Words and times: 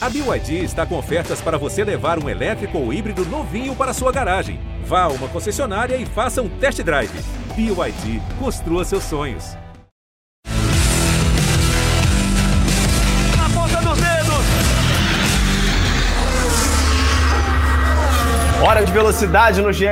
A 0.00 0.08
BYD 0.08 0.62
está 0.62 0.86
com 0.86 0.96
ofertas 0.96 1.40
para 1.40 1.58
você 1.58 1.82
levar 1.82 2.22
um 2.22 2.28
elétrico 2.28 2.78
ou 2.78 2.92
híbrido 2.92 3.24
novinho 3.24 3.74
para 3.74 3.92
sua 3.92 4.12
garagem. 4.12 4.60
Vá 4.84 5.02
a 5.02 5.08
uma 5.08 5.26
concessionária 5.26 5.96
e 5.96 6.06
faça 6.06 6.40
um 6.40 6.48
test 6.48 6.80
drive. 6.84 7.10
BYD, 7.56 8.22
construa 8.38 8.84
seus 8.84 9.02
sonhos. 9.02 9.56
Na 13.36 13.50
ponta 13.52 13.80
dos 13.80 13.98
dedos! 13.98 14.44
Hora 18.64 18.84
de 18.84 18.92
velocidade 18.92 19.60
no 19.60 19.72
GE. 19.72 19.86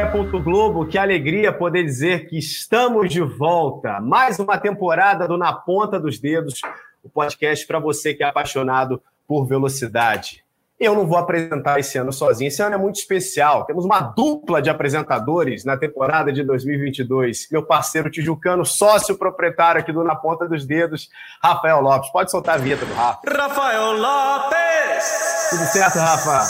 Globo. 0.45 0.87
Que 0.87 0.99
alegria 0.99 1.53
poder 1.53 1.83
dizer 1.83 2.29
que 2.29 2.39
estamos 2.39 3.13
de 3.13 3.23
volta. 3.23 4.01
Mais 4.01 4.39
uma 4.39 4.57
temporada 4.57 5.27
do 5.27 5.37
Na 5.37 5.53
Ponta 5.53 5.99
dos 5.99 6.21
Dedos, 6.21 6.61
o 7.03 7.09
podcast 7.09 7.67
para 7.67 7.81
você 7.81 8.15
que 8.15 8.23
é 8.23 8.27
apaixonado 8.29 8.99
por 8.99 9.16
velocidade. 9.47 10.45
Eu 10.79 10.95
não 10.95 11.07
vou 11.07 11.17
apresentar 11.17 11.81
esse 11.81 11.97
ano 11.97 12.13
sozinho. 12.13 12.49
Esse 12.49 12.63
ano 12.63 12.75
é 12.75 12.79
muito 12.79 12.97
especial. 12.97 13.65
Temos 13.65 13.87
uma 13.87 14.01
dupla 14.01 14.61
de 14.61 14.69
apresentadores 14.69 15.65
na 15.65 15.75
temporada 15.75 16.31
de 16.31 16.43
2022. 16.43 17.49
Meu 17.51 17.63
parceiro 17.63 18.11
tijucano, 18.11 18.65
sócio 18.65 19.17
proprietário 19.17 19.81
aqui 19.81 19.91
do 19.91 20.05
Na 20.05 20.15
Ponta 20.15 20.47
dos 20.47 20.67
Dedos, 20.67 21.09
Rafael 21.43 21.81
Lopes. 21.81 22.11
Pode 22.11 22.31
soltar 22.31 22.57
a 22.57 22.59
vinheta 22.59 22.85
do 22.85 22.93
Rafa. 22.93 23.21
Rafael 23.27 23.93
Lopes! 23.93 25.49
Tudo 25.51 25.65
certo, 25.65 25.99
Rafa? 25.99 26.47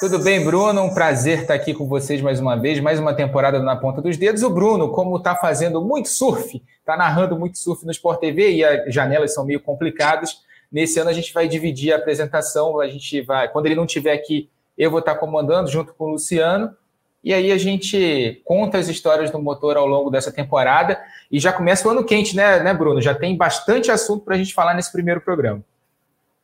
Tudo 0.00 0.18
bem, 0.18 0.42
Bruno? 0.42 0.82
Um 0.82 0.94
prazer 0.94 1.42
estar 1.42 1.54
aqui 1.54 1.74
com 1.74 1.86
vocês 1.86 2.22
mais 2.22 2.40
uma 2.40 2.56
vez, 2.56 2.80
mais 2.80 2.98
uma 2.98 3.14
temporada 3.14 3.60
do 3.60 3.64
Na 3.64 3.76
Ponta 3.76 4.00
dos 4.00 4.16
Dedos. 4.16 4.42
O 4.42 4.50
Bruno, 4.50 4.90
como 4.90 5.18
está 5.18 5.36
fazendo 5.36 5.80
muito 5.80 6.08
surf, 6.08 6.60
está 6.80 6.96
narrando 6.96 7.38
muito 7.38 7.58
surf 7.58 7.84
no 7.84 7.92
Sport 7.92 8.18
TV 8.18 8.50
e 8.52 8.64
as 8.64 8.92
janelas 8.92 9.34
são 9.34 9.44
meio 9.44 9.60
complicadas, 9.60 10.38
Nesse 10.72 10.98
ano 10.98 11.10
a 11.10 11.12
gente 11.12 11.34
vai 11.34 11.46
dividir 11.46 11.92
a 11.92 11.96
apresentação, 11.96 12.80
a 12.80 12.88
gente 12.88 13.20
vai, 13.20 13.48
quando 13.48 13.66
ele 13.66 13.74
não 13.74 13.84
estiver 13.84 14.12
aqui, 14.12 14.48
eu 14.78 14.90
vou 14.90 15.00
estar 15.00 15.16
comandando 15.16 15.70
junto 15.70 15.92
com 15.92 16.06
o 16.06 16.10
Luciano, 16.12 16.74
e 17.22 17.32
aí 17.32 17.52
a 17.52 17.58
gente 17.58 18.40
conta 18.44 18.78
as 18.78 18.88
histórias 18.88 19.30
do 19.30 19.40
motor 19.40 19.76
ao 19.76 19.86
longo 19.86 20.10
dessa 20.10 20.32
temporada 20.32 20.98
e 21.30 21.38
já 21.38 21.52
começa 21.52 21.86
o 21.86 21.90
ano 21.90 22.04
quente, 22.04 22.34
né, 22.34 22.60
né 22.60 22.74
Bruno? 22.74 23.00
Já 23.00 23.14
tem 23.14 23.36
bastante 23.36 23.90
assunto 23.92 24.24
para 24.24 24.34
a 24.34 24.38
gente 24.38 24.52
falar 24.52 24.74
nesse 24.74 24.90
primeiro 24.90 25.20
programa. 25.20 25.62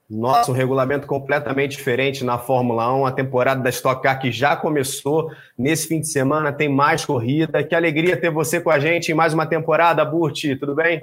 Nossa, 0.08 0.50
um 0.50 0.54
regulamento 0.54 1.06
completamente 1.06 1.76
diferente 1.76 2.24
na 2.24 2.38
Fórmula 2.38 2.94
1. 2.94 3.06
A 3.06 3.12
temporada 3.12 3.60
da 3.60 3.68
Stock 3.68 4.02
Car 4.02 4.18
que 4.18 4.32
já 4.32 4.56
começou. 4.56 5.30
Nesse 5.56 5.86
fim 5.86 6.00
de 6.00 6.08
semana 6.08 6.50
tem 6.50 6.68
mais 6.68 7.04
corrida. 7.04 7.62
Que 7.62 7.74
alegria 7.74 8.16
ter 8.16 8.30
você 8.30 8.58
com 8.58 8.70
a 8.70 8.78
gente 8.78 9.12
em 9.12 9.14
mais 9.14 9.34
uma 9.34 9.44
temporada, 9.44 10.02
Burti. 10.04 10.56
Tudo 10.56 10.74
bem? 10.74 11.02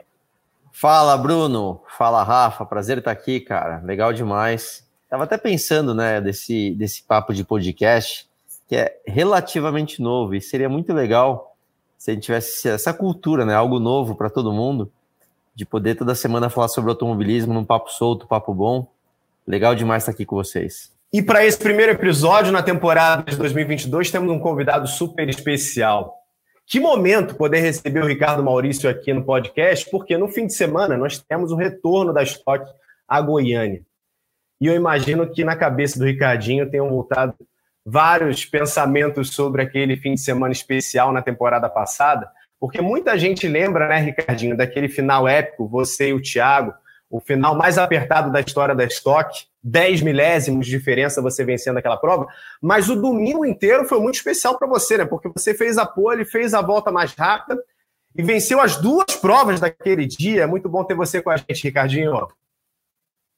Fala, 0.78 1.16
Bruno. 1.18 1.82
Fala, 1.98 2.22
Rafa. 2.22 2.66
Prazer 2.66 2.98
estar 2.98 3.10
aqui, 3.10 3.40
cara. 3.40 3.80
Legal 3.86 4.12
demais. 4.12 4.86
Tava 5.10 5.24
até 5.24 5.38
pensando, 5.38 5.96
né, 5.96 6.20
desse, 6.20 6.72
desse 6.72 7.02
papo 7.02 7.34
de 7.34 7.46
podcast, 7.46 8.28
que 8.68 8.76
é 8.76 9.00
relativamente 9.08 10.02
novo, 10.02 10.36
e 10.36 10.42
seria 10.42 10.68
muito 10.68 10.92
legal 10.92 11.56
se 11.98 12.12
a 12.12 12.14
gente 12.14 12.24
tivesse 12.24 12.68
essa 12.68 12.94
cultura, 12.94 13.46
né, 13.46 13.56
algo 13.56 13.80
novo 13.80 14.16
para 14.16 14.30
todo 14.30 14.52
mundo, 14.52 14.92
de 15.56 15.66
poder 15.66 15.96
toda 15.96 16.14
semana 16.14 16.50
falar 16.50 16.68
sobre 16.68 16.90
automobilismo 16.90 17.54
num 17.54 17.64
papo 17.64 17.90
solto, 17.90 18.28
papo 18.28 18.54
bom. 18.54 18.86
Legal 19.48 19.76
demais 19.76 20.04
estar 20.04 20.12
aqui 20.12 20.26
com 20.26 20.36
vocês. 20.36 20.92
E 21.14 21.22
para 21.22 21.46
esse 21.46 21.58
primeiro 21.58 21.94
episódio 21.94 22.52
na 22.52 22.62
temporada 22.62 23.32
de 23.32 23.38
2022, 23.38 24.12
temos 24.12 24.30
um 24.30 24.40
convidado 24.40 24.90
super 24.90 25.30
especial. 25.30 26.25
Que 26.68 26.80
momento 26.80 27.36
poder 27.36 27.60
receber 27.60 28.04
o 28.04 28.08
Ricardo 28.08 28.44
Maurício 28.44 28.90
aqui 28.90 29.14
no 29.14 29.24
podcast, 29.24 29.88
porque 29.92 30.18
no 30.18 30.28
fim 30.28 30.48
de 30.48 30.54
semana 30.54 30.98
nós 30.98 31.20
temos 31.20 31.52
o 31.52 31.56
retorno 31.56 32.12
da 32.12 32.24
Stock 32.24 32.66
a 33.08 33.22
Goiânia. 33.22 33.84
E 34.60 34.66
eu 34.66 34.76
imagino 34.76 35.30
que 35.32 35.44
na 35.44 35.56
cabeça 35.56 36.00
do 36.00 36.06
Ricardinho 36.06 36.70
tenham 36.70 36.90
voltado 36.90 37.36
vários 37.86 38.44
pensamentos 38.46 39.30
sobre 39.30 39.62
aquele 39.62 39.96
fim 39.96 40.16
de 40.16 40.22
semana 40.22 40.52
especial 40.52 41.12
na 41.12 41.22
temporada 41.22 41.70
passada, 41.70 42.28
porque 42.60 42.82
muita 42.82 43.16
gente 43.16 43.48
lembra, 43.48 43.88
né, 43.88 43.98
Ricardinho, 43.98 44.58
daquele 44.58 44.88
final 44.88 45.28
épico, 45.28 45.68
você 45.68 46.10
e 46.10 46.14
o 46.14 46.22
Thiago, 46.22 46.74
o 47.10 47.20
final 47.20 47.56
mais 47.56 47.78
apertado 47.78 48.32
da 48.32 48.42
história 48.42 48.76
da 48.76 48.84
Stock, 48.86 49.46
10 49.64 50.02
milésimos 50.02 50.66
de 50.66 50.72
diferença 50.72 51.22
você 51.22 51.44
vencendo 51.44 51.78
aquela 51.78 51.98
prova, 51.98 52.28
mas 52.62 52.90
o 52.90 52.96
domingo 52.96 53.46
inteiro 53.46 53.86
foi 53.86 54.00
muito 54.00 54.16
especial 54.16 54.58
para 54.58 54.68
você, 54.68 54.98
né? 54.98 55.06
Porque 55.06 55.30
você 55.30 55.54
fez 55.54 55.78
a 55.78 55.86
pole, 55.86 56.26
fez 56.26 56.54
a 56.54 56.62
volta 56.62 56.92
mais 56.92 57.14
rápida 57.14 57.62
e 58.16 58.24
venceu 58.24 58.60
as 58.60 58.78
duas 58.78 59.16
provas 59.16 59.60
daquele 59.60 60.06
dia. 60.06 60.44
É 60.44 60.48
muito 60.48 60.70
bom 60.70 60.84
ter 60.84 60.96
você 60.96 61.22
com 61.22 61.30
a 61.30 61.38
gente, 61.38 61.64
Ricardinho. 61.64 62.28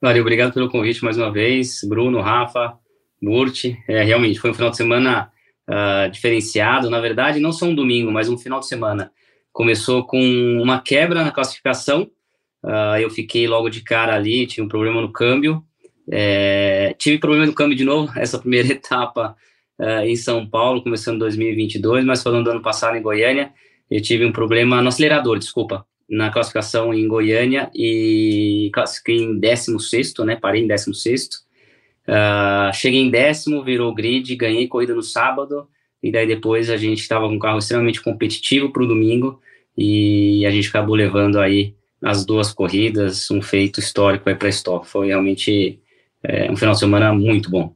Valeu, 0.02 0.22
obrigado 0.22 0.54
pelo 0.54 0.70
convite 0.70 1.04
mais 1.04 1.18
uma 1.18 1.32
vez, 1.32 1.82
Bruno, 1.84 2.22
Rafa, 2.22 2.78
Murti. 3.22 3.78
É, 3.88 4.04
realmente 4.04 4.40
foi 4.40 4.52
um 4.52 4.54
final 4.54 4.70
de 4.70 4.78
semana 4.78 5.32
uh, 5.68 6.10
diferenciado. 6.12 6.90
Na 6.90 7.00
verdade, 7.00 7.40
não 7.40 7.52
só 7.52 7.66
um 7.66 7.76
domingo, 7.76 8.12
mas 8.12 8.30
um 8.30 8.38
final 8.38 8.60
de 8.60 8.68
semana. 8.68 9.12
Começou 9.52 10.06
com 10.06 10.20
uma 10.62 10.80
quebra 10.80 11.24
na 11.24 11.32
classificação 11.32 12.12
Uh, 12.64 12.98
eu 13.00 13.10
fiquei 13.10 13.48
logo 13.48 13.70
de 13.70 13.82
cara 13.82 14.16
ali, 14.16 14.48
tive 14.48 14.62
um 14.62 14.68
problema 14.68 15.02
no 15.02 15.12
câmbio. 15.12 15.64
É, 16.10 16.96
tive 16.98 17.18
problema 17.18 17.46
no 17.46 17.54
câmbio 17.54 17.78
de 17.78 17.84
novo, 17.84 18.12
essa 18.18 18.40
primeira 18.40 18.70
etapa 18.70 19.36
uh, 19.80 20.06
em 20.06 20.16
São 20.16 20.48
Paulo, 20.48 20.82
começando 20.82 21.20
2022, 21.20 22.06
mas 22.06 22.24
falando 22.24 22.46
do 22.46 22.52
ano 22.52 22.62
passado 22.62 22.96
em 22.98 23.02
Goiânia, 23.02 23.52
eu 23.90 24.02
tive 24.02 24.26
um 24.26 24.32
problema 24.32 24.82
no 24.82 24.90
acelerador, 24.90 25.38
desculpa, 25.38 25.86
na 26.10 26.30
classificação 26.30 26.94
em 26.94 27.08
Goiânia 27.08 27.70
e 27.76 28.70
classifiquei 28.74 29.18
em 29.18 29.38
16, 29.40 30.14
né? 30.26 30.38
Parei 30.38 30.64
em 30.64 30.68
16. 30.68 31.26
Uh, 31.26 32.12
ah, 32.12 32.72
cheguei 32.74 33.02
em 33.02 33.10
décimo, 33.10 33.64
virou 33.64 33.94
grid, 33.94 34.34
ganhei 34.36 34.68
corrida 34.68 34.96
no 34.96 35.04
sábado, 35.04 35.68
e 36.02 36.10
daí 36.10 36.26
depois 36.26 36.70
a 36.70 36.78
gente 36.78 37.00
estava 37.00 37.28
com 37.28 37.36
um 37.36 37.40
carro 37.40 37.60
extremamente 37.60 38.02
competitivo 38.02 38.72
para 38.72 38.84
o 38.84 38.88
domingo, 38.88 39.42
e 39.78 40.46
a 40.46 40.52
gente 40.52 40.70
acabou 40.70 40.96
levando 40.96 41.38
aí 41.40 41.76
as 42.04 42.26
duas 42.26 42.54
corridas, 42.54 43.30
um 43.32 43.42
feito 43.42 43.80
histórico 43.80 44.24
para 44.24 44.48
a 44.48 44.50
história. 44.50 44.86
Foi 44.86 45.08
realmente 45.08 45.80
é, 46.24 46.52
um 46.52 46.56
final 46.56 46.74
de 46.74 46.80
semana 46.80 47.14
muito 47.14 47.50
bom. 47.50 47.74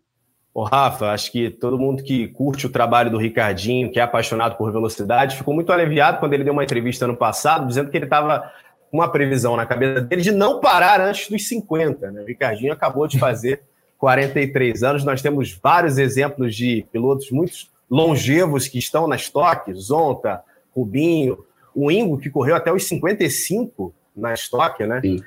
Ô 0.53 0.63
Rafa, 0.63 1.11
acho 1.11 1.31
que 1.31 1.49
todo 1.49 1.79
mundo 1.79 2.03
que 2.03 2.27
curte 2.27 2.65
o 2.65 2.69
trabalho 2.69 3.09
do 3.09 3.17
Ricardinho, 3.17 3.89
que 3.89 3.99
é 3.99 4.03
apaixonado 4.03 4.57
por 4.57 4.71
velocidade, 4.71 5.37
ficou 5.37 5.53
muito 5.53 5.71
aliviado 5.71 6.19
quando 6.19 6.33
ele 6.33 6.43
deu 6.43 6.51
uma 6.51 6.63
entrevista 6.63 7.05
ano 7.05 7.15
passado, 7.15 7.65
dizendo 7.65 7.89
que 7.89 7.97
ele 7.97 8.05
estava 8.05 8.51
com 8.89 8.97
uma 8.97 9.09
previsão 9.09 9.55
na 9.55 9.65
cabeça 9.65 10.01
dele 10.01 10.21
de 10.21 10.31
não 10.31 10.59
parar 10.59 10.99
antes 10.99 11.29
dos 11.29 11.47
50. 11.47 12.11
Né? 12.11 12.21
O 12.21 12.25
Ricardinho 12.25 12.73
acabou 12.73 13.07
de 13.07 13.17
fazer 13.17 13.61
43 13.97 14.83
anos. 14.83 15.05
Nós 15.05 15.21
temos 15.21 15.57
vários 15.63 15.97
exemplos 15.97 16.53
de 16.53 16.85
pilotos 16.91 17.31
muito 17.31 17.53
longevos 17.89 18.67
que 18.67 18.77
estão 18.77 19.07
na 19.07 19.15
estoque, 19.15 19.73
Zonta, 19.73 20.41
Rubinho, 20.75 21.45
o 21.73 21.89
Ingo, 21.89 22.17
que 22.17 22.29
correu 22.29 22.55
até 22.55 22.73
os 22.73 22.83
55, 22.85 23.93
na 24.16 24.33
estoque, 24.33 24.85
né? 24.85 24.99
Sim. 25.01 25.23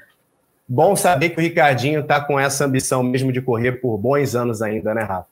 Bom 0.67 0.97
saber 0.97 1.31
que 1.31 1.39
o 1.39 1.43
Ricardinho 1.43 2.00
está 2.00 2.21
com 2.21 2.41
essa 2.41 2.65
ambição 2.65 3.03
mesmo 3.03 3.31
de 3.31 3.43
correr 3.43 3.72
por 3.72 3.99
bons 3.99 4.34
anos 4.34 4.62
ainda, 4.62 4.95
né, 4.95 5.03
Rafa? 5.03 5.27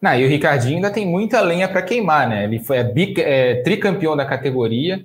Não, 0.00 0.14
e 0.14 0.24
o 0.24 0.28
Ricardinho 0.28 0.76
ainda 0.76 0.90
tem 0.90 1.06
muita 1.06 1.40
lenha 1.40 1.68
para 1.68 1.82
queimar, 1.82 2.28
né? 2.28 2.44
Ele 2.44 2.60
foi 2.60 2.78
é, 2.78 3.62
tricampeão 3.62 4.16
da 4.16 4.24
categoria. 4.24 5.04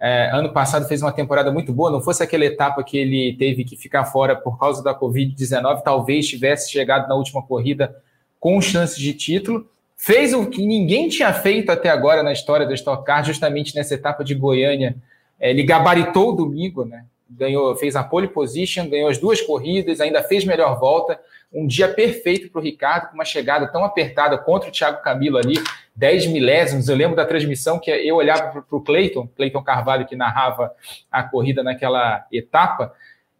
É, 0.00 0.30
ano 0.32 0.52
passado 0.52 0.88
fez 0.88 1.02
uma 1.02 1.12
temporada 1.12 1.52
muito 1.52 1.72
boa. 1.72 1.90
Não 1.90 2.00
fosse 2.00 2.22
aquela 2.22 2.44
etapa 2.44 2.82
que 2.82 2.96
ele 2.96 3.36
teve 3.38 3.62
que 3.62 3.76
ficar 3.76 4.04
fora 4.06 4.34
por 4.34 4.58
causa 4.58 4.82
da 4.82 4.98
Covid-19, 4.98 5.82
talvez 5.82 6.26
tivesse 6.26 6.72
chegado 6.72 7.08
na 7.08 7.14
última 7.14 7.42
corrida 7.42 7.94
com 8.40 8.60
chances 8.60 8.96
de 8.96 9.12
título. 9.12 9.68
Fez 9.96 10.34
o 10.34 10.46
que 10.46 10.66
ninguém 10.66 11.08
tinha 11.08 11.32
feito 11.32 11.70
até 11.70 11.90
agora 11.90 12.24
na 12.24 12.32
história 12.32 12.66
da 12.66 12.74
Stock 12.74 13.04
Car, 13.04 13.24
justamente 13.24 13.76
nessa 13.76 13.94
etapa 13.94 14.24
de 14.24 14.34
Goiânia. 14.34 14.96
É, 15.38 15.50
ele 15.50 15.62
gabaritou 15.62 16.30
o 16.30 16.36
domingo, 16.36 16.84
né? 16.84 17.04
Ganhou, 17.36 17.74
fez 17.76 17.96
a 17.96 18.02
pole 18.02 18.28
position, 18.28 18.88
ganhou 18.88 19.08
as 19.08 19.18
duas 19.18 19.40
corridas, 19.40 20.00
ainda 20.00 20.22
fez 20.22 20.44
melhor 20.44 20.78
volta. 20.78 21.18
Um 21.52 21.66
dia 21.66 21.88
perfeito 21.88 22.50
para 22.50 22.60
o 22.60 22.64
Ricardo, 22.64 23.08
com 23.08 23.14
uma 23.14 23.24
chegada 23.24 23.66
tão 23.66 23.84
apertada 23.84 24.38
contra 24.38 24.68
o 24.68 24.72
Thiago 24.72 25.02
Camilo 25.02 25.36
ali, 25.36 25.54
10 25.94 26.26
milésimos. 26.28 26.88
Eu 26.88 26.96
lembro 26.96 27.16
da 27.16 27.26
transmissão 27.26 27.78
que 27.78 27.90
eu 27.90 28.16
olhava 28.16 28.62
para 28.62 28.76
o 28.76 28.80
Cleiton, 28.80 29.28
Cleiton 29.36 29.62
Carvalho, 29.62 30.06
que 30.06 30.16
narrava 30.16 30.72
a 31.10 31.22
corrida 31.22 31.62
naquela 31.62 32.26
etapa, 32.32 32.92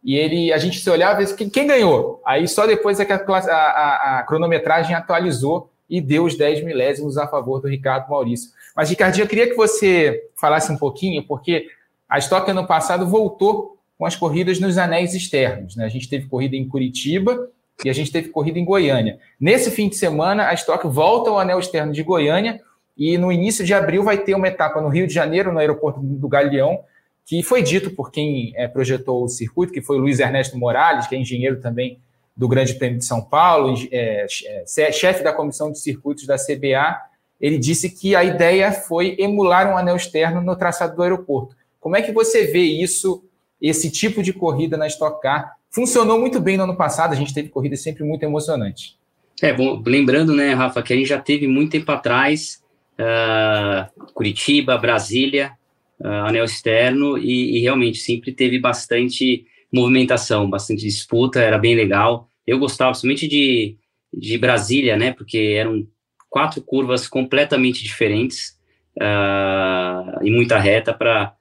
e 0.03 0.17
ele, 0.17 0.51
a 0.51 0.57
gente 0.57 0.79
se 0.79 0.89
olhava 0.89 1.23
e 1.23 1.33
quem, 1.33 1.49
quem 1.49 1.65
ganhou? 1.65 2.21
Aí 2.25 2.45
só 2.47 2.67
depois 2.67 2.99
é 2.99 3.05
que 3.05 3.13
a, 3.13 3.17
a, 3.17 4.19
a, 4.19 4.23
cronometragem 4.23 4.93
atualizou 4.93 5.71
e 5.89 6.01
deu 6.01 6.25
os 6.25 6.37
10 6.37 6.63
milésimos 6.63 7.17
a 7.17 7.25
favor 7.25 7.61
do 7.61 7.69
Ricardo 7.69 8.09
Maurício. 8.09 8.51
Mas, 8.75 8.89
Ricardinho, 8.89 9.23
eu 9.23 9.29
queria 9.29 9.47
que 9.47 9.55
você 9.55 10.29
falasse 10.35 10.71
um 10.71 10.77
pouquinho, 10.77 11.23
porque 11.23 11.67
a 12.09 12.17
Stock 12.17 12.49
ano 12.51 12.67
passado 12.67 13.07
voltou 13.07 13.72
com 14.03 14.07
as 14.07 14.17
corridas 14.17 14.59
nos 14.59 14.77
anéis 14.77 15.13
externos. 15.13 15.77
Né? 15.77 15.85
A 15.85 15.87
gente 15.87 16.09
teve 16.09 16.27
corrida 16.27 16.57
em 16.57 16.67
Curitiba 16.67 17.47
e 17.85 17.89
a 17.89 17.93
gente 17.93 18.11
teve 18.11 18.27
corrida 18.27 18.59
em 18.59 18.65
Goiânia. 18.65 19.17
Nesse 19.39 19.71
fim 19.71 19.87
de 19.87 19.95
semana, 19.95 20.49
a 20.49 20.53
Stock 20.55 20.85
volta 20.87 21.29
ao 21.29 21.39
anel 21.39 21.57
externo 21.57 21.93
de 21.93 22.03
Goiânia 22.03 22.59
e 22.97 23.17
no 23.17 23.31
início 23.31 23.63
de 23.63 23.73
abril 23.73 24.03
vai 24.03 24.17
ter 24.17 24.35
uma 24.35 24.49
etapa 24.49 24.81
no 24.81 24.89
Rio 24.89 25.07
de 25.07 25.13
Janeiro, 25.13 25.53
no 25.53 25.59
aeroporto 25.59 26.01
do 26.01 26.27
Galeão, 26.27 26.81
que 27.25 27.41
foi 27.41 27.63
dito 27.63 27.91
por 27.91 28.11
quem 28.11 28.51
é, 28.57 28.67
projetou 28.67 29.23
o 29.23 29.29
circuito, 29.29 29.71
que 29.71 29.81
foi 29.81 29.95
o 29.95 30.01
Luiz 30.01 30.19
Ernesto 30.19 30.57
Morales, 30.57 31.07
que 31.07 31.15
é 31.15 31.17
engenheiro 31.17 31.61
também 31.61 31.97
do 32.35 32.49
Grande 32.49 32.73
Prêmio 32.73 32.99
de 32.99 33.05
São 33.05 33.21
Paulo, 33.21 33.73
é, 33.89 34.25
é, 34.45 34.91
chefe 34.91 35.23
da 35.23 35.31
comissão 35.31 35.71
de 35.71 35.79
circuitos 35.79 36.27
da 36.27 36.35
CBA, 36.35 36.97
ele 37.39 37.57
disse 37.57 37.89
que 37.89 38.17
a 38.17 38.23
ideia 38.25 38.69
foi 38.73 39.15
emular 39.17 39.71
um 39.71 39.77
anel 39.77 39.95
externo 39.95 40.41
no 40.41 40.57
traçado 40.57 40.93
do 40.93 41.03
aeroporto. 41.03 41.55
Como 41.79 41.95
é 41.95 42.01
que 42.01 42.11
você 42.11 42.47
vê 42.47 42.63
isso, 42.63 43.23
esse 43.63 43.89
tipo 43.89 44.21
de 44.21 44.33
corrida 44.33 44.75
na 44.75 44.87
Stock 44.87 45.21
Car? 45.21 45.55
Funcionou 45.71 46.19
muito 46.19 46.39
bem 46.39 46.57
no 46.57 46.63
ano 46.63 46.75
passado, 46.75 47.13
a 47.13 47.15
gente 47.15 47.33
teve 47.33 47.47
corridas 47.47 47.81
sempre 47.81 48.03
muito 48.03 48.23
emocionantes. 48.23 48.97
É, 49.41 49.53
bom, 49.53 49.81
lembrando, 49.85 50.35
né, 50.35 50.53
Rafa, 50.53 50.83
que 50.83 50.93
a 50.93 50.95
gente 50.95 51.07
já 51.07 51.19
teve 51.19 51.47
muito 51.47 51.71
tempo 51.71 51.91
atrás 51.91 52.61
uh, 52.99 54.13
Curitiba, 54.13 54.77
Brasília, 54.77 55.53
uh, 55.99 56.27
anel 56.27 56.45
externo, 56.45 57.17
e, 57.17 57.57
e, 57.57 57.61
realmente 57.61 57.97
sempre 57.97 58.31
teve 58.31 58.59
bastante 58.59 59.45
movimentação, 59.71 60.49
bastante 60.49 60.83
disputa, 60.83 61.39
era 61.39 61.57
bem 61.57 61.75
legal. 61.75 62.29
Eu 62.45 62.59
gostava 62.59 62.93
somente 62.93 63.27
de, 63.27 63.77
de 64.13 64.37
Brasília, 64.37 64.95
né, 64.95 65.11
porque 65.11 65.55
eram 65.57 65.87
quatro 66.29 66.61
curvas 66.61 67.07
completamente 67.07 67.83
diferentes 67.83 68.57
uh, 68.97 70.23
e 70.23 70.29
muita 70.29 70.59
reta 70.59 70.93
para 70.93 71.33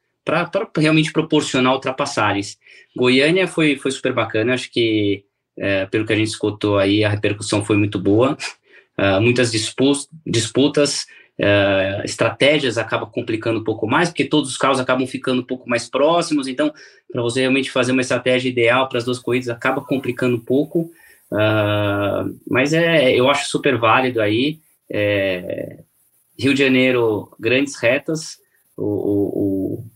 realmente 0.76 1.12
proporcionar 1.12 1.72
ultrapassagens. 1.72 2.58
Goiânia 2.96 3.46
foi, 3.46 3.76
foi 3.76 3.90
super 3.90 4.12
bacana, 4.12 4.54
acho 4.54 4.70
que 4.70 5.24
é, 5.56 5.86
pelo 5.86 6.06
que 6.06 6.12
a 6.12 6.16
gente 6.16 6.28
escutou 6.28 6.78
aí, 6.78 7.04
a 7.04 7.08
repercussão 7.08 7.64
foi 7.64 7.76
muito 7.76 7.98
boa. 7.98 8.36
Uh, 8.98 9.20
muitas 9.20 9.50
disputas, 9.50 11.06
uh, 11.38 12.04
estratégias 12.04 12.76
acabam 12.76 13.10
complicando 13.10 13.60
um 13.60 13.64
pouco 13.64 13.86
mais, 13.86 14.10
porque 14.10 14.24
todos 14.24 14.50
os 14.50 14.56
carros 14.56 14.78
acabam 14.78 15.06
ficando 15.06 15.40
um 15.40 15.44
pouco 15.44 15.68
mais 15.68 15.88
próximos, 15.88 16.46
então, 16.46 16.72
para 17.10 17.22
você 17.22 17.40
realmente 17.40 17.70
fazer 17.70 17.92
uma 17.92 18.02
estratégia 18.02 18.50
ideal 18.50 18.88
para 18.88 18.98
as 18.98 19.04
duas 19.04 19.18
corridas, 19.18 19.48
acaba 19.48 19.80
complicando 19.80 20.36
um 20.36 20.40
pouco, 20.40 20.90
uh, 21.32 22.38
mas 22.48 22.72
é, 22.74 23.12
eu 23.12 23.30
acho 23.30 23.48
super 23.48 23.78
válido 23.78 24.20
aí. 24.20 24.60
É, 24.90 25.78
Rio 26.38 26.52
de 26.52 26.62
Janeiro, 26.62 27.34
grandes 27.40 27.76
retas, 27.76 28.36
o, 28.76 28.84
o 28.84 29.51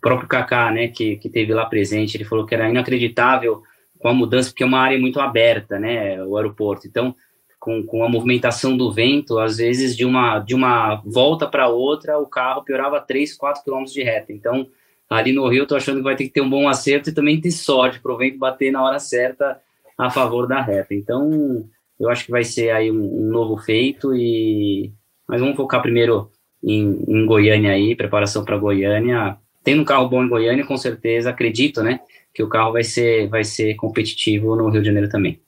próprio 0.06 0.28
Kaká, 0.28 0.70
né, 0.70 0.86
que, 0.86 1.16
que 1.16 1.28
teve 1.28 1.52
lá 1.52 1.66
presente, 1.66 2.16
ele 2.16 2.24
falou 2.24 2.46
que 2.46 2.54
era 2.54 2.70
inacreditável 2.70 3.60
com 3.98 4.06
a 4.06 4.14
mudança, 4.14 4.50
porque 4.50 4.62
é 4.62 4.66
uma 4.66 4.78
área 4.78 4.96
muito 4.98 5.18
aberta, 5.18 5.80
né, 5.80 6.22
o 6.24 6.36
aeroporto. 6.36 6.86
Então, 6.86 7.12
com, 7.58 7.82
com 7.82 8.04
a 8.04 8.08
movimentação 8.08 8.76
do 8.76 8.92
vento, 8.92 9.40
às 9.40 9.56
vezes 9.56 9.96
de 9.96 10.04
uma, 10.04 10.38
de 10.38 10.54
uma 10.54 11.02
volta 11.04 11.48
para 11.48 11.66
outra, 11.66 12.18
o 12.18 12.26
carro 12.26 12.62
piorava 12.62 13.00
3, 13.00 13.34
4 13.34 13.64
quilômetros 13.64 13.92
de 13.92 14.04
reta. 14.04 14.32
Então, 14.32 14.68
ali 15.10 15.32
no 15.32 15.48
Rio, 15.48 15.62
eu 15.62 15.66
tô 15.66 15.74
achando 15.74 15.96
que 15.96 16.04
vai 16.04 16.14
ter 16.14 16.24
que 16.24 16.32
ter 16.32 16.40
um 16.40 16.50
bom 16.50 16.68
acerto 16.68 17.10
e 17.10 17.14
também 17.14 17.40
ter 17.40 17.50
sorte 17.50 17.98
para 17.98 18.12
o 18.12 18.16
vento 18.16 18.38
bater 18.38 18.70
na 18.70 18.84
hora 18.84 19.00
certa 19.00 19.60
a 19.98 20.08
favor 20.08 20.46
da 20.46 20.62
reta. 20.62 20.94
Então, 20.94 21.64
eu 21.98 22.08
acho 22.08 22.26
que 22.26 22.30
vai 22.30 22.44
ser 22.44 22.70
aí 22.70 22.92
um, 22.92 23.26
um 23.26 23.30
novo 23.30 23.56
feito 23.56 24.14
e 24.14 24.92
mas 25.28 25.40
vamos 25.40 25.56
focar 25.56 25.82
primeiro 25.82 26.30
em, 26.62 27.02
em 27.08 27.26
Goiânia 27.26 27.72
aí, 27.72 27.96
preparação 27.96 28.44
para 28.44 28.56
Goiânia. 28.56 29.36
Tendo 29.66 29.82
um 29.82 29.84
carro 29.84 30.08
bom 30.08 30.22
em 30.22 30.28
Goiânia, 30.28 30.64
com 30.64 30.76
certeza, 30.76 31.30
acredito, 31.30 31.82
né, 31.82 31.98
que 32.32 32.40
o 32.40 32.48
carro 32.48 32.74
vai 32.74 32.84
ser, 32.84 33.26
vai 33.26 33.42
ser 33.42 33.74
competitivo 33.74 34.54
no 34.54 34.68
Rio 34.68 34.80
de 34.80 34.86
Janeiro 34.86 35.08
também. 35.08 35.40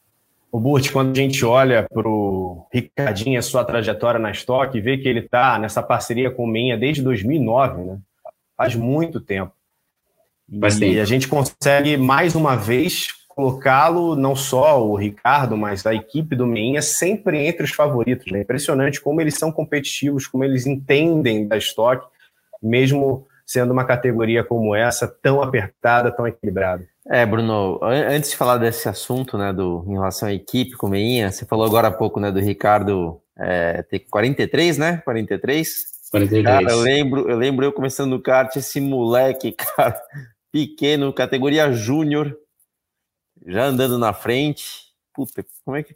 O 0.51 0.59
Burt, 0.59 0.91
quando 0.91 1.13
a 1.13 1.15
gente 1.15 1.45
olha 1.45 1.87
para 1.89 2.09
o 2.09 2.67
Ricardinho, 2.73 3.39
a 3.39 3.43
sua 3.43 3.65
trajetória 3.65 4.19
na 4.19 4.33
Stock, 4.33 4.81
vê 4.81 4.99
que 4.99 5.09
ele 5.09 5.21
está 5.21 5.57
nessa 5.57 5.81
parceria 5.85 6.33
com 6.33 6.43
o 6.43 6.49
Minha 6.49 6.77
desde 6.77 7.01
2009, 7.01 7.83
né? 7.85 7.99
Faz 8.57 8.75
muito 8.75 9.21
tempo. 9.21 9.53
Faz 10.61 10.79
e 10.79 10.81
tempo. 10.81 11.01
a 11.01 11.05
gente 11.05 11.29
consegue, 11.29 11.97
mais 11.97 12.35
uma 12.35 12.57
vez, 12.57 13.11
colocá-lo, 13.29 14.17
não 14.17 14.35
só 14.35 14.85
o 14.85 14.97
Ricardo, 14.97 15.57
mas 15.57 15.87
a 15.87 15.95
equipe 15.95 16.35
do 16.35 16.45
Meinha, 16.45 16.83
sempre 16.83 17.39
entre 17.47 17.63
os 17.63 17.71
favoritos. 17.71 18.33
Né? 18.33 18.41
Impressionante 18.41 19.01
como 19.01 19.21
eles 19.21 19.35
são 19.37 19.53
competitivos, 19.53 20.27
como 20.27 20.43
eles 20.43 20.67
entendem 20.67 21.47
da 21.47 21.57
Stock, 21.57 22.05
mesmo 22.61 23.28
sendo 23.49 23.73
uma 23.73 23.85
categoria 23.87 24.45
como 24.45 24.77
essa, 24.77 25.09
tão 25.09 25.41
apertada, 25.41 26.13
tão 26.13 26.29
equilibrada. 26.29 26.87
É, 27.09 27.25
Bruno, 27.25 27.81
antes 27.83 28.31
de 28.31 28.37
falar 28.37 28.59
desse 28.59 28.87
assunto, 28.91 29.39
né, 29.39 29.55
do, 29.55 29.83
em 29.89 29.93
relação 29.93 30.29
à 30.29 30.35
equipe, 30.35 30.77
com 30.77 30.87
Meinha, 30.87 31.33
você 31.33 31.47
falou 31.47 31.65
agora 31.65 31.89
há 31.89 31.91
pouco, 31.91 32.21
né, 32.21 32.31
do 32.31 32.41
Ricardo 32.41 33.19
é, 33.39 33.83
ter 33.85 34.01
43, 34.01 34.77
né, 34.77 34.99
43? 34.99 35.67
43. 36.11 36.45
Cara, 36.45 36.71
eu 36.71 36.81
lembro, 36.81 37.31
eu 37.31 37.39
lembro 37.39 37.65
eu 37.65 37.73
começando 37.73 38.11
no 38.11 38.21
kart, 38.21 38.55
esse 38.55 38.83
moleque, 38.83 39.53
cara, 39.77 39.99
pequeno, 40.53 41.11
categoria 41.11 41.73
júnior, 41.73 42.37
já 43.47 43.65
andando 43.65 43.99
na 43.99 44.13
frente, 44.13 44.89
puta, 45.15 45.43
como 45.65 45.79
é 45.79 45.83
que... 45.83 45.95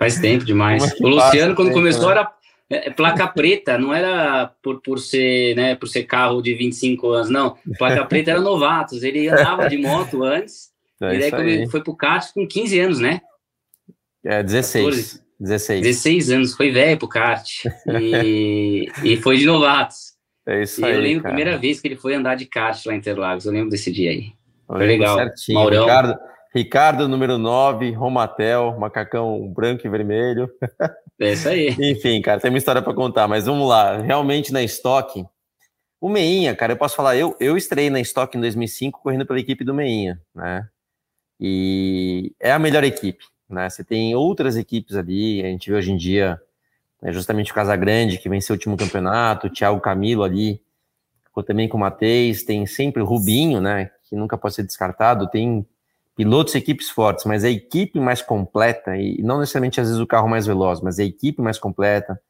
Faz 0.00 0.18
tempo 0.18 0.44
demais. 0.44 0.82
É 1.00 1.04
o 1.04 1.08
Luciano, 1.08 1.54
quando 1.54 1.68
tempo, 1.68 1.78
começou, 1.78 2.06
né? 2.06 2.16
era 2.16 2.24
é, 2.70 2.88
é, 2.88 2.90
placa 2.90 3.26
preta, 3.26 3.78
não 3.78 3.94
era 3.94 4.52
por, 4.62 4.80
por 4.80 4.98
ser, 4.98 5.56
né, 5.56 5.74
por 5.74 5.86
ser 5.86 6.04
carro 6.04 6.42
de 6.42 6.54
25 6.54 7.08
anos, 7.10 7.30
não. 7.30 7.56
Placa 7.78 8.04
preta 8.04 8.32
era 8.32 8.40
novatos, 8.40 9.02
ele 9.02 9.28
andava 9.28 9.68
de 9.68 9.78
moto 9.78 10.22
antes, 10.24 10.70
é 11.00 11.14
e 11.14 11.30
daí 11.30 11.60
aí. 11.60 11.70
foi 11.70 11.82
pro 11.82 11.96
kart 11.96 12.32
com 12.32 12.46
15 12.46 12.80
anos, 12.80 13.00
né? 13.00 13.20
É, 14.24 14.42
16. 14.42 15.22
16. 15.40 15.82
16 15.82 16.30
anos, 16.30 16.54
foi 16.54 16.70
velho 16.70 16.98
pro 16.98 17.08
kart. 17.08 17.48
E, 18.00 18.88
e 19.04 19.16
foi 19.18 19.38
de 19.38 19.46
novatos. 19.46 20.14
É 20.46 20.62
isso 20.62 20.80
e 20.80 20.84
aí. 20.84 20.94
Eu 20.94 21.00
lembro 21.00 21.22
cara. 21.22 21.34
a 21.34 21.36
primeira 21.36 21.58
vez 21.58 21.80
que 21.80 21.88
ele 21.88 21.96
foi 21.96 22.14
andar 22.14 22.34
de 22.34 22.46
kart 22.46 22.84
lá 22.84 22.94
em 22.94 22.98
Interlagos, 22.98 23.46
eu 23.46 23.52
lembro 23.52 23.70
desse 23.70 23.92
dia 23.92 24.10
aí. 24.10 24.32
Foi 24.66 24.86
legal. 24.86 25.16
Certinho. 25.16 25.58
Maurão. 25.58 25.82
Ricardo, 25.82 26.18
Ricardo, 26.54 27.08
número 27.08 27.38
9, 27.38 27.92
Romatel, 27.92 28.76
macacão 28.78 29.48
branco 29.48 29.86
e 29.86 29.90
vermelho. 29.90 30.50
É 31.20 31.32
isso 31.32 31.48
aí. 31.48 31.76
Enfim, 31.80 32.20
cara, 32.22 32.40
tem 32.40 32.50
uma 32.50 32.58
história 32.58 32.80
para 32.80 32.94
contar, 32.94 33.26
mas 33.26 33.46
vamos 33.46 33.68
lá. 33.68 33.98
Realmente 33.98 34.52
na 34.52 34.62
Stock, 34.62 35.24
o 36.00 36.08
Meinha, 36.08 36.54
cara, 36.54 36.72
eu 36.72 36.76
posso 36.76 36.94
falar, 36.94 37.16
eu, 37.16 37.36
eu 37.40 37.56
estrei 37.56 37.90
na 37.90 38.00
Stock 38.00 38.36
em 38.36 38.40
2005 38.40 39.00
correndo 39.02 39.26
pela 39.26 39.40
equipe 39.40 39.64
do 39.64 39.74
Meinha, 39.74 40.20
né? 40.34 40.68
E 41.40 42.32
é 42.40 42.52
a 42.52 42.58
melhor 42.58 42.84
equipe, 42.84 43.24
né? 43.48 43.68
Você 43.68 43.82
tem 43.82 44.14
outras 44.14 44.56
equipes 44.56 44.96
ali, 44.96 45.42
a 45.42 45.46
gente 45.46 45.70
vê 45.70 45.76
hoje 45.76 45.90
em 45.92 45.96
dia, 45.96 46.40
né, 47.02 47.12
justamente 47.12 47.50
o 47.50 47.54
Casagrande, 47.54 48.18
que 48.18 48.28
venceu 48.28 48.54
o 48.54 48.56
último 48.56 48.76
campeonato, 48.76 49.46
o 49.46 49.50
Thiago 49.50 49.80
Camilo 49.80 50.22
ali, 50.22 50.60
também 51.42 51.68
com 51.68 51.76
o 51.76 51.80
Matheus, 51.80 52.42
tem 52.42 52.66
sempre 52.66 53.02
o 53.02 53.06
Rubinho, 53.06 53.60
né? 53.60 53.90
Que 54.08 54.16
nunca 54.16 54.36
pode 54.36 54.54
ser 54.54 54.64
descartado, 54.64 55.28
tem 55.28 55.66
pilotos 56.18 56.52
e 56.56 56.58
equipes 56.58 56.90
fortes, 56.90 57.24
mas 57.24 57.44
a 57.44 57.48
equipe 57.48 58.00
mais 58.00 58.20
completa, 58.20 58.96
e 58.96 59.22
não 59.22 59.38
necessariamente 59.38 59.80
às 59.80 59.86
vezes 59.86 60.02
o 60.02 60.06
carro 60.06 60.28
mais 60.28 60.46
veloz, 60.46 60.80
mas 60.80 60.98
a 60.98 61.04
equipe 61.04 61.40
mais 61.40 61.60
completa 61.60 62.20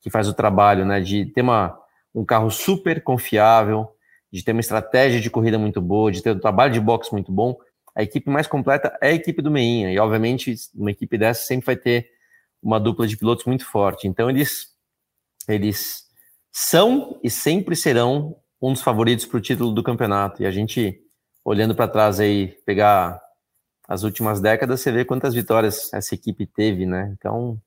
que 0.00 0.08
faz 0.08 0.26
o 0.26 0.32
trabalho, 0.32 0.86
né, 0.86 0.98
de 0.98 1.26
ter 1.26 1.42
uma, 1.42 1.78
um 2.14 2.24
carro 2.24 2.50
super 2.50 3.04
confiável, 3.04 3.86
de 4.32 4.42
ter 4.42 4.52
uma 4.52 4.62
estratégia 4.62 5.20
de 5.20 5.28
corrida 5.28 5.58
muito 5.58 5.78
boa, 5.78 6.10
de 6.10 6.22
ter 6.22 6.34
um 6.34 6.38
trabalho 6.38 6.72
de 6.72 6.80
boxe 6.80 7.12
muito 7.12 7.30
bom, 7.30 7.54
a 7.94 8.02
equipe 8.02 8.30
mais 8.30 8.46
completa 8.46 8.96
é 8.98 9.08
a 9.08 9.12
equipe 9.12 9.42
do 9.42 9.50
Meinha, 9.50 9.92
e 9.92 9.98
obviamente 9.98 10.54
uma 10.74 10.90
equipe 10.90 11.18
dessa 11.18 11.44
sempre 11.44 11.66
vai 11.66 11.76
ter 11.76 12.08
uma 12.62 12.80
dupla 12.80 13.06
de 13.06 13.14
pilotos 13.14 13.44
muito 13.44 13.66
forte, 13.66 14.08
então 14.08 14.30
eles, 14.30 14.68
eles 15.46 16.04
são 16.50 17.20
e 17.22 17.28
sempre 17.28 17.76
serão 17.76 18.36
um 18.60 18.72
dos 18.72 18.80
favoritos 18.80 19.26
para 19.26 19.36
o 19.36 19.42
título 19.42 19.70
do 19.70 19.82
campeonato, 19.82 20.42
e 20.42 20.46
a 20.46 20.50
gente, 20.50 20.98
olhando 21.44 21.74
para 21.74 21.86
trás 21.86 22.18
aí, 22.20 22.56
pegar 22.64 23.22
as 23.88 24.02
últimas 24.02 24.40
décadas, 24.40 24.80
você 24.80 24.90
vê 24.90 25.04
quantas 25.04 25.34
vitórias 25.34 25.92
essa 25.92 26.14
equipe 26.14 26.46
teve, 26.46 26.86
né? 26.86 27.14
Então, 27.18 27.58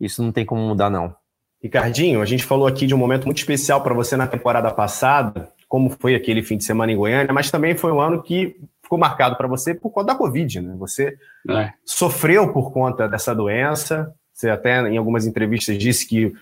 isso 0.00 0.22
não 0.22 0.30
tem 0.30 0.44
como 0.44 0.62
mudar, 0.62 0.90
não. 0.90 1.14
Ricardinho, 1.62 2.20
a 2.20 2.24
gente 2.26 2.44
falou 2.44 2.66
aqui 2.66 2.86
de 2.86 2.94
um 2.94 2.98
momento 2.98 3.24
muito 3.24 3.38
especial 3.38 3.82
para 3.82 3.94
você 3.94 4.16
na 4.16 4.26
temporada 4.26 4.70
passada, 4.70 5.50
como 5.68 5.90
foi 5.90 6.14
aquele 6.14 6.42
fim 6.42 6.56
de 6.56 6.64
semana 6.64 6.92
em 6.92 6.96
Goiânia, 6.96 7.32
mas 7.32 7.50
também 7.50 7.76
foi 7.76 7.90
um 7.90 8.00
ano 8.00 8.22
que 8.22 8.56
ficou 8.82 8.98
marcado 8.98 9.36
para 9.36 9.48
você 9.48 9.74
por 9.74 9.90
conta 9.90 10.08
da 10.08 10.14
Covid, 10.14 10.60
né? 10.60 10.76
Você 10.78 11.18
é. 11.50 11.72
sofreu 11.84 12.52
por 12.52 12.72
conta 12.72 13.08
dessa 13.08 13.34
doença, 13.34 14.14
você 14.32 14.48
até 14.48 14.80
em 14.88 14.96
algumas 14.96 15.26
entrevistas 15.26 15.76
disse 15.76 16.06
que 16.06 16.32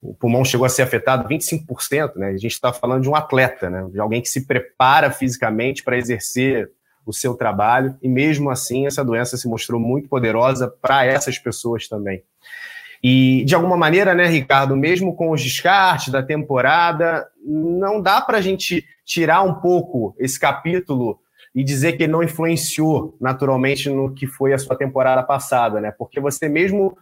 o 0.00 0.14
pulmão 0.14 0.44
chegou 0.44 0.66
a 0.66 0.68
ser 0.68 0.82
afetado 0.82 1.28
25%, 1.28 2.16
né? 2.16 2.28
A 2.28 2.36
gente 2.36 2.52
está 2.52 2.72
falando 2.72 3.02
de 3.02 3.08
um 3.08 3.16
atleta, 3.16 3.68
né? 3.68 3.88
De 3.90 3.98
alguém 3.98 4.20
que 4.20 4.28
se 4.28 4.46
prepara 4.46 5.10
fisicamente 5.10 5.82
para 5.82 5.96
exercer 5.96 6.70
o 7.04 7.12
seu 7.12 7.34
trabalho, 7.34 7.96
e 8.02 8.08
mesmo 8.08 8.50
assim 8.50 8.86
essa 8.86 9.04
doença 9.04 9.36
se 9.36 9.48
mostrou 9.48 9.80
muito 9.80 10.08
poderosa 10.08 10.68
para 10.68 11.04
essas 11.04 11.38
pessoas 11.38 11.88
também. 11.88 12.22
E, 13.02 13.44
de 13.44 13.54
alguma 13.54 13.76
maneira, 13.76 14.14
né, 14.14 14.26
Ricardo, 14.26 14.76
mesmo 14.76 15.16
com 15.16 15.32
os 15.32 15.42
descartes 15.42 16.10
da 16.12 16.22
temporada, 16.22 17.26
não 17.44 18.00
dá 18.00 18.20
para 18.20 18.38
a 18.38 18.40
gente 18.40 18.84
tirar 19.04 19.42
um 19.42 19.54
pouco 19.54 20.14
esse 20.18 20.38
capítulo 20.38 21.18
e 21.52 21.64
dizer 21.64 21.94
que 21.94 22.04
ele 22.04 22.12
não 22.12 22.22
influenciou 22.22 23.16
naturalmente 23.20 23.90
no 23.90 24.14
que 24.14 24.26
foi 24.26 24.52
a 24.52 24.58
sua 24.58 24.76
temporada 24.76 25.22
passada, 25.22 25.80
né? 25.80 25.90
Porque 25.90 26.20
você 26.20 26.48
mesmo 26.48 26.96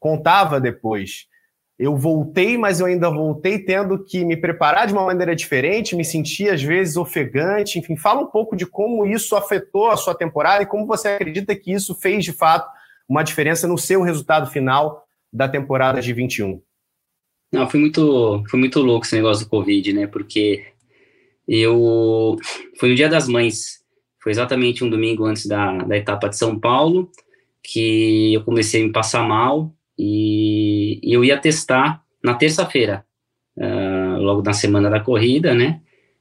contava 0.00 0.58
depois 0.58 1.26
eu 1.78 1.94
voltei, 1.96 2.56
mas 2.56 2.80
eu 2.80 2.86
ainda 2.86 3.10
voltei 3.10 3.58
tendo 3.58 4.02
que 4.02 4.24
me 4.24 4.36
preparar 4.36 4.86
de 4.86 4.94
uma 4.94 5.04
maneira 5.04 5.36
diferente, 5.36 5.94
me 5.94 6.04
sentir 6.04 6.48
às 6.48 6.62
vezes 6.62 6.96
ofegante, 6.96 7.78
enfim, 7.78 7.96
fala 7.96 8.22
um 8.22 8.26
pouco 8.26 8.56
de 8.56 8.64
como 8.64 9.06
isso 9.06 9.36
afetou 9.36 9.90
a 9.90 9.96
sua 9.96 10.14
temporada 10.14 10.62
e 10.62 10.66
como 10.66 10.86
você 10.86 11.08
acredita 11.08 11.54
que 11.54 11.72
isso 11.72 11.94
fez 11.94 12.24
de 12.24 12.32
fato 12.32 12.68
uma 13.08 13.22
diferença 13.22 13.68
no 13.68 13.76
seu 13.76 14.02
resultado 14.02 14.50
final 14.50 15.06
da 15.32 15.48
temporada 15.48 16.00
de 16.00 16.12
21? 16.12 16.60
Não, 17.52 17.68
foi 17.68 17.78
muito, 17.78 18.42
foi 18.48 18.58
muito 18.58 18.80
louco 18.80 19.06
esse 19.06 19.14
negócio 19.14 19.44
do 19.44 19.50
Covid, 19.50 19.92
né? 19.92 20.06
Porque 20.06 20.64
eu. 21.46 22.36
Foi 22.78 22.88
no 22.88 22.94
Dia 22.94 23.08
das 23.08 23.28
Mães, 23.28 23.82
foi 24.20 24.32
exatamente 24.32 24.82
um 24.82 24.90
domingo 24.90 25.24
antes 25.24 25.46
da, 25.46 25.78
da 25.78 25.96
etapa 25.96 26.28
de 26.28 26.36
São 26.36 26.58
Paulo, 26.58 27.10
que 27.62 28.34
eu 28.34 28.44
comecei 28.44 28.82
a 28.82 28.86
me 28.86 28.92
passar 28.92 29.22
mal 29.22 29.72
e, 29.98 30.65
e 31.02 31.12
eu 31.12 31.24
ia 31.24 31.38
testar 31.38 32.02
na 32.22 32.34
terça-feira, 32.34 33.04
uh, 33.56 34.18
logo 34.18 34.42
na 34.42 34.52
semana 34.52 34.90
da 34.90 35.00
corrida, 35.00 35.54
né? 35.54 35.80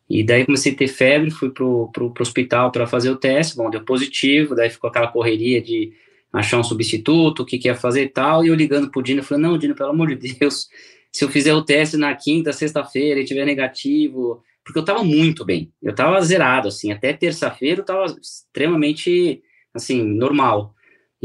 E 0.09 0.23
daí 0.23 0.45
comecei 0.45 0.73
a 0.73 0.75
ter 0.75 0.87
febre, 0.87 1.31
fui 1.31 1.49
pro, 1.49 1.89
pro, 1.91 2.11
pro 2.11 2.21
hospital 2.21 2.71
para 2.71 2.85
fazer 2.85 3.09
o 3.09 3.15
teste, 3.15 3.55
bom, 3.55 3.69
deu 3.69 3.83
positivo, 3.83 4.55
daí 4.55 4.69
ficou 4.69 4.89
aquela 4.89 5.07
correria 5.07 5.61
de 5.61 5.93
achar 6.31 6.59
um 6.59 6.63
substituto, 6.63 7.41
o 7.41 7.45
que, 7.45 7.57
que 7.57 7.67
ia 7.67 7.75
fazer 7.75 8.03
e 8.03 8.09
tal, 8.09 8.43
e 8.43 8.49
eu 8.49 8.55
ligando 8.55 8.91
pro 8.91 9.01
Dino, 9.01 9.23
falei, 9.23 9.41
não, 9.41 9.57
Dino, 9.57 9.73
pelo 9.73 9.89
amor 9.89 10.15
de 10.15 10.33
Deus, 10.33 10.67
se 11.11 11.23
eu 11.23 11.29
fizer 11.29 11.53
o 11.53 11.63
teste 11.63 11.97
na 11.97 12.13
quinta, 12.13 12.51
sexta-feira 12.51 13.19
e 13.19 13.25
tiver 13.25 13.45
negativo, 13.45 14.43
porque 14.63 14.77
eu 14.77 14.85
tava 14.85 15.03
muito 15.03 15.45
bem, 15.45 15.71
eu 15.81 15.95
tava 15.95 16.21
zerado, 16.21 16.67
assim, 16.67 16.91
até 16.91 17.13
terça-feira 17.13 17.81
eu 17.81 17.85
tava 17.85 18.05
extremamente, 18.21 19.41
assim, 19.73 20.03
normal, 20.03 20.74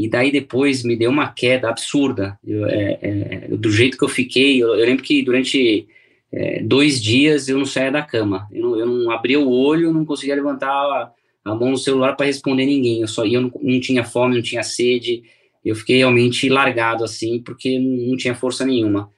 e 0.05 0.09
daí 0.09 0.31
depois 0.31 0.83
me 0.83 0.95
deu 0.95 1.11
uma 1.11 1.31
queda 1.31 1.69
absurda, 1.69 2.37
eu, 2.43 2.65
é, 2.65 2.99
é, 3.01 3.47
do 3.49 3.71
jeito 3.71 3.97
que 3.97 4.03
eu 4.03 4.09
fiquei, 4.09 4.61
eu, 4.61 4.69
eu 4.69 4.85
lembro 4.85 5.03
que 5.03 5.21
durante 5.21 5.87
é, 6.31 6.63
dois 6.63 7.01
dias 7.01 7.47
eu 7.47 7.57
não 7.57 7.65
saía 7.65 7.91
da 7.91 8.01
cama, 8.01 8.47
eu 8.51 8.61
não, 8.63 8.79
eu 8.79 8.85
não 8.85 9.11
abria 9.11 9.39
o 9.39 9.51
olho, 9.51 9.93
não 9.93 10.03
conseguia 10.03 10.35
levantar 10.35 10.69
a, 10.69 11.11
a 11.45 11.55
mão 11.55 11.71
no 11.71 11.77
celular 11.77 12.15
para 12.15 12.25
responder 12.25 12.65
ninguém, 12.65 13.01
eu 13.01 13.07
só 13.07 13.25
eu 13.25 13.41
não, 13.41 13.51
não 13.61 13.79
tinha 13.79 14.03
fome, 14.03 14.35
não 14.35 14.41
tinha 14.41 14.63
sede, 14.63 15.23
eu 15.63 15.75
fiquei 15.75 15.97
realmente 15.97 16.49
largado 16.49 17.03
assim, 17.03 17.39
porque 17.39 17.77
não 17.77 18.17
tinha 18.17 18.33
força 18.33 18.65
nenhuma. 18.65 19.09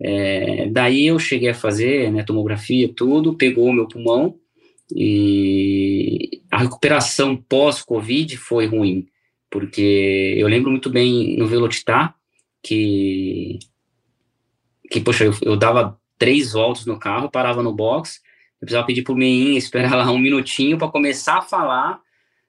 É, 0.00 0.66
daí 0.70 1.06
eu 1.06 1.18
cheguei 1.18 1.50
a 1.50 1.54
fazer 1.54 2.10
né, 2.10 2.22
tomografia, 2.22 2.88
tudo, 2.88 3.34
pegou 3.34 3.68
o 3.68 3.72
meu 3.72 3.86
pulmão 3.86 4.34
e 4.94 6.40
a 6.50 6.58
recuperação 6.58 7.36
pós-Covid 7.36 8.36
foi 8.38 8.66
ruim, 8.66 9.06
porque 9.50 10.34
eu 10.38 10.46
lembro 10.46 10.70
muito 10.70 10.88
bem 10.88 11.36
no 11.36 11.46
Velocitar 11.46 12.14
que, 12.62 13.58
que 14.90 15.00
poxa, 15.00 15.24
eu, 15.24 15.34
eu 15.42 15.56
dava 15.56 15.98
três 16.18 16.52
voltas 16.52 16.86
no 16.86 16.98
carro, 16.98 17.30
parava 17.30 17.62
no 17.62 17.74
box, 17.74 18.20
eu 18.60 18.66
precisava 18.66 18.86
pedir 18.86 19.02
pro 19.02 19.16
meinho 19.16 19.56
esperar 19.56 19.94
lá 19.96 20.10
um 20.10 20.18
minutinho 20.18 20.78
para 20.78 20.88
começar 20.88 21.38
a 21.38 21.42
falar, 21.42 22.00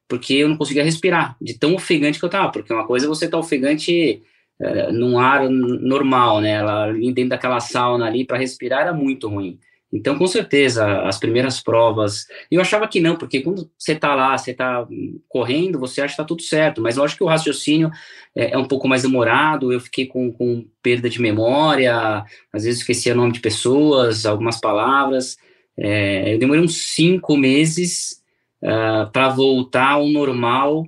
porque 0.07 0.33
eu 0.33 0.49
não 0.49 0.57
conseguia 0.57 0.83
respirar, 0.83 1.35
de 1.41 1.57
tão 1.57 1.73
ofegante 1.73 2.19
que 2.19 2.25
eu 2.25 2.29
tava, 2.29 2.51
porque 2.51 2.73
uma 2.73 2.85
coisa 2.85 3.05
é 3.05 3.09
você 3.09 3.27
tá 3.27 3.37
ofegante 3.37 4.21
é, 4.59 4.91
num 4.91 5.17
ar 5.17 5.49
normal, 5.49 6.41
né? 6.41 6.51
Ela, 6.51 6.91
dentro 6.91 7.29
daquela 7.29 7.59
sauna 7.59 8.05
ali, 8.05 8.25
para 8.25 8.37
respirar 8.37 8.81
era 8.81 8.93
muito 8.93 9.27
ruim. 9.27 9.57
Então, 9.93 10.17
com 10.17 10.25
certeza, 10.25 11.01
as 11.01 11.19
primeiras 11.19 11.61
provas. 11.61 12.25
Eu 12.49 12.61
achava 12.61 12.87
que 12.87 13.01
não, 13.01 13.17
porque 13.17 13.41
quando 13.41 13.69
você 13.77 13.91
está 13.91 14.15
lá, 14.15 14.37
você 14.37 14.51
está 14.51 14.87
correndo, 15.27 15.79
você 15.79 16.01
acha 16.01 16.09
que 16.09 16.13
está 16.13 16.23
tudo 16.23 16.41
certo, 16.41 16.81
mas 16.81 16.95
lógico 16.95 17.17
que 17.17 17.23
o 17.25 17.27
raciocínio 17.27 17.91
é, 18.33 18.53
é, 18.53 18.57
um 18.57 18.65
pouco 18.65 18.87
mais 18.87 19.01
demorado. 19.01 19.71
Eu 19.71 19.81
fiquei 19.81 20.05
com, 20.05 20.31
com 20.31 20.65
perda 20.81 21.09
de 21.09 21.21
memória, 21.21 22.25
às 22.53 22.63
vezes 22.63 22.79
esquecia 22.79 23.13
nome 23.13 23.33
de 23.33 23.41
pessoas, 23.41 24.25
algumas 24.25 24.59
palavras. 24.59 25.37
É, 25.77 26.33
eu 26.33 26.39
demorei 26.39 26.63
uns 26.63 26.93
cinco 26.93 27.35
meses 27.35 28.21
uh, 28.63 28.67
ah, 28.67 29.09
para 29.11 29.29
voltar 29.29 29.91
ao 29.91 30.07
normal 30.07 30.85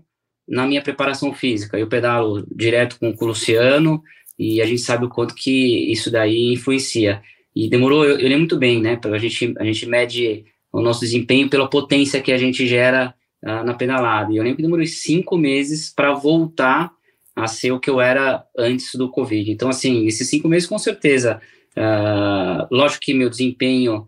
na 0.47 0.65
minha 0.67 0.81
preparação 0.81 1.33
física. 1.33 1.77
Eu 1.77 1.87
pedalo 1.87 2.45
direto 2.53 2.99
com, 2.99 3.13
com 3.13 3.25
o 3.25 3.27
Luciano 3.29 4.01
e 4.37 4.61
a 4.61 4.65
gente 4.65 4.81
sabe 4.81 5.05
o 5.05 5.09
quanto 5.09 5.35
que 5.35 5.91
isso 5.91 6.11
daí 6.11 6.53
influencia. 6.53 7.21
E 7.55 7.69
demorou, 7.69 8.03
eu, 8.03 8.17
eu 8.17 8.23
lembro 8.23 8.39
muito 8.39 8.57
bem, 8.57 8.81
né? 8.81 8.99
A 9.03 9.17
gente, 9.17 9.53
a 9.57 9.63
gente 9.63 9.85
mede 9.85 10.45
o 10.71 10.81
nosso 10.81 11.01
desempenho 11.01 11.49
pela 11.49 11.69
potência 11.69 12.21
que 12.21 12.31
a 12.31 12.37
gente 12.37 12.65
gera 12.65 13.13
uh, 13.43 13.63
na 13.63 13.73
pedalada. 13.73 14.31
E 14.31 14.37
eu 14.37 14.43
lembro 14.43 14.57
que 14.57 14.63
demorou 14.63 14.85
cinco 14.85 15.37
meses 15.37 15.93
para 15.93 16.13
voltar 16.13 16.91
a 17.35 17.47
ser 17.47 17.71
o 17.71 17.79
que 17.79 17.89
eu 17.89 18.01
era 18.01 18.43
antes 18.57 18.95
do 18.95 19.09
Covid. 19.09 19.51
Então, 19.51 19.69
assim, 19.69 20.05
esses 20.05 20.29
cinco 20.29 20.47
meses, 20.47 20.67
com 20.67 20.79
certeza, 20.79 21.41
uh, 21.77 22.67
lógico 22.71 23.03
que 23.05 23.13
meu 23.13 23.29
desempenho 23.29 24.07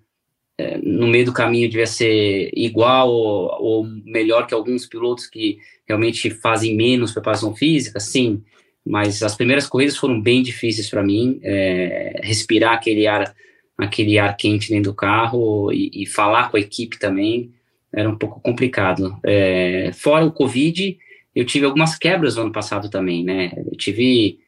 é, 0.57 0.77
no 0.77 1.07
meio 1.07 1.25
do 1.25 1.33
caminho 1.33 1.69
devia 1.69 1.85
ser 1.85 2.49
igual 2.53 3.09
ou, 3.09 3.49
ou, 3.59 3.83
melhor 3.83 4.47
que 4.47 4.53
alguns 4.53 4.85
pilotos 4.85 5.27
que 5.27 5.57
realmente 5.85 6.29
fazem 6.29 6.75
menos 6.75 7.11
preparação 7.11 7.53
física, 7.53 7.99
sim, 7.99 8.41
mas 8.85 9.23
as 9.23 9.35
primeiras 9.35 9.67
corridas 9.67 9.97
foram 9.97 10.21
bem 10.21 10.43
difíceis 10.43 10.89
para 10.89 11.03
mim, 11.03 11.39
é, 11.43 12.19
respirar 12.23 12.73
aquele 12.73 13.07
ar, 13.07 13.33
aquele 13.77 14.19
ar 14.19 14.35
quente 14.37 14.69
dentro 14.69 14.91
do 14.91 14.95
carro 14.95 15.71
e, 15.71 16.03
e, 16.03 16.05
falar 16.05 16.49
com 16.49 16.57
a 16.57 16.59
equipe 16.59 16.99
também 16.99 17.51
era 17.91 18.09
um 18.09 18.17
pouco 18.17 18.39
complicado. 18.41 19.17
É, 19.23 19.91
fora 19.93 20.25
o 20.25 20.31
Covid, 20.31 20.97
eu 21.33 21.45
tive 21.45 21.65
algumas 21.65 21.97
quebras 21.97 22.35
no 22.35 22.43
ano 22.43 22.51
passado 22.51 22.89
também, 22.89 23.23
né? 23.23 23.51
Eu 23.55 23.77
tive 23.77 24.39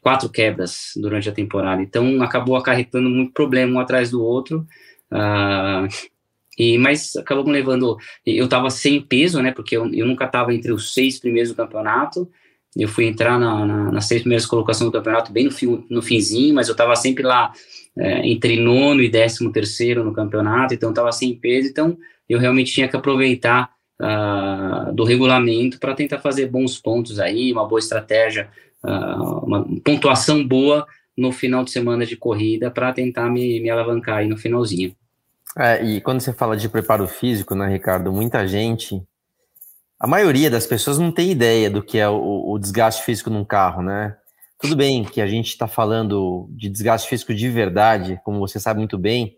quatro 0.00 0.28
quebras 0.28 0.92
durante 0.96 1.28
a 1.28 1.32
temporada, 1.32 1.82
então 1.82 2.22
acabou 2.22 2.56
acarretando 2.56 3.10
muito 3.10 3.32
problema 3.32 3.74
um 3.74 3.80
atrás 3.80 4.10
do 4.10 4.22
outro 4.22 4.66
Uh, 5.14 5.86
e, 6.58 6.76
mas 6.78 7.14
acabou 7.16 7.44
me 7.44 7.52
levando. 7.52 7.96
Eu 8.26 8.44
estava 8.44 8.68
sem 8.70 9.00
peso, 9.00 9.40
né? 9.40 9.52
Porque 9.52 9.76
eu, 9.76 9.92
eu 9.92 10.06
nunca 10.06 10.24
estava 10.24 10.54
entre 10.54 10.72
os 10.72 10.92
seis 10.92 11.18
primeiros 11.18 11.50
do 11.50 11.56
campeonato. 11.56 12.30
Eu 12.76 12.88
fui 12.88 13.06
entrar 13.06 13.38
na, 13.38 13.64
na, 13.64 13.92
nas 13.92 14.06
seis 14.06 14.22
primeiras 14.22 14.46
colocações 14.46 14.90
do 14.90 14.92
campeonato 14.92 15.32
bem 15.32 15.44
no, 15.44 15.50
fim, 15.50 15.84
no 15.88 16.02
finzinho, 16.02 16.54
mas 16.54 16.68
eu 16.68 16.72
estava 16.72 16.96
sempre 16.96 17.22
lá 17.22 17.52
é, 17.96 18.28
entre 18.28 18.58
nono 18.58 19.00
e 19.00 19.08
décimo 19.08 19.52
terceiro 19.52 20.02
no 20.02 20.12
campeonato, 20.12 20.74
então 20.74 20.90
estava 20.90 21.12
sem 21.12 21.34
peso. 21.34 21.68
Então 21.68 21.96
eu 22.28 22.38
realmente 22.38 22.72
tinha 22.72 22.88
que 22.88 22.96
aproveitar 22.96 23.70
uh, 24.00 24.92
do 24.92 25.04
regulamento 25.04 25.78
para 25.78 25.94
tentar 25.94 26.18
fazer 26.18 26.46
bons 26.46 26.78
pontos 26.78 27.20
aí, 27.20 27.52
uma 27.52 27.66
boa 27.66 27.78
estratégia, 27.78 28.48
uh, 28.82 29.44
uma 29.44 29.64
pontuação 29.84 30.46
boa 30.46 30.86
no 31.16 31.30
final 31.30 31.64
de 31.64 31.70
semana 31.70 32.04
de 32.04 32.16
corrida 32.16 32.70
para 32.70 32.92
tentar 32.92 33.30
me, 33.30 33.60
me 33.60 33.70
alavancar 33.70 34.18
aí 34.18 34.28
no 34.28 34.36
finalzinho. 34.36 34.94
É, 35.56 35.84
e 35.84 36.00
quando 36.00 36.20
você 36.20 36.32
fala 36.32 36.56
de 36.56 36.68
preparo 36.68 37.06
físico, 37.06 37.54
né, 37.54 37.68
Ricardo, 37.68 38.12
muita 38.12 38.44
gente, 38.46 39.00
a 39.98 40.06
maioria 40.06 40.50
das 40.50 40.66
pessoas 40.66 40.98
não 40.98 41.12
tem 41.12 41.30
ideia 41.30 41.70
do 41.70 41.82
que 41.82 41.98
é 41.98 42.08
o, 42.08 42.52
o 42.52 42.58
desgaste 42.58 43.02
físico 43.02 43.30
num 43.30 43.44
carro, 43.44 43.82
né? 43.82 44.16
Tudo 44.58 44.76
bem 44.76 45.04
que 45.04 45.20
a 45.20 45.26
gente 45.26 45.48
está 45.48 45.68
falando 45.68 46.48
de 46.50 46.68
desgaste 46.68 47.08
físico 47.08 47.34
de 47.34 47.48
verdade, 47.48 48.20
como 48.24 48.38
você 48.38 48.58
sabe 48.58 48.78
muito 48.78 48.96
bem, 48.96 49.36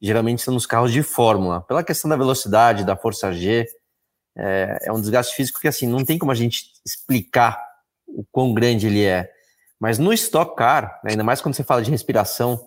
geralmente 0.00 0.42
são 0.42 0.52
nos 0.52 0.66
carros 0.66 0.92
de 0.92 1.02
fórmula, 1.02 1.60
pela 1.62 1.84
questão 1.84 2.08
da 2.08 2.16
velocidade, 2.16 2.84
da 2.84 2.96
força 2.96 3.32
G, 3.32 3.66
é, 4.36 4.78
é 4.82 4.92
um 4.92 5.00
desgaste 5.00 5.34
físico 5.34 5.60
que 5.60 5.68
assim 5.68 5.86
não 5.86 6.04
tem 6.04 6.18
como 6.18 6.32
a 6.32 6.34
gente 6.34 6.72
explicar 6.84 7.58
o 8.06 8.24
quão 8.30 8.52
grande 8.52 8.86
ele 8.86 9.04
é. 9.04 9.30
Mas 9.80 9.98
no 9.98 10.12
Stock 10.12 10.54
Car, 10.56 11.00
né, 11.02 11.12
ainda 11.12 11.24
mais 11.24 11.40
quando 11.40 11.54
você 11.54 11.64
fala 11.64 11.82
de 11.82 11.90
respiração, 11.90 12.60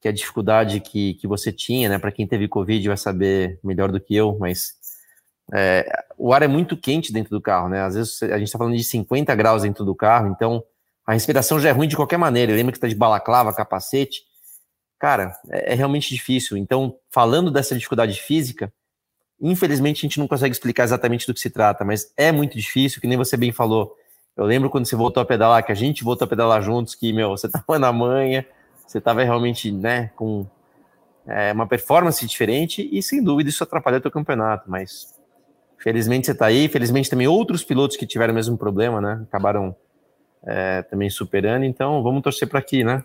que 0.00 0.08
é 0.08 0.10
a 0.10 0.14
dificuldade 0.14 0.80
que, 0.80 1.14
que 1.14 1.26
você 1.26 1.52
tinha, 1.52 1.88
né? 1.88 1.98
Para 1.98 2.10
quem 2.10 2.26
teve 2.26 2.48
Covid 2.48 2.88
vai 2.88 2.96
saber 2.96 3.60
melhor 3.62 3.92
do 3.92 4.00
que 4.00 4.14
eu, 4.14 4.36
mas 4.38 4.74
é, 5.52 5.86
o 6.16 6.32
ar 6.32 6.42
é 6.42 6.48
muito 6.48 6.76
quente 6.76 7.12
dentro 7.12 7.30
do 7.30 7.40
carro, 7.40 7.68
né? 7.68 7.82
Às 7.82 7.94
vezes 7.94 8.22
a 8.22 8.38
gente 8.38 8.48
está 8.48 8.58
falando 8.58 8.76
de 8.76 8.84
50 8.84 9.34
graus 9.34 9.62
dentro 9.62 9.84
do 9.84 9.94
carro, 9.94 10.28
então 10.28 10.62
a 11.06 11.12
respiração 11.12 11.58
já 11.58 11.70
é 11.70 11.72
ruim 11.72 11.88
de 11.88 11.96
qualquer 11.96 12.18
maneira. 12.18 12.52
Lembra 12.52 12.72
que 12.72 12.78
está 12.78 12.88
de 12.88 12.94
balaclava, 12.94 13.52
capacete. 13.52 14.22
Cara, 14.98 15.36
é, 15.50 15.72
é 15.72 15.74
realmente 15.74 16.14
difícil. 16.14 16.56
Então, 16.56 16.96
falando 17.10 17.50
dessa 17.50 17.74
dificuldade 17.74 18.20
física, 18.20 18.72
infelizmente 19.40 19.98
a 19.98 20.08
gente 20.08 20.18
não 20.18 20.28
consegue 20.28 20.52
explicar 20.52 20.84
exatamente 20.84 21.26
do 21.26 21.34
que 21.34 21.40
se 21.40 21.50
trata, 21.50 21.84
mas 21.84 22.12
é 22.16 22.30
muito 22.30 22.56
difícil, 22.56 23.00
que 23.00 23.08
nem 23.08 23.18
você 23.18 23.36
bem 23.36 23.50
falou. 23.50 23.96
Eu 24.36 24.44
lembro 24.44 24.70
quando 24.70 24.86
você 24.86 24.96
voltou 24.96 25.22
a 25.22 25.26
pedalar, 25.26 25.64
que 25.64 25.72
a 25.72 25.74
gente 25.74 26.04
voltou 26.04 26.24
a 26.24 26.28
pedalar 26.28 26.62
juntos, 26.62 26.94
que, 26.94 27.12
meu, 27.12 27.30
você 27.30 27.48
tava 27.50 27.78
na 27.78 27.92
manha, 27.92 28.46
você 28.86 28.98
estava 28.98 29.22
realmente 29.22 29.72
né, 29.72 30.10
com 30.14 30.46
é, 31.26 31.52
uma 31.52 31.66
performance 31.66 32.24
diferente 32.26 32.88
e 32.92 33.02
sem 33.02 33.22
dúvida 33.22 33.50
isso 33.50 33.62
atrapalhou 33.62 33.98
o 33.98 34.02
teu 34.02 34.10
campeonato, 34.10 34.70
mas 34.70 35.11
felizmente 35.82 36.26
você 36.26 36.32
está 36.32 36.46
aí, 36.46 36.68
felizmente 36.68 37.10
também 37.10 37.26
outros 37.26 37.64
pilotos 37.64 37.96
que 37.96 38.06
tiveram 38.06 38.32
o 38.32 38.34
mesmo 38.34 38.56
problema, 38.56 39.00
né, 39.00 39.20
acabaram 39.28 39.74
é, 40.44 40.82
também 40.82 41.10
superando, 41.10 41.64
então 41.64 42.02
vamos 42.02 42.22
torcer 42.22 42.48
para 42.48 42.62
que, 42.62 42.84
né, 42.84 43.04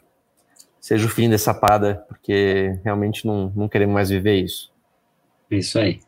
seja 0.79 1.05
o 1.05 1.09
fim 1.09 1.29
dessa 1.29 1.53
parada, 1.53 2.05
porque 2.07 2.79
realmente 2.83 3.25
não, 3.25 3.51
não 3.55 3.67
queremos 3.67 3.93
mais 3.93 4.09
viver 4.09 4.35
isso. 4.35 4.71
Isso 5.49 5.79
aí. 5.79 5.99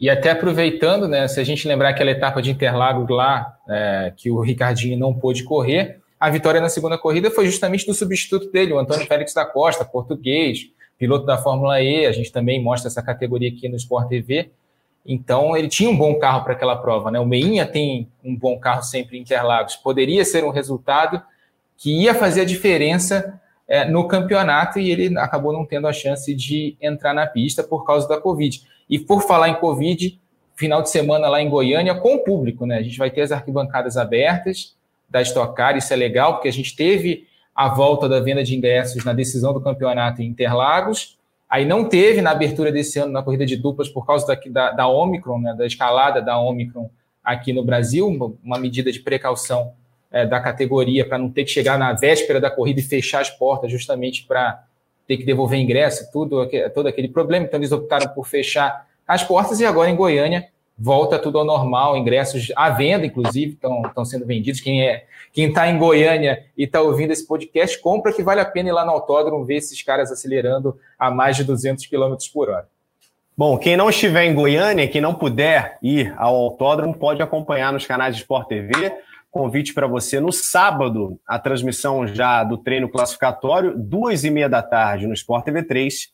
E 0.00 0.08
até 0.08 0.30
aproveitando, 0.30 1.06
né, 1.06 1.28
se 1.28 1.38
a 1.38 1.44
gente 1.44 1.68
lembrar 1.68 1.90
aquela 1.90 2.10
etapa 2.10 2.40
de 2.40 2.50
Interlagos 2.50 3.08
lá, 3.08 3.58
é, 3.68 4.12
que 4.16 4.30
o 4.30 4.40
Ricardinho 4.40 4.98
não 4.98 5.12
pôde 5.12 5.44
correr, 5.44 6.00
a 6.18 6.28
vitória 6.28 6.60
na 6.60 6.68
segunda 6.68 6.98
corrida 6.98 7.30
foi 7.30 7.46
justamente 7.46 7.86
do 7.86 7.94
substituto 7.94 8.50
dele, 8.50 8.72
o 8.72 8.78
Antônio 8.78 9.06
Félix 9.06 9.32
da 9.32 9.44
Costa, 9.44 9.84
português, 9.84 10.70
piloto 10.98 11.24
da 11.24 11.38
Fórmula 11.38 11.80
E. 11.80 12.04
A 12.04 12.12
gente 12.12 12.30
também 12.30 12.62
mostra 12.62 12.88
essa 12.88 13.02
categoria 13.02 13.48
aqui 13.48 13.68
no 13.70 13.76
Sport 13.76 14.06
TV. 14.08 14.50
Então, 15.04 15.56
ele 15.56 15.68
tinha 15.68 15.90
um 15.90 15.96
bom 15.96 16.18
carro 16.18 16.44
para 16.44 16.52
aquela 16.52 16.76
prova. 16.76 17.10
Né? 17.10 17.18
O 17.18 17.26
Meinha 17.26 17.66
tem 17.66 18.08
um 18.22 18.36
bom 18.36 18.58
carro 18.58 18.82
sempre 18.82 19.16
em 19.16 19.22
Interlagos. 19.22 19.76
Poderia 19.76 20.24
ser 20.24 20.44
um 20.44 20.50
resultado 20.50 21.22
que 21.76 22.02
ia 22.02 22.14
fazer 22.14 22.42
a 22.42 22.44
diferença 22.44 23.40
é, 23.66 23.84
no 23.84 24.06
campeonato 24.06 24.78
e 24.78 24.90
ele 24.90 25.16
acabou 25.18 25.52
não 25.52 25.64
tendo 25.64 25.86
a 25.86 25.92
chance 25.92 26.34
de 26.34 26.76
entrar 26.80 27.14
na 27.14 27.26
pista 27.26 27.62
por 27.62 27.84
causa 27.84 28.06
da 28.06 28.20
Covid. 28.20 28.62
E 28.88 28.98
por 28.98 29.22
falar 29.22 29.48
em 29.48 29.54
Covid, 29.54 30.20
final 30.56 30.82
de 30.82 30.90
semana 30.90 31.28
lá 31.28 31.40
em 31.40 31.48
Goiânia 31.48 31.94
com 31.94 32.16
o 32.16 32.24
público, 32.24 32.66
né? 32.66 32.76
A 32.76 32.82
gente 32.82 32.98
vai 32.98 33.10
ter 33.10 33.22
as 33.22 33.32
arquibancadas 33.32 33.96
abertas 33.96 34.76
da 35.08 35.22
Stock 35.22 35.54
Car, 35.54 35.76
isso 35.76 35.92
é 35.92 35.96
legal, 35.96 36.34
porque 36.34 36.48
a 36.48 36.52
gente 36.52 36.76
teve 36.76 37.26
a 37.54 37.68
volta 37.68 38.08
da 38.08 38.20
venda 38.20 38.44
de 38.44 38.56
ingressos 38.56 39.04
na 39.04 39.12
decisão 39.12 39.52
do 39.54 39.60
campeonato 39.60 40.20
em 40.20 40.26
Interlagos, 40.26 41.18
aí 41.50 41.66
não 41.66 41.84
teve 41.88 42.22
na 42.22 42.30
abertura 42.30 42.70
desse 42.70 42.98
ano 43.00 43.12
na 43.12 43.22
corrida 43.22 43.44
de 43.44 43.56
duplas 43.56 43.88
por 43.88 44.06
causa 44.06 44.26
da, 44.26 44.38
da, 44.50 44.70
da 44.70 44.88
Omicron, 44.88 45.40
né, 45.40 45.54
da 45.54 45.66
escalada 45.66 46.22
da 46.22 46.38
Omicron 46.38 46.88
aqui 47.24 47.52
no 47.52 47.64
Brasil, 47.64 48.06
uma, 48.06 48.32
uma 48.42 48.58
medida 48.58 48.92
de 48.92 49.00
precaução 49.00 49.72
é, 50.10 50.24
da 50.24 50.40
categoria 50.40 51.06
para 51.06 51.18
não 51.18 51.28
ter 51.28 51.44
que 51.44 51.50
chegar 51.50 51.78
na 51.78 51.92
véspera 51.92 52.40
da 52.40 52.50
corrida 52.50 52.80
e 52.80 52.84
fechar 52.84 53.20
as 53.20 53.30
portas 53.30 53.70
justamente 53.70 54.24
para 54.26 54.64
ter 55.06 55.16
que 55.16 55.24
devolver 55.24 55.58
ingresso, 55.58 56.10
tudo, 56.12 56.48
todo 56.72 56.86
aquele 56.86 57.08
problema. 57.08 57.44
Então 57.44 57.58
eles 57.58 57.72
optaram 57.72 58.08
por 58.14 58.28
fechar 58.28 58.86
as 59.06 59.24
portas 59.24 59.58
e 59.58 59.66
agora 59.66 59.90
em 59.90 59.96
Goiânia 59.96 60.48
volta 60.80 61.18
tudo 61.18 61.38
ao 61.38 61.44
normal, 61.44 61.96
ingressos 61.96 62.50
à 62.56 62.70
venda, 62.70 63.04
inclusive, 63.04 63.52
estão 63.52 64.04
sendo 64.04 64.26
vendidos. 64.26 64.62
Quem 64.62 64.82
é 64.82 65.04
quem 65.32 65.48
está 65.48 65.68
em 65.68 65.78
Goiânia 65.78 66.44
e 66.56 66.64
está 66.64 66.80
ouvindo 66.80 67.12
esse 67.12 67.24
podcast, 67.24 67.78
compra 67.80 68.12
que 68.12 68.22
vale 68.22 68.40
a 68.40 68.44
pena 68.44 68.70
ir 68.70 68.72
lá 68.72 68.84
no 68.84 68.90
autódromo 68.90 69.44
ver 69.44 69.56
esses 69.56 69.80
caras 69.80 70.10
acelerando 70.10 70.76
a 70.98 71.08
mais 71.08 71.36
de 71.36 71.44
200 71.44 71.86
km 71.86 72.16
por 72.32 72.48
hora. 72.48 72.66
Bom, 73.36 73.56
quem 73.56 73.76
não 73.76 73.88
estiver 73.88 74.24
em 74.24 74.34
Goiânia, 74.34 74.88
quem 74.88 75.00
não 75.00 75.14
puder 75.14 75.78
ir 75.82 76.12
ao 76.18 76.34
autódromo, 76.34 76.94
pode 76.94 77.22
acompanhar 77.22 77.72
nos 77.72 77.86
canais 77.86 78.16
de 78.16 78.22
Sport 78.22 78.48
TV. 78.48 78.72
Convite 79.30 79.72
para 79.72 79.86
você 79.86 80.18
no 80.18 80.32
sábado, 80.32 81.18
a 81.24 81.38
transmissão 81.38 82.06
já 82.06 82.42
do 82.42 82.58
treino 82.58 82.88
classificatório, 82.88 83.78
duas 83.78 84.24
e 84.24 84.30
meia 84.30 84.48
da 84.48 84.62
tarde 84.62 85.06
no 85.06 85.14
Sport 85.14 85.44
TV 85.44 85.62
3 85.62 86.08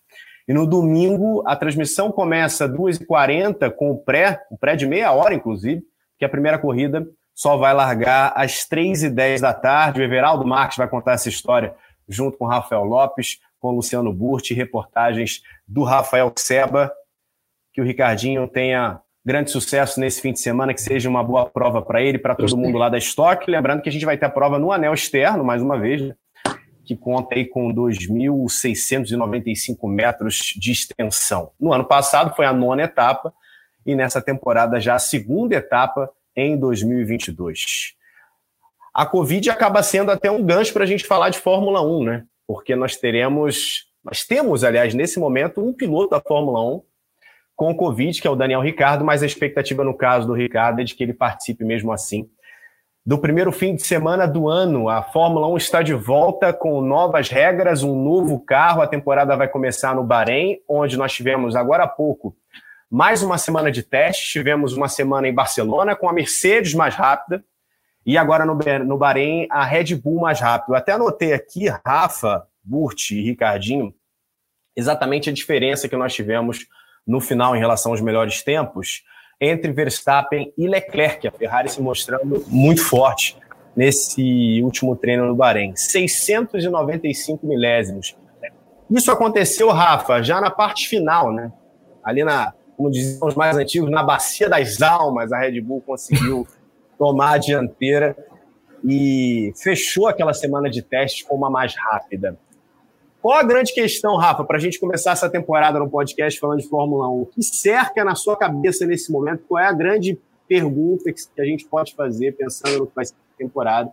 e 0.49 0.55
no 0.55 0.67
domingo, 0.67 1.43
a 1.45 1.57
transmissão 1.57 2.13
começa 2.13 2.67
às 2.67 2.71
2h40 2.71 3.71
com 3.73 3.91
o 3.91 3.99
pré, 3.99 4.41
o 4.51 4.57
pré 4.57 4.77
de 4.77 4.87
meia 4.87 5.13
hora, 5.13 5.35
inclusive, 5.35 5.83
que 6.19 6.25
a 6.25 6.29
primeira 6.29 6.59
corrida 6.59 7.07
só 7.35 7.57
vai 7.57 7.75
largar 7.75 8.33
às 8.37 8.67
3h10 8.67 9.41
da 9.41 9.53
tarde. 9.53 10.01
O 10.01 10.05
Everaldo 10.05 10.47
Marques 10.47 10.79
vai 10.79 10.89
contar 10.89 11.13
essa 11.13 11.29
história 11.29 11.75
junto 12.09 12.39
com 12.39 12.45
o 12.45 12.49
Rafael 12.49 12.85
Lopes, 12.85 13.41
com 13.59 13.69
o 13.69 13.77
Luciano 13.77 14.13
Burti, 14.13 14.55
reportagens 14.55 15.43
do 15.67 15.83
Rafael 15.83 16.33
Seba. 16.37 16.93
Que 17.73 17.81
o 17.81 17.85
Ricardinho 17.85 18.47
tenha 18.47 19.01
grande 19.25 19.51
sucesso 19.51 19.99
nesse 19.99 20.21
fim 20.23 20.33
de 20.33 20.39
semana, 20.39 20.73
que 20.73 20.81
seja 20.81 21.11
uma 21.11 21.25
boa 21.25 21.45
prova 21.45 21.83
para 21.83 22.01
ele, 22.01 22.19
para 22.19 22.37
todo 22.37 22.57
mundo 22.57 22.79
lá 22.79 22.89
da 22.89 22.97
Stock. 22.97 23.51
Lembrando 23.51 23.83
que 23.83 23.89
a 23.89 23.93
gente 23.93 24.07
vai 24.07 24.17
ter 24.17 24.27
a 24.27 24.31
prova 24.31 24.59
no 24.59 24.71
anel 24.71 24.95
externo, 24.95 25.45
mais 25.45 25.61
uma 25.61 25.77
vez, 25.77 26.01
né? 26.01 26.15
Que 26.87 26.97
conta 26.97 27.35
aí 27.35 27.45
com 27.45 27.75
2.695 27.75 29.89
metros 29.89 30.55
de 30.57 30.71
extensão. 30.71 31.51
No 31.59 31.73
ano 31.73 31.85
passado 31.85 32.37
foi 32.37 32.47
a 32.47 32.53
nona 32.53 32.85
etapa 32.85 33.35
e 33.85 33.97
nessa 33.97 34.23
temporada 34.23 34.81
já 34.81 34.95
a 34.95 35.01
segunda 35.01 35.57
etapa 35.57 36.09
em 36.35 36.57
2022. 36.57 37.95
A 38.95 39.05
Covid 39.05 39.51
acaba 39.51 39.83
sendo 39.83 40.13
até 40.13 40.31
um 40.31 40.43
gancho 40.43 40.73
para 40.73 40.85
a 40.85 40.87
gente 40.87 41.05
falar 41.05 41.29
de 41.31 41.39
Fórmula 41.39 41.83
1, 41.83 42.05
né? 42.05 42.25
Porque 42.47 42.77
nós 42.77 42.97
teremos, 42.97 43.87
nós 44.05 44.23
temos, 44.25 44.63
aliás, 44.63 44.95
nesse 44.95 45.19
momento, 45.19 45.61
um 45.61 45.73
piloto 45.73 46.11
da 46.11 46.21
Fórmula 46.21 46.63
1 46.77 46.83
com 47.57 47.75
Covid, 47.75 48.21
que 48.21 48.29
é 48.29 48.31
o 48.31 48.37
Daniel 48.37 48.61
Ricardo, 48.61 49.05
mas 49.05 49.23
a 49.23 49.27
expectativa 49.27 49.83
no 49.83 49.97
caso 49.97 50.27
do 50.27 50.35
Ricardo 50.35 50.81
é 50.81 50.85
de 50.85 50.95
que 50.95 51.03
ele 51.03 51.15
participe 51.15 51.65
mesmo 51.65 51.91
assim 51.91 52.29
do 53.07 53.17
primeiro 53.17 53.53
fim 53.53 53.77
de 53.77 53.87
semana 53.87 54.27
do 54.27 54.49
ano. 54.49 54.89
A 54.89 55.01
Fórmula 55.01 55.47
1 55.47 55.57
está 55.59 55.81
de 55.81 55.95
volta 55.95 56.53
com 56.53 56.81
novas 56.81 57.29
regras, 57.29 57.85
um 57.85 57.95
novo 57.95 58.41
carro. 58.41 58.83
A 58.83 58.87
temporada 58.89 59.37
vai 59.37 59.47
começar 59.47 59.95
no 59.95 60.03
Bahrein, 60.03 60.59
onde 60.69 60.97
nós 60.97 61.13
tivemos 61.13 61.55
agora 61.55 61.85
há 61.85 61.89
pouco 61.89 62.37
mais 62.91 63.23
uma 63.23 63.39
semana 63.39 63.71
de 63.71 63.85
teste. 63.85 64.33
Tivemos 64.33 64.73
uma 64.73 64.89
semana 64.89 65.29
em 65.29 65.33
Barcelona 65.33 65.95
com 65.95 66.09
a 66.09 66.13
Mercedes 66.13 66.75
mais 66.75 66.97
rápida 66.97 67.45
e 68.05 68.19
agora 68.19 68.45
no, 68.45 68.59
no 68.85 68.99
Bahrein 68.99 69.47
a 69.51 69.65
Red 69.65 69.95
Bull 69.95 70.23
mais 70.23 70.41
rápido. 70.41 70.73
Eu 70.73 70.77
até 70.77 70.91
anotei 70.91 71.33
aqui, 71.33 71.69
Rafa, 71.69 72.45
Burt 72.61 73.13
e 73.13 73.23
Ricardinho, 73.23 73.95
exatamente 74.75 75.31
a 75.31 75.33
diferença 75.33 75.89
que 75.89 75.97
nós 75.97 76.13
tivemos 76.13 76.67
no 77.07 77.21
final 77.21 77.55
em 77.55 77.61
relação 77.61 77.93
aos 77.93 78.01
melhores 78.01 78.43
tempos 78.43 79.05
entre 79.41 79.73
Verstappen 79.73 80.53
e 80.57 80.67
Leclerc, 80.67 81.27
a 81.29 81.31
Ferrari 81.31 81.69
se 81.69 81.81
mostrando 81.81 82.45
muito 82.49 82.83
forte 82.83 83.37
nesse 83.77 84.61
último 84.63 84.97
treino 84.97 85.27
no 85.27 85.35
Bahrein. 85.35 85.77
695 85.77 87.47
milésimos. 87.47 88.17
Isso 88.91 89.11
aconteceu, 89.11 89.69
Rafa, 89.71 90.23
já 90.23 90.41
na 90.41 90.51
parte 90.51 90.89
final, 90.89 91.33
né? 91.33 91.53
Ali 92.03 92.25
na, 92.25 92.55
como 92.77 92.91
diziam 92.91 93.27
os 93.27 93.35
mais 93.35 93.57
antigos, 93.57 93.91
na 93.91 94.03
bacia 94.03 94.49
das 94.49 94.81
almas, 94.81 95.33
a 95.33 95.39
Red 95.39 95.61
Bull 95.61 95.83
conseguiu 95.83 96.47
tomar 96.97 97.33
a 97.33 97.39
dianteira 97.39 98.17
e 98.85 99.53
fechou 99.57 100.07
aquela 100.07 100.33
semana 100.33 100.71
de 100.71 100.81
testes 100.83 101.23
com 101.23 101.35
uma 101.35 101.51
mais 101.51 101.75
rápida. 101.77 102.39
Qual 103.27 103.37
a 103.37 103.43
grande 103.43 103.75
questão, 103.75 104.17
Rafa, 104.17 104.45
para 104.45 104.57
a 104.57 104.61
gente 104.61 104.79
começar 104.79 105.11
essa 105.11 105.29
temporada 105.29 105.81
no 105.81 105.91
podcast 105.91 106.39
falando 106.39 106.61
de 106.61 106.69
Fórmula 106.69 107.09
1? 107.09 107.23
O 107.23 107.27
que 107.27 107.43
cerca 107.43 108.05
na 108.05 108.15
sua 108.15 108.37
cabeça 108.37 108.87
nesse 108.87 109.11
momento? 109.11 109.43
Qual 109.49 109.61
é 109.61 109.67
a 109.67 109.73
grande 109.73 110.17
pergunta 110.47 111.13
que 111.13 111.41
a 111.41 111.45
gente 111.45 111.65
pode 111.67 111.93
fazer 111.97 112.37
pensando 112.37 112.79
no 112.79 112.87
que 112.87 112.95
vai 112.95 113.05
ser 113.05 113.15
a 113.15 113.37
temporada 113.37 113.93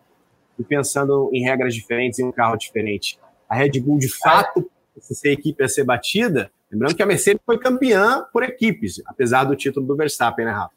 e 0.59 0.63
pensando 0.63 1.31
em 1.33 1.43
regras 1.43 1.73
diferentes 1.73 2.19
e 2.19 2.23
um 2.23 2.31
carro 2.31 2.55
diferente? 2.55 3.17
A 3.49 3.55
Red 3.55 3.71
Bull, 3.79 3.97
de 3.97 4.15
fato, 4.19 4.69
se 4.99 5.27
a 5.27 5.31
equipe 5.31 5.63
a 5.63 5.67
ser 5.67 5.83
batida, 5.83 6.51
lembrando 6.71 6.95
que 6.95 7.01
a 7.01 7.05
Mercedes 7.07 7.41
foi 7.43 7.57
campeã 7.57 8.23
por 8.31 8.43
equipes, 8.43 9.01
apesar 9.07 9.45
do 9.45 9.55
título 9.55 9.83
do 9.83 9.95
Verstappen, 9.95 10.45
né, 10.45 10.51
Rafa? 10.51 10.75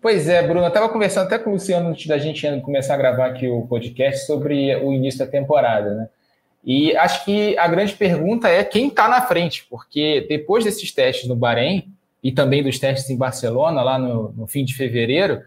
Pois 0.00 0.28
é, 0.28 0.40
Bruno, 0.40 0.66
eu 0.66 0.68
estava 0.68 0.88
conversando 0.88 1.26
até 1.26 1.36
com 1.36 1.50
o 1.50 1.54
Luciano 1.54 1.88
antes 1.88 2.06
da 2.06 2.18
gente 2.18 2.46
começar 2.60 2.94
a 2.94 2.96
gravar 2.96 3.26
aqui 3.26 3.48
o 3.48 3.66
podcast 3.66 4.24
sobre 4.24 4.76
o 4.76 4.92
início 4.92 5.18
da 5.18 5.26
temporada, 5.26 5.94
né? 5.96 6.08
E 6.64 6.96
acho 6.96 7.24
que 7.24 7.58
a 7.58 7.66
grande 7.66 7.94
pergunta 7.94 8.48
é 8.48 8.62
quem 8.62 8.88
está 8.88 9.08
na 9.08 9.20
frente, 9.22 9.66
porque 9.68 10.26
depois 10.28 10.64
desses 10.64 10.92
testes 10.92 11.28
no 11.28 11.34
Bahrein 11.34 11.92
e 12.22 12.30
também 12.30 12.62
dos 12.62 12.78
testes 12.78 13.10
em 13.10 13.16
Barcelona, 13.16 13.82
lá 13.82 13.98
no, 13.98 14.32
no 14.32 14.46
fim 14.46 14.64
de 14.64 14.74
fevereiro, 14.74 15.42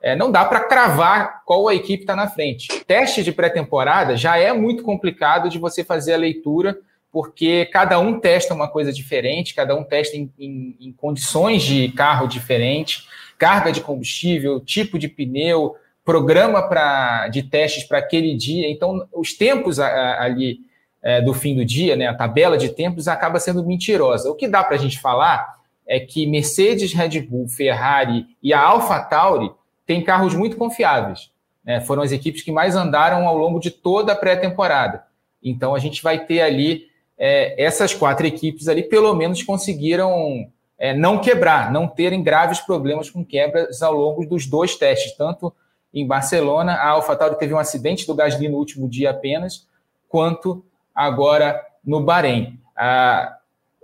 é, 0.00 0.14
não 0.14 0.30
dá 0.30 0.44
para 0.44 0.60
cravar 0.60 1.42
qual 1.44 1.66
a 1.68 1.74
equipe 1.74 2.02
está 2.02 2.14
na 2.14 2.28
frente. 2.28 2.68
Teste 2.86 3.22
de 3.22 3.32
pré-temporada 3.32 4.16
já 4.16 4.36
é 4.36 4.52
muito 4.52 4.82
complicado 4.82 5.48
de 5.48 5.58
você 5.58 5.82
fazer 5.82 6.14
a 6.14 6.18
leitura, 6.18 6.78
porque 7.10 7.64
cada 7.66 7.98
um 7.98 8.20
testa 8.20 8.54
uma 8.54 8.68
coisa 8.68 8.92
diferente, 8.92 9.54
cada 9.54 9.74
um 9.74 9.82
testa 9.82 10.16
em, 10.16 10.30
em, 10.38 10.76
em 10.78 10.92
condições 10.92 11.62
de 11.62 11.88
carro 11.92 12.28
diferente, 12.28 13.08
carga 13.38 13.72
de 13.72 13.80
combustível, 13.80 14.60
tipo 14.60 14.98
de 14.98 15.08
pneu, 15.08 15.74
programa 16.08 16.62
pra, 16.62 17.28
de 17.28 17.42
testes 17.42 17.84
para 17.84 17.98
aquele 17.98 18.34
dia. 18.34 18.70
Então, 18.70 19.06
os 19.12 19.34
tempos 19.34 19.78
ali 19.78 20.60
é, 21.02 21.20
do 21.20 21.34
fim 21.34 21.54
do 21.54 21.66
dia, 21.66 21.96
né, 21.96 22.06
a 22.06 22.14
tabela 22.14 22.56
de 22.56 22.70
tempos, 22.70 23.08
acaba 23.08 23.38
sendo 23.38 23.62
mentirosa. 23.62 24.30
O 24.30 24.34
que 24.34 24.48
dá 24.48 24.64
para 24.64 24.76
a 24.76 24.78
gente 24.78 24.98
falar 24.98 25.58
é 25.86 26.00
que 26.00 26.26
Mercedes, 26.26 26.94
Red 26.94 27.20
Bull, 27.20 27.46
Ferrari 27.46 28.24
e 28.42 28.54
a 28.54 28.60
AlphaTauri 28.60 29.50
têm 29.84 30.02
carros 30.02 30.34
muito 30.34 30.56
confiáveis. 30.56 31.30
Né? 31.62 31.78
Foram 31.82 32.02
as 32.02 32.10
equipes 32.10 32.40
que 32.40 32.50
mais 32.50 32.74
andaram 32.74 33.28
ao 33.28 33.36
longo 33.36 33.60
de 33.60 33.70
toda 33.70 34.14
a 34.14 34.16
pré-temporada. 34.16 35.02
Então, 35.44 35.74
a 35.74 35.78
gente 35.78 36.02
vai 36.02 36.24
ter 36.24 36.40
ali 36.40 36.86
é, 37.18 37.62
essas 37.62 37.92
quatro 37.92 38.26
equipes 38.26 38.66
ali, 38.66 38.82
pelo 38.82 39.14
menos 39.14 39.42
conseguiram 39.42 40.48
é, 40.78 40.96
não 40.96 41.18
quebrar, 41.18 41.70
não 41.70 41.86
terem 41.86 42.22
graves 42.22 42.60
problemas 42.60 43.10
com 43.10 43.22
quebras 43.22 43.82
ao 43.82 43.92
longo 43.92 44.24
dos 44.24 44.46
dois 44.46 44.74
testes, 44.74 45.14
tanto 45.14 45.52
em 45.92 46.06
Barcelona. 46.06 46.74
A 46.74 46.88
AlphaTauri 46.90 47.38
teve 47.38 47.54
um 47.54 47.58
acidente 47.58 48.06
do 48.06 48.14
Gasly 48.14 48.48
no 48.48 48.58
último 48.58 48.88
dia 48.88 49.10
apenas, 49.10 49.66
quanto 50.08 50.64
agora 50.94 51.60
no 51.84 52.00
Bahrein. 52.00 52.58
Ah, 52.76 53.36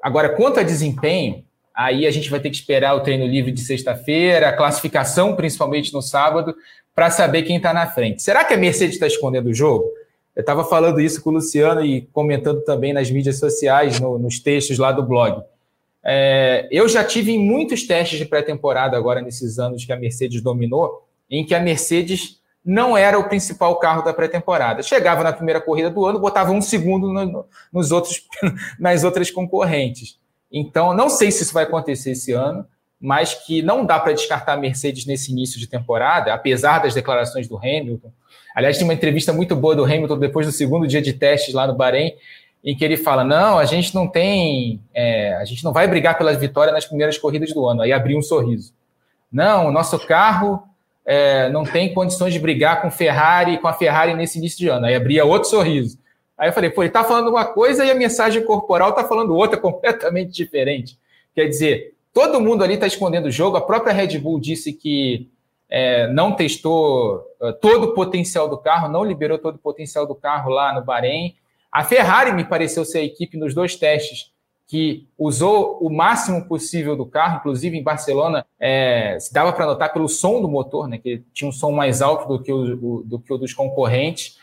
agora, 0.02 0.28
quanto 0.30 0.60
a 0.60 0.62
desempenho, 0.62 1.44
aí 1.74 2.06
a 2.06 2.10
gente 2.10 2.30
vai 2.30 2.40
ter 2.40 2.50
que 2.50 2.56
esperar 2.56 2.94
o 2.94 3.00
treino 3.00 3.26
livre 3.26 3.50
de 3.50 3.60
sexta-feira, 3.60 4.48
a 4.48 4.56
classificação, 4.56 5.34
principalmente 5.34 5.92
no 5.92 6.02
sábado, 6.02 6.54
para 6.94 7.10
saber 7.10 7.42
quem 7.42 7.56
está 7.56 7.72
na 7.72 7.86
frente. 7.86 8.22
Será 8.22 8.44
que 8.44 8.54
a 8.54 8.56
Mercedes 8.56 8.94
está 8.94 9.06
escondendo 9.06 9.48
o 9.48 9.54
jogo? 9.54 9.84
Eu 10.36 10.40
estava 10.40 10.64
falando 10.64 11.00
isso 11.00 11.22
com 11.22 11.30
o 11.30 11.34
Luciano 11.34 11.84
e 11.84 12.02
comentando 12.12 12.62
também 12.62 12.92
nas 12.92 13.10
mídias 13.10 13.38
sociais, 13.38 14.00
no, 14.00 14.18
nos 14.18 14.38
textos 14.38 14.78
lá 14.78 14.92
do 14.92 15.02
blog. 15.02 15.42
É, 16.04 16.68
eu 16.70 16.88
já 16.88 17.02
tive 17.02 17.38
muitos 17.38 17.86
testes 17.86 18.18
de 18.18 18.26
pré-temporada 18.26 18.96
agora, 18.96 19.22
nesses 19.22 19.58
anos 19.58 19.84
que 19.84 19.92
a 19.92 19.96
Mercedes 19.96 20.42
dominou, 20.42 21.06
em 21.38 21.44
que 21.44 21.54
a 21.54 21.60
Mercedes 21.60 22.40
não 22.64 22.96
era 22.96 23.18
o 23.18 23.28
principal 23.28 23.78
carro 23.78 24.02
da 24.02 24.14
pré-temporada. 24.14 24.82
Chegava 24.82 25.22
na 25.22 25.32
primeira 25.32 25.60
corrida 25.60 25.90
do 25.90 26.04
ano, 26.06 26.18
botava 26.18 26.52
um 26.52 26.62
segundo 26.62 27.12
no, 27.12 27.46
nos 27.72 27.92
outros, 27.92 28.22
nas 28.78 29.04
outras 29.04 29.30
concorrentes. 29.30 30.18
Então, 30.50 30.94
não 30.94 31.10
sei 31.10 31.30
se 31.30 31.42
isso 31.42 31.52
vai 31.52 31.64
acontecer 31.64 32.12
esse 32.12 32.32
ano. 32.32 32.66
mas 33.00 33.34
que 33.34 33.60
não 33.60 33.84
dá 33.84 33.98
para 33.98 34.14
descartar 34.14 34.54
a 34.54 34.56
Mercedes 34.56 35.04
nesse 35.04 35.30
início 35.30 35.60
de 35.60 35.66
temporada, 35.66 36.32
apesar 36.32 36.78
das 36.78 36.94
declarações 36.94 37.46
do 37.46 37.58
Hamilton. 37.58 38.10
Aliás, 38.54 38.78
tem 38.78 38.86
uma 38.86 38.94
entrevista 38.94 39.32
muito 39.32 39.54
boa 39.54 39.76
do 39.76 39.84
Hamilton 39.84 40.18
depois 40.18 40.46
do 40.46 40.52
segundo 40.52 40.86
dia 40.86 41.02
de 41.02 41.12
testes 41.12 41.52
lá 41.52 41.66
no 41.66 41.74
Bahrein, 41.74 42.14
em 42.64 42.74
que 42.74 42.82
ele 42.82 42.96
fala: 42.96 43.22
não, 43.22 43.58
a 43.58 43.66
gente 43.66 43.94
não 43.94 44.08
tem, 44.08 44.80
é, 44.94 45.34
a 45.34 45.44
gente 45.44 45.62
não 45.62 45.72
vai 45.72 45.86
brigar 45.86 46.16
pela 46.16 46.32
vitória 46.32 46.72
nas 46.72 46.86
primeiras 46.86 47.18
corridas 47.18 47.52
do 47.52 47.68
ano. 47.68 47.82
Aí 47.82 47.92
abriu 47.92 48.16
um 48.16 48.22
sorriso. 48.22 48.72
Não, 49.30 49.66
o 49.66 49.72
nosso 49.72 49.98
carro 50.06 50.62
é, 51.06 51.48
não 51.50 51.64
tem 51.64 51.92
condições 51.92 52.32
de 52.32 52.38
brigar 52.38 52.80
com 52.80 52.90
Ferrari, 52.90 53.58
com 53.58 53.68
a 53.68 53.72
Ferrari 53.72 54.14
nesse 54.14 54.38
início 54.38 54.58
de 54.58 54.68
ano. 54.68 54.86
Aí 54.86 54.94
abria 54.94 55.24
outro 55.24 55.48
sorriso. 55.48 55.98
Aí 56.36 56.48
eu 56.48 56.52
falei, 56.52 56.70
pô, 56.70 56.82
ele 56.82 56.88
está 56.88 57.04
falando 57.04 57.28
uma 57.28 57.44
coisa 57.44 57.84
e 57.84 57.90
a 57.90 57.94
mensagem 57.94 58.44
corporal 58.44 58.90
está 58.90 59.04
falando 59.04 59.34
outra 59.34 59.56
completamente 59.60 60.32
diferente. 60.32 60.98
Quer 61.34 61.46
dizer, 61.46 61.94
todo 62.12 62.40
mundo 62.40 62.64
ali 62.64 62.74
está 62.74 62.86
escondendo 62.86 63.26
o 63.26 63.30
jogo. 63.30 63.56
A 63.56 63.60
própria 63.60 63.92
Red 63.92 64.18
Bull 64.18 64.40
disse 64.40 64.72
que 64.72 65.28
é, 65.68 66.06
não 66.08 66.32
testou 66.32 67.24
uh, 67.40 67.52
todo 67.60 67.84
o 67.84 67.94
potencial 67.94 68.48
do 68.48 68.58
carro, 68.58 68.88
não 68.88 69.04
liberou 69.04 69.38
todo 69.38 69.56
o 69.56 69.58
potencial 69.58 70.06
do 70.06 70.14
carro 70.14 70.50
lá 70.50 70.72
no 70.72 70.84
Bahrein. 70.84 71.34
A 71.70 71.82
Ferrari 71.82 72.32
me 72.32 72.44
pareceu 72.44 72.84
ser 72.84 72.98
a 72.98 73.04
equipe 73.04 73.36
nos 73.36 73.54
dois 73.54 73.76
testes 73.76 74.32
que 74.66 75.06
usou 75.18 75.78
o 75.80 75.90
máximo 75.90 76.46
possível 76.46 76.96
do 76.96 77.04
carro, 77.04 77.38
inclusive 77.38 77.76
em 77.76 77.82
Barcelona, 77.82 78.46
é, 78.58 79.18
dava 79.30 79.52
para 79.52 79.66
notar 79.66 79.92
pelo 79.92 80.08
som 80.08 80.40
do 80.40 80.48
motor, 80.48 80.88
né, 80.88 80.98
que 80.98 81.22
tinha 81.32 81.48
um 81.48 81.52
som 81.52 81.70
mais 81.70 82.00
alto 82.00 82.26
do 82.26 82.42
que 82.42 82.52
o, 82.52 83.02
do 83.04 83.18
que 83.18 83.32
o 83.32 83.38
dos 83.38 83.52
concorrentes. 83.52 84.38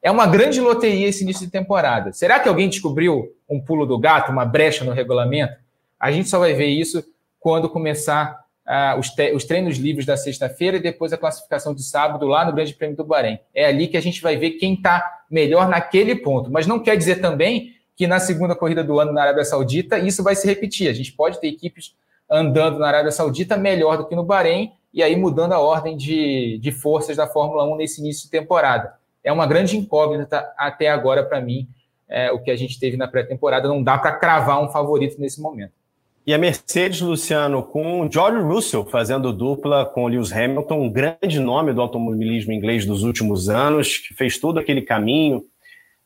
É 0.00 0.10
uma 0.10 0.26
grande 0.26 0.60
loteria 0.60 1.08
esse 1.08 1.24
início 1.24 1.46
de 1.46 1.50
temporada. 1.50 2.12
Será 2.12 2.38
que 2.38 2.48
alguém 2.48 2.68
descobriu 2.68 3.32
um 3.48 3.60
pulo 3.60 3.86
do 3.86 3.98
gato, 3.98 4.30
uma 4.30 4.44
brecha 4.44 4.84
no 4.84 4.92
regulamento? 4.92 5.54
A 5.98 6.12
gente 6.12 6.28
só 6.28 6.38
vai 6.38 6.52
ver 6.52 6.66
isso 6.66 7.02
quando 7.40 7.68
começar 7.68 8.44
uh, 8.66 8.98
os, 8.98 9.10
os, 9.34 9.44
treinos 9.44 9.76
livres 9.76 10.06
da 10.06 10.16
sexta-feira 10.16 10.76
e 10.76 10.80
depois 10.80 11.12
a 11.12 11.18
classificação 11.18 11.74
de 11.74 11.82
sábado 11.82 12.26
lá 12.26 12.44
no 12.44 12.52
Grande 12.52 12.74
Prêmio 12.74 12.96
do 12.96 13.04
Bahrein. 13.04 13.38
É 13.54 13.66
ali 13.66 13.88
que 13.88 13.96
a 13.96 14.00
gente 14.00 14.20
vai 14.22 14.36
ver 14.36 14.52
quem 14.52 14.74
está 14.74 15.22
melhor 15.30 15.68
naquele 15.68 16.14
ponto. 16.16 16.50
Mas 16.50 16.66
não 16.66 16.78
quer 16.78 16.96
dizer 16.96 17.20
também 17.20 17.74
que 17.96 18.06
na 18.06 18.18
segunda 18.18 18.54
corrida 18.54 18.82
do 18.82 18.98
ano 18.98 19.12
na 19.12 19.22
Arábia 19.22 19.44
Saudita 19.44 19.98
isso 19.98 20.22
vai 20.22 20.34
se 20.34 20.46
repetir. 20.46 20.88
A 20.88 20.92
gente 20.92 21.12
pode 21.12 21.40
ter 21.40 21.48
equipes 21.48 21.94
andando 22.30 22.78
na 22.78 22.88
Arábia 22.88 23.12
Saudita 23.12 23.56
melhor 23.56 23.98
do 23.98 24.06
que 24.06 24.16
no 24.16 24.24
Bahrein 24.24 24.72
e 24.92 25.02
aí 25.02 25.16
mudando 25.16 25.52
a 25.52 25.60
ordem 25.60 25.96
de, 25.96 26.58
de 26.58 26.72
forças 26.72 27.16
da 27.16 27.26
Fórmula 27.26 27.64
1 27.64 27.76
nesse 27.76 28.00
início 28.00 28.24
de 28.24 28.30
temporada. 28.30 28.94
É 29.22 29.32
uma 29.32 29.46
grande 29.46 29.76
incógnita 29.76 30.52
até 30.56 30.88
agora 30.88 31.24
para 31.24 31.40
mim, 31.40 31.68
é, 32.08 32.30
o 32.30 32.38
que 32.38 32.50
a 32.50 32.56
gente 32.56 32.78
teve 32.78 32.96
na 32.96 33.08
pré-temporada. 33.08 33.68
Não 33.68 33.82
dá 33.82 33.98
para 33.98 34.12
cravar 34.12 34.62
um 34.62 34.68
favorito 34.68 35.20
nesse 35.20 35.40
momento. 35.40 35.72
E 36.26 36.32
a 36.32 36.38
Mercedes, 36.38 37.02
Luciano, 37.02 37.62
com 37.62 38.08
George 38.10 38.40
Russell 38.40 38.86
fazendo 38.86 39.30
dupla 39.32 39.84
com 39.84 40.06
Lewis 40.06 40.32
Hamilton, 40.32 40.80
um 40.80 40.90
grande 40.90 41.38
nome 41.38 41.72
do 41.74 41.82
automobilismo 41.82 42.52
inglês 42.52 42.86
dos 42.86 43.02
últimos 43.02 43.50
anos, 43.50 43.98
que 43.98 44.14
fez 44.14 44.38
todo 44.38 44.58
aquele 44.58 44.80
caminho 44.80 45.44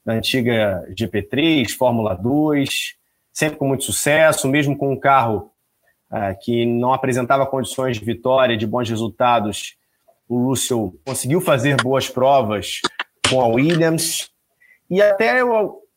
da 0.04 0.14
antiga 0.14 0.87
GP3, 0.90 1.70
Fórmula 1.76 2.14
2, 2.14 2.94
sempre 3.32 3.58
com 3.58 3.68
muito 3.68 3.84
sucesso, 3.84 4.48
mesmo 4.48 4.76
com 4.76 4.92
um 4.92 4.98
carro 4.98 5.50
uh, 6.11 6.38
que 6.42 6.66
não 6.66 6.92
apresentava 6.92 7.46
condições 7.46 7.98
de 7.98 8.04
vitória, 8.04 8.56
de 8.56 8.66
bons 8.66 8.88
resultados, 8.88 9.76
o 10.28 10.48
Russell 10.48 10.94
conseguiu 11.06 11.40
fazer 11.40 11.76
boas 11.82 12.08
provas 12.08 12.80
com 13.28 13.40
a 13.40 13.46
Williams. 13.46 14.30
E 14.90 15.00
até 15.00 15.40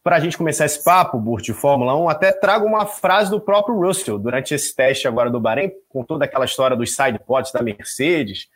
para 0.03 0.15
a 0.15 0.19
gente 0.19 0.37
começar 0.37 0.65
esse 0.65 0.83
papo, 0.83 1.19
Burt, 1.19 1.43
de 1.43 1.53
Fórmula 1.53 1.95
1, 1.95 2.09
até 2.09 2.31
trago 2.31 2.65
uma 2.65 2.85
frase 2.85 3.29
do 3.29 3.39
próprio 3.39 3.75
Russell 3.79 4.17
durante 4.17 4.53
esse 4.53 4.75
teste 4.75 5.07
agora 5.07 5.29
do 5.29 5.39
Bahrein, 5.39 5.71
com 5.89 6.03
toda 6.03 6.25
aquela 6.25 6.45
história 6.45 6.75
dos 6.75 6.95
sidepods 6.95 7.51
da 7.51 7.61
Mercedes. 7.61 8.47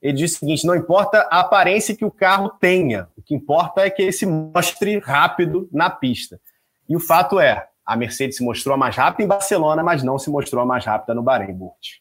Ele 0.00 0.12
disse 0.12 0.36
o 0.36 0.38
seguinte: 0.40 0.66
não 0.66 0.74
importa 0.74 1.26
a 1.30 1.40
aparência 1.40 1.96
que 1.96 2.04
o 2.04 2.10
carro 2.10 2.50
tenha, 2.60 3.08
o 3.16 3.22
que 3.22 3.34
importa 3.34 3.82
é 3.82 3.90
que 3.90 4.02
ele 4.02 4.12
se 4.12 4.26
mostre 4.26 4.98
rápido 4.98 5.68
na 5.72 5.90
pista. 5.90 6.40
E 6.88 6.96
o 6.96 7.00
fato 7.00 7.40
é, 7.40 7.66
a 7.84 7.96
Mercedes 7.96 8.36
se 8.36 8.44
mostrou 8.44 8.74
a 8.74 8.78
mais 8.78 8.96
rápida 8.96 9.24
em 9.24 9.28
Barcelona, 9.28 9.82
mas 9.82 10.02
não 10.02 10.18
se 10.18 10.30
mostrou 10.30 10.62
a 10.62 10.66
mais 10.66 10.84
rápida 10.84 11.14
no 11.14 11.22
Bahrein, 11.22 11.54
Burt. 11.54 12.00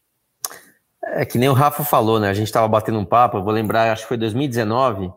É 1.04 1.24
que 1.24 1.38
nem 1.38 1.50
o 1.50 1.54
Rafa 1.54 1.84
falou, 1.84 2.20
né? 2.20 2.30
A 2.30 2.34
gente 2.34 2.48
estava 2.48 2.68
batendo 2.68 3.00
um 3.00 3.06
papo, 3.06 3.42
vou 3.44 3.54
lembrar, 3.54 3.92
acho 3.92 4.04
que 4.04 4.08
foi 4.08 4.18
2019 4.18 5.12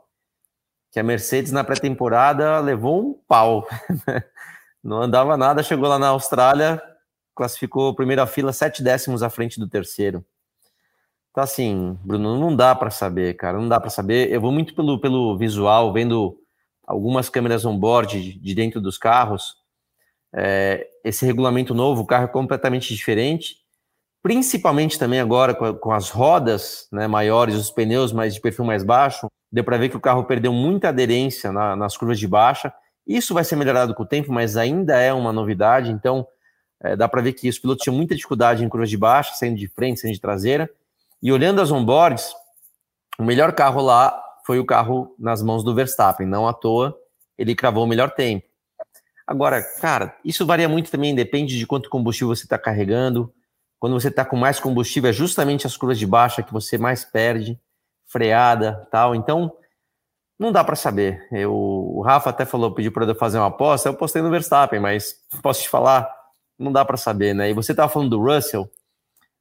que 0.90 0.98
a 0.98 1.02
Mercedes 1.02 1.52
na 1.52 1.64
pré-temporada 1.64 2.60
levou 2.60 3.00
um 3.00 3.14
pau. 3.26 3.66
Não 4.82 5.02
andava 5.02 5.36
nada, 5.36 5.62
chegou 5.62 5.88
lá 5.88 5.98
na 5.98 6.08
Austrália, 6.08 6.82
classificou 7.34 7.94
primeira 7.94 8.26
fila 8.26 8.52
sete 8.52 8.82
décimos 8.82 9.22
à 9.22 9.30
frente 9.30 9.58
do 9.60 9.68
terceiro. 9.68 10.24
Então, 11.38 11.44
assim, 11.44 11.96
Bruno, 12.02 12.36
não 12.36 12.56
dá 12.56 12.74
para 12.74 12.90
saber, 12.90 13.34
cara, 13.34 13.58
não 13.58 13.68
dá 13.68 13.78
para 13.78 13.90
saber. 13.90 14.28
Eu 14.32 14.40
vou 14.40 14.50
muito 14.50 14.74
pelo, 14.74 15.00
pelo 15.00 15.38
visual, 15.38 15.92
vendo 15.92 16.36
algumas 16.84 17.28
câmeras 17.28 17.64
on-board 17.64 18.20
de, 18.20 18.40
de 18.40 18.54
dentro 18.56 18.80
dos 18.80 18.98
carros. 18.98 19.54
É, 20.34 20.84
esse 21.04 21.24
regulamento 21.24 21.72
novo, 21.72 22.02
o 22.02 22.06
carro 22.06 22.24
é 22.24 22.26
completamente 22.26 22.92
diferente, 22.92 23.58
principalmente 24.20 24.98
também 24.98 25.20
agora 25.20 25.54
com, 25.54 25.72
com 25.74 25.92
as 25.92 26.10
rodas 26.10 26.88
né, 26.90 27.06
maiores, 27.06 27.54
os 27.54 27.70
pneus 27.70 28.12
mais 28.12 28.34
de 28.34 28.40
perfil 28.40 28.64
mais 28.64 28.82
baixo. 28.82 29.28
Deu 29.52 29.62
para 29.62 29.78
ver 29.78 29.90
que 29.90 29.96
o 29.96 30.00
carro 30.00 30.24
perdeu 30.24 30.52
muita 30.52 30.88
aderência 30.88 31.52
na, 31.52 31.76
nas 31.76 31.96
curvas 31.96 32.18
de 32.18 32.26
baixa. 32.26 32.74
Isso 33.06 33.32
vai 33.32 33.44
ser 33.44 33.54
melhorado 33.54 33.94
com 33.94 34.02
o 34.02 34.06
tempo, 34.06 34.32
mas 34.32 34.56
ainda 34.56 34.96
é 34.96 35.12
uma 35.12 35.32
novidade. 35.32 35.92
Então, 35.92 36.26
é, 36.82 36.96
dá 36.96 37.08
para 37.08 37.22
ver 37.22 37.32
que 37.34 37.48
os 37.48 37.60
pilotos 37.60 37.84
tinham 37.84 37.94
muita 37.94 38.16
dificuldade 38.16 38.64
em 38.64 38.68
curvas 38.68 38.90
de 38.90 38.96
baixa, 38.96 39.34
saindo 39.34 39.56
de 39.56 39.68
frente, 39.68 40.00
saindo 40.00 40.14
de 40.14 40.20
traseira. 40.20 40.68
E 41.22 41.32
olhando 41.32 41.60
as 41.60 41.70
onboards, 41.70 42.32
o 43.18 43.24
melhor 43.24 43.52
carro 43.52 43.80
lá 43.80 44.22
foi 44.46 44.58
o 44.58 44.64
carro 44.64 45.14
nas 45.18 45.42
mãos 45.42 45.64
do 45.64 45.74
Verstappen. 45.74 46.26
Não 46.26 46.46
à 46.46 46.52
toa, 46.52 46.96
ele 47.36 47.54
cravou 47.54 47.84
o 47.84 47.86
melhor 47.86 48.10
tempo. 48.10 48.46
Agora, 49.26 49.62
cara, 49.80 50.16
isso 50.24 50.46
varia 50.46 50.68
muito 50.68 50.90
também, 50.90 51.14
depende 51.14 51.58
de 51.58 51.66
quanto 51.66 51.90
combustível 51.90 52.34
você 52.34 52.44
está 52.44 52.58
carregando. 52.58 53.32
Quando 53.78 53.92
você 53.92 54.08
está 54.08 54.24
com 54.24 54.36
mais 54.36 54.58
combustível, 54.58 55.10
é 55.10 55.12
justamente 55.12 55.66
as 55.66 55.76
curvas 55.76 55.98
de 55.98 56.06
baixa 56.06 56.42
que 56.42 56.52
você 56.52 56.78
mais 56.78 57.04
perde 57.04 57.60
freada, 58.06 58.88
tal. 58.90 59.14
Então, 59.14 59.52
não 60.38 60.50
dá 60.50 60.64
para 60.64 60.74
saber. 60.76 61.26
Eu, 61.30 61.52
o 61.52 62.00
Rafa 62.00 62.30
até 62.30 62.44
falou, 62.44 62.72
pediu 62.72 62.90
para 62.90 63.04
eu 63.04 63.14
fazer 63.14 63.38
uma 63.38 63.48
aposta, 63.48 63.88
eu 63.88 63.94
postei 63.94 64.22
no 64.22 64.30
Verstappen, 64.30 64.80
mas 64.80 65.14
posso 65.42 65.62
te 65.62 65.68
falar, 65.68 66.10
não 66.58 66.72
dá 66.72 66.84
para 66.84 66.96
saber, 66.96 67.34
né? 67.34 67.50
E 67.50 67.52
você 67.52 67.72
estava 67.72 67.92
falando 67.92 68.10
do 68.10 68.22
Russell. 68.22 68.70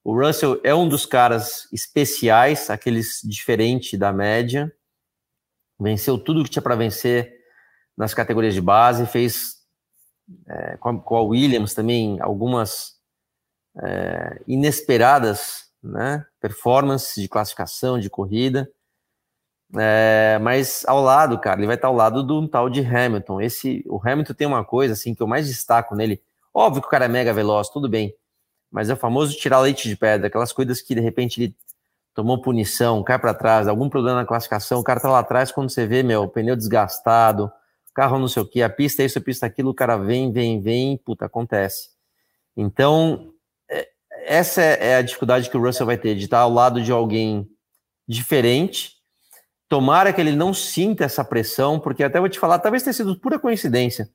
O 0.08 0.18
Russell 0.18 0.62
é 0.64 0.74
um 0.74 0.88
dos 0.88 1.06
caras 1.06 1.68
especiais, 1.74 2.70
aqueles 2.70 3.20
diferente 3.26 3.98
da 3.98 4.14
média. 4.14 4.74
Venceu 5.78 6.18
tudo 6.18 6.46
que 6.46 6.50
tinha 6.50 6.64
para 6.64 6.78
vencer 6.78 7.36
nas 7.98 8.14
categorias 8.14 8.54
de 8.54 8.62
base, 8.62 9.06
fez 9.06 9.58
é, 10.48 10.78
com, 10.78 10.90
a, 10.90 11.02
com, 11.02 11.18
a, 11.18 11.22
Williams 11.24 11.74
também 11.74 12.22
algumas 12.22 12.94
é, 13.84 14.42
inesperadas 14.48 15.74
né? 15.84 16.26
Performance 16.40 17.20
de 17.20 17.28
classificação, 17.28 18.00
de 18.00 18.10
corrida. 18.10 18.72
É, 19.76 20.40
mas 20.42 20.86
ao 20.88 21.02
lado, 21.02 21.38
cara, 21.38 21.60
ele 21.60 21.68
vai 21.68 21.76
estar 21.76 21.90
ao 21.90 21.94
lado 21.94 22.24
do 22.24 22.48
tal 22.48 22.70
de 22.70 22.80
Hamilton. 22.80 23.42
Esse, 23.42 23.84
o 23.86 24.00
Hamilton 24.02 24.34
tem 24.34 24.48
uma 24.48 24.64
coisa 24.64 24.94
assim 24.94 25.14
que 25.14 25.22
eu 25.22 25.28
mais 25.28 25.48
destaco 25.48 25.96
nele. 25.98 26.24
Óbvio 26.54 26.82
que 26.82 26.88
o 26.88 26.92
cara 26.92 27.04
é 27.04 27.10
mega 27.10 27.34
veloz, 27.34 27.68
tudo 27.68 27.90
bem. 27.90 28.16
Mas 28.72 28.90
é 28.90 28.94
o 28.94 28.98
famoso 28.98 29.38
tirar 29.38 29.60
leite 29.60 29.88
de 29.88 29.96
pedra, 29.96 30.28
aquelas 30.28 30.52
coisas 30.52 30.82
que 30.82 30.94
de 30.94 31.02
repente 31.02 31.42
ele 31.42 31.56
tomou 32.14 32.42
punição, 32.42 33.04
cai 33.04 33.20
para 33.20 33.34
trás, 33.34 33.68
algum 33.68 33.90
problema 33.90 34.22
na 34.22 34.26
classificação, 34.26 34.80
o 34.80 34.84
cara 34.84 35.00
tá 35.00 35.10
lá 35.10 35.20
atrás 35.20 35.52
quando 35.52 35.70
você 35.70 35.86
vê, 35.86 36.02
meu, 36.02 36.28
pneu 36.28 36.56
desgastado, 36.56 37.52
carro 37.98 38.20
não 38.20 38.28
sei 38.28 38.44
o 38.44 38.46
que, 38.46 38.62
a 38.62 38.70
pista 38.70 39.02
é 39.02 39.06
isso, 39.06 39.18
a 39.18 39.22
pista 39.22 39.46
é 39.46 39.50
aquilo, 39.50 39.72
o 39.72 39.74
cara 39.74 39.98
vem, 39.98 40.32
vem, 40.32 40.62
vem, 40.62 40.98
puta, 40.98 41.26
acontece. 41.26 41.90
Então, 42.56 43.34
essa 44.28 44.62
é, 44.62 44.90
é 44.92 44.96
a 44.98 45.02
dificuldade 45.02 45.50
que 45.50 45.58
o 45.58 45.62
Russell 45.62 45.86
vai 45.86 45.98
ter, 45.98 46.14
de 46.16 46.26
estar 46.26 46.40
ao 46.40 46.52
lado 46.52 46.82
de 46.82 46.92
alguém 46.92 47.50
diferente. 48.08 48.98
Tomara 49.70 50.14
que 50.14 50.22
ele 50.22 50.36
não 50.36 50.54
sinta 50.54 51.06
essa 51.06 51.24
pressão, 51.24 51.80
porque 51.80 52.04
até 52.04 52.20
vou 52.20 52.30
te 52.30 52.38
falar, 52.38 52.60
talvez 52.60 52.84
tenha 52.84 52.94
sido 52.94 53.20
pura 53.20 53.40
coincidência, 53.40 54.10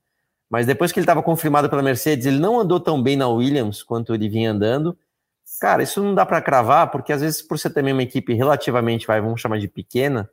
mas 0.53 0.67
depois 0.67 0.93
que 0.93 0.99
ele 0.99 1.05
estava 1.05 1.23
confirmado 1.23 1.71
pela 1.71 1.83
Mercedes, 1.83 2.27
ele 2.27 2.39
não 2.39 2.61
andou 2.61 2.79
tão 2.79 3.03
bem 3.03 3.17
na 3.17 3.27
Williams 3.27 3.83
quanto 3.83 4.15
ele 4.15 4.29
vinha 4.29 4.51
andando. 4.51 4.95
Cara, 5.59 5.83
isso 5.83 6.03
não 6.03 6.15
dá 6.15 6.27
para 6.27 6.43
cravar, 6.43 6.91
porque 6.91 7.11
às 7.11 7.23
vezes, 7.23 7.41
por 7.41 7.59
ser 7.59 7.71
também 7.71 7.95
uma 7.95 8.03
equipe 8.03 8.35
relativamente, 8.35 9.07
vai, 9.07 9.19
vamos 9.19 9.41
chamar 9.41 9.59
de 9.59 9.67
pequena, 9.67 10.29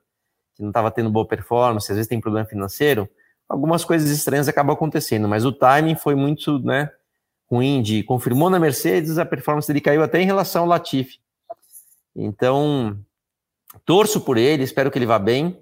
que 0.55 0.61
não 0.61 0.71
estava 0.71 0.91
tendo 0.91 1.09
boa 1.09 1.25
performance, 1.25 1.89
às 1.89 1.95
vezes 1.95 2.09
tem 2.09 2.19
problema 2.19 2.45
financeiro, 2.45 3.07
algumas 3.47 3.85
coisas 3.85 4.09
estranhas 4.09 4.49
acabam 4.49 4.73
acontecendo, 4.73 5.25
mas 5.25 5.45
o 5.45 5.53
timing 5.53 5.95
foi 5.95 6.15
muito, 6.15 6.59
né, 6.59 6.91
ruim 7.49 7.81
de 7.81 8.03
confirmou 8.03 8.49
na 8.49 8.59
Mercedes, 8.59 9.17
a 9.17 9.25
performance 9.25 9.69
dele 9.69 9.79
caiu 9.79 10.03
até 10.03 10.21
em 10.21 10.25
relação 10.25 10.63
ao 10.63 10.67
Latifi. 10.67 11.17
Então, 12.13 12.99
torço 13.85 14.19
por 14.19 14.37
ele, 14.37 14.63
espero 14.63 14.91
que 14.91 14.99
ele 14.99 15.05
vá 15.05 15.17
bem, 15.17 15.57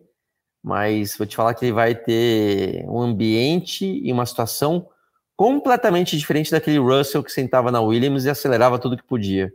mas 0.68 1.18
vou 1.18 1.26
te 1.26 1.34
falar 1.34 1.54
que 1.54 1.64
ele 1.64 1.72
vai 1.72 1.96
ter 1.96 2.84
um 2.90 3.00
ambiente 3.00 3.86
e 4.04 4.12
uma 4.12 4.26
situação 4.26 4.86
completamente 5.34 6.18
diferente 6.18 6.52
daquele 6.52 6.78
Russell 6.78 7.24
que 7.24 7.32
sentava 7.32 7.72
na 7.72 7.80
Williams 7.80 8.26
e 8.26 8.30
acelerava 8.30 8.78
tudo 8.78 8.98
que 8.98 9.04
podia. 9.04 9.50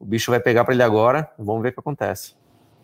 o 0.00 0.04
bicho 0.04 0.32
vai 0.32 0.40
pegar 0.40 0.64
para 0.64 0.74
ele 0.74 0.82
agora. 0.82 1.30
Vamos 1.38 1.62
ver 1.62 1.68
o 1.68 1.72
que 1.74 1.78
acontece. 1.78 2.34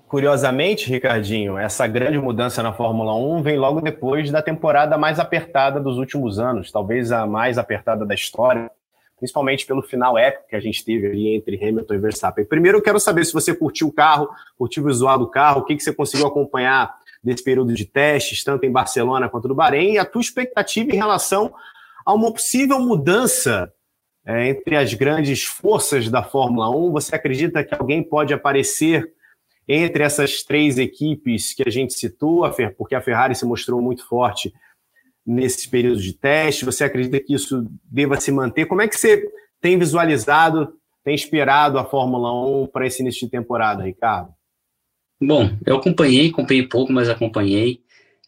Curiosamente, 0.07 0.89
Ricardinho, 0.89 1.59
essa 1.59 1.85
grande 1.89 2.17
mudança 2.17 2.63
na 2.63 2.73
Fórmula 2.73 3.13
1 3.17 3.43
vem 3.43 3.59
logo 3.59 3.81
depois 3.81 4.31
da 4.31 4.41
temporada 4.41 4.97
mais 4.97 5.19
apertada 5.19 5.81
dos 5.81 5.99
últimos 5.99 6.39
anos, 6.39 6.71
talvez 6.71 7.11
a 7.11 7.27
mais 7.27 7.59
apertada 7.59 8.07
da 8.07 8.15
história, 8.15 8.71
principalmente 9.17 9.67
pelo 9.67 9.83
final 9.83 10.17
épico 10.17 10.49
que 10.49 10.55
a 10.55 10.61
gente 10.61 10.85
teve 10.85 11.09
ali 11.09 11.35
entre 11.35 11.57
Hamilton 11.57 11.95
e 11.95 11.99
Verstappen. 11.99 12.45
Primeiro, 12.45 12.79
eu 12.79 12.83
quero 12.83 13.01
saber 13.01 13.25
se 13.25 13.33
você 13.33 13.53
curtiu 13.53 13.89
o 13.89 13.93
carro, 13.93 14.29
curtiu 14.57 14.85
o 14.85 14.87
visual 14.87 15.19
do 15.19 15.27
carro, 15.27 15.63
o 15.63 15.65
que, 15.65 15.75
que 15.75 15.83
você 15.83 15.93
conseguiu 15.93 16.29
acompanhar 16.29 16.95
desse 17.25 17.43
período 17.43 17.73
de 17.73 17.85
testes, 17.85 18.45
tanto 18.45 18.65
em 18.65 18.71
Barcelona 18.71 19.29
quanto 19.29 19.49
no 19.49 19.55
Bahrein, 19.55 19.95
e 19.95 19.99
a 19.99 20.05
tua 20.05 20.21
expectativa 20.21 20.91
em 20.91 20.97
relação 20.97 21.55
a 22.05 22.13
uma 22.13 22.33
possível 22.33 22.79
mudança 22.79 23.73
é, 24.27 24.49
entre 24.49 24.77
as 24.77 24.93
grandes 24.95 25.45
forças 25.45 26.11
da 26.11 26.23
Fórmula 26.23 26.69
1. 26.71 26.93
Você 26.93 27.15
acredita 27.15 27.65
que 27.65 27.75
alguém 27.75 28.03
pode 28.03 28.35
aparecer 28.35 29.13
entre 29.67 30.03
essas 30.03 30.43
três 30.43 30.79
equipes 30.79 31.55
que 31.55 31.63
a 31.67 31.71
gente 31.71 31.95
citou, 31.95 32.45
porque 32.77 32.95
a 32.95 33.01
Ferrari 33.01 33.35
se 33.35 33.47
mostrou 33.47 33.81
muito 33.81 34.07
forte 34.07 34.53
nesse 35.27 35.69
período 35.69 36.01
de 36.01 36.13
teste? 36.13 36.65
Você 36.65 36.85
acredita 36.85 37.19
que 37.21 37.35
isso 37.35 37.67
deva 37.85 38.21
se 38.21 38.31
manter? 38.31 38.67
Como 38.67 38.83
é 38.83 38.89
que 38.89 38.99
você 38.99 39.27
tem 39.61 39.79
visualizado, 39.79 40.75
tem 41.03 41.15
esperado 41.15 41.79
a 41.79 41.85
Fórmula 41.85 42.33
1 42.63 42.67
para 42.67 42.87
esse 42.87 43.03
início 43.03 43.27
de 43.27 43.31
temporada, 43.31 43.83
Ricardo? 43.83 44.35
Bom, 45.21 45.57
eu 45.65 45.77
acompanhei, 45.77 46.29
acompanhei 46.29 46.67
pouco, 46.67 46.93
mas 46.93 47.09
acompanhei. 47.09 47.81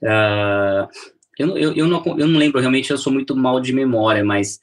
Uh, 0.03 0.88
eu, 1.38 1.57
eu, 1.57 1.75
eu, 1.75 1.87
não, 1.87 2.03
eu 2.18 2.27
não 2.27 2.38
lembro 2.38 2.61
realmente, 2.61 2.90
eu 2.90 2.99
sou 2.99 3.12
muito 3.12 3.37
mal 3.37 3.61
de 3.61 3.72
memória, 3.72 4.25
mas 4.25 4.61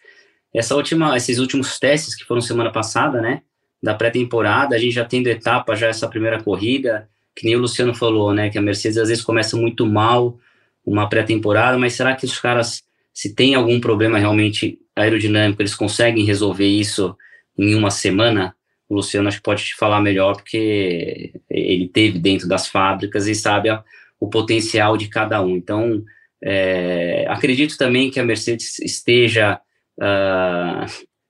essa 0.53 0.75
última, 0.75 1.15
esses 1.15 1.39
últimos 1.39 1.79
testes 1.79 2.15
que 2.15 2.23
foram 2.23 2.41
semana 2.41 2.71
passada, 2.71 3.21
né, 3.21 3.41
da 3.81 3.93
pré-temporada, 3.93 4.75
a 4.75 4.79
gente 4.79 4.93
já 4.93 5.05
tendo 5.05 5.27
etapa, 5.27 5.75
já 5.75 5.88
essa 5.88 6.07
primeira 6.07 6.41
corrida, 6.41 7.09
que 7.36 7.45
nem 7.45 7.55
o 7.55 7.59
Luciano 7.59 7.93
falou, 7.93 8.33
né, 8.33 8.49
que 8.49 8.57
a 8.57 8.62
Mercedes 8.62 8.97
às 8.97 9.09
vezes 9.09 9.23
começa 9.23 9.57
muito 9.57 9.86
mal 9.86 10.39
uma 10.86 11.07
pré-temporada, 11.07 11.77
mas 11.77 11.93
será 11.93 12.15
que 12.15 12.25
os 12.25 12.39
caras, 12.39 12.83
se 13.13 13.33
tem 13.33 13.55
algum 13.55 13.79
problema 13.79 14.17
realmente 14.17 14.79
aerodinâmico, 14.95 15.62
eles 15.62 15.75
conseguem 15.75 16.25
resolver 16.25 16.67
isso 16.67 17.15
em 17.57 17.75
uma 17.75 17.89
semana? 17.89 18.55
O 18.93 18.97
Luciano 18.97 19.27
acho 19.27 19.38
que 19.38 19.43
pode 19.43 19.63
te 19.63 19.75
falar 19.75 19.99
melhor, 19.99 20.36
porque 20.36 21.34
ele 21.49 21.88
teve 21.88 22.19
dentro 22.19 22.47
das 22.47 22.67
fábricas 22.67 23.27
e 23.27 23.34
sabe 23.34 23.69
a, 23.69 23.84
o 24.19 24.29
potencial 24.29 24.95
de 24.95 25.08
cada 25.08 25.41
um. 25.41 25.56
Então, 25.56 26.03
é, 26.43 27.25
acredito 27.27 27.75
também 27.75 28.12
que 28.12 28.19
a 28.19 28.23
Mercedes 28.23 28.77
esteja 28.79 29.60
uh, 29.97 30.86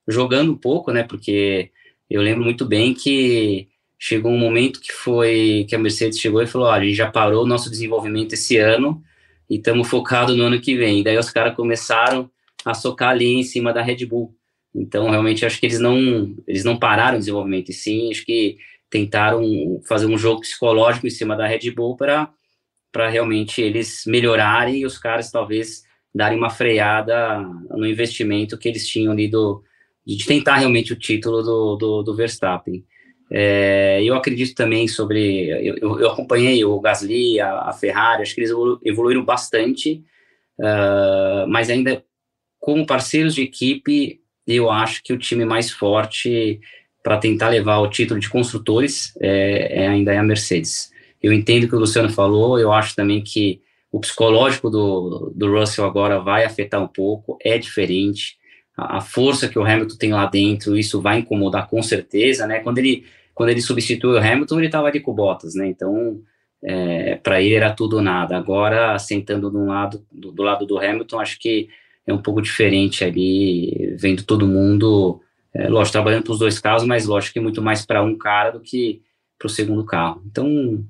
jogando 0.07 0.51
um 0.51 0.57
pouco, 0.57 0.91
né? 0.91 1.03
Porque 1.03 1.71
eu 2.09 2.21
lembro 2.21 2.43
muito 2.43 2.65
bem 2.65 2.93
que 2.93 3.69
chegou 3.97 4.31
um 4.31 4.37
momento 4.37 4.81
que 4.81 4.91
foi 4.91 5.65
que 5.69 5.75
a 5.75 5.79
Mercedes 5.79 6.19
chegou 6.19 6.41
e 6.41 6.47
falou: 6.47 6.67
a 6.67 6.83
gente 6.83 6.95
já 6.95 7.09
parou 7.09 7.43
o 7.43 7.47
nosso 7.47 7.69
desenvolvimento 7.69 8.33
esse 8.33 8.57
ano 8.57 9.01
e 9.49 9.55
estamos 9.55 9.87
focados 9.87 10.35
no 10.35 10.43
ano 10.43 10.59
que 10.59 10.75
vem. 10.75 10.99
E 10.99 11.03
daí 11.03 11.17
os 11.17 11.29
caras 11.29 11.55
começaram 11.55 12.29
a 12.65 12.73
socar 12.73 13.11
ali 13.11 13.35
em 13.35 13.43
cima 13.43 13.71
da 13.71 13.81
Red 13.81 14.05
Bull. 14.05 14.35
Então, 14.75 15.09
realmente, 15.09 15.45
acho 15.45 15.59
que 15.59 15.65
eles 15.65 15.79
não, 15.79 16.35
eles 16.47 16.63
não 16.63 16.77
pararam 16.77 17.17
o 17.17 17.19
desenvolvimento, 17.19 17.69
e 17.69 17.73
sim, 17.73 18.09
acho 18.09 18.25
que 18.25 18.57
tentaram 18.89 19.81
fazer 19.87 20.05
um 20.05 20.17
jogo 20.17 20.41
psicológico 20.41 21.07
em 21.07 21.11
cima 21.11 21.35
da 21.35 21.47
Red 21.47 21.71
Bull 21.71 21.95
para 21.95 22.29
realmente 23.09 23.61
eles 23.61 24.03
melhorarem 24.05 24.77
e 24.77 24.85
os 24.85 24.97
caras 24.97 25.31
talvez 25.31 25.83
darem 26.13 26.37
uma 26.37 26.49
freada 26.49 27.39
no 27.71 27.87
investimento 27.87 28.57
que 28.57 28.69
eles 28.69 28.87
tinham 28.87 29.11
ali 29.11 29.27
do, 29.27 29.63
de 30.05 30.23
tentar 30.25 30.57
realmente 30.57 30.93
o 30.93 30.99
título 30.99 31.41
do, 31.41 31.75
do, 31.75 32.03
do 32.03 32.15
Verstappen. 32.15 32.85
É, 33.31 34.03
eu 34.03 34.15
acredito 34.15 34.53
também 34.53 34.87
sobre. 34.87 35.47
Eu, 35.67 35.99
eu 35.99 36.11
acompanhei 36.11 36.63
o 36.63 36.79
Gasly, 36.79 37.39
a, 37.39 37.69
a, 37.69 37.73
Ferrari, 37.73 38.21
acho 38.21 38.35
que 38.35 38.41
eles 38.41 38.51
evoluíram 38.85 39.25
bastante, 39.25 40.03
uh, 40.59 41.47
mas 41.47 41.69
ainda 41.71 42.03
como 42.59 42.85
parceiros 42.85 43.33
de 43.33 43.41
equipe, 43.41 44.21
eu 44.47 44.69
acho 44.69 45.01
que 45.03 45.13
o 45.13 45.17
time 45.17 45.45
mais 45.45 45.71
forte 45.71 46.59
para 47.03 47.17
tentar 47.17 47.49
levar 47.49 47.79
o 47.79 47.89
título 47.89 48.19
de 48.19 48.29
construtores 48.29 49.13
é, 49.19 49.83
é, 49.83 49.87
ainda 49.87 50.13
é 50.13 50.17
a 50.17 50.23
Mercedes. 50.23 50.91
Eu 51.21 51.33
entendo 51.33 51.65
o 51.65 51.69
que 51.69 51.75
o 51.75 51.79
Luciano 51.79 52.09
falou, 52.09 52.57
eu 52.57 52.71
acho 52.71 52.95
também 52.95 53.21
que 53.21 53.61
o 53.91 53.99
psicológico 53.99 54.69
do, 54.69 55.31
do 55.35 55.51
Russell 55.51 55.85
agora 55.85 56.19
vai 56.19 56.45
afetar 56.45 56.81
um 56.81 56.87
pouco, 56.87 57.37
é 57.43 57.57
diferente. 57.57 58.37
A, 58.75 58.97
a 58.97 59.01
força 59.01 59.47
que 59.47 59.59
o 59.59 59.63
Hamilton 59.63 59.97
tem 59.97 60.13
lá 60.13 60.25
dentro, 60.25 60.77
isso 60.77 61.01
vai 61.01 61.19
incomodar 61.19 61.67
com 61.67 61.81
certeza, 61.83 62.47
né? 62.47 62.59
Quando 62.59 62.79
ele, 62.79 63.05
quando 63.33 63.49
ele 63.49 63.61
substituiu 63.61 64.15
o 64.15 64.17
Hamilton, 64.17 64.57
ele 64.57 64.65
estava 64.65 64.87
ali 64.87 64.99
com 64.99 65.13
botas, 65.13 65.53
né? 65.55 65.67
Então, 65.67 66.21
é, 66.63 67.15
para 67.15 67.41
ele 67.41 67.55
era 67.55 67.71
tudo 67.71 67.97
ou 67.97 68.01
nada. 68.01 68.37
Agora, 68.37 68.97
sentando 68.97 69.49
do 69.49 69.65
lado, 69.65 70.05
do, 70.11 70.31
do 70.31 70.41
lado 70.41 70.65
do 70.65 70.79
Hamilton, 70.79 71.19
acho 71.19 71.37
que 71.37 71.69
é 72.05 72.13
um 72.13 72.21
pouco 72.21 72.41
diferente 72.41 73.03
ali, 73.03 73.95
vendo 73.97 74.23
todo 74.23 74.47
mundo, 74.47 75.21
é, 75.53 75.69
lógico, 75.69 75.93
trabalhando 75.93 76.23
para 76.23 76.33
os 76.33 76.39
dois 76.39 76.59
carros, 76.59 76.83
mas 76.83 77.05
lógico 77.05 77.33
que 77.33 77.39
muito 77.39 77.61
mais 77.61 77.85
para 77.85 78.03
um 78.03 78.17
cara 78.17 78.51
do 78.51 78.59
que 78.59 79.01
para 79.37 79.47
o 79.47 79.49
segundo 79.49 79.85
carro. 79.85 80.21
Então, 80.25 80.83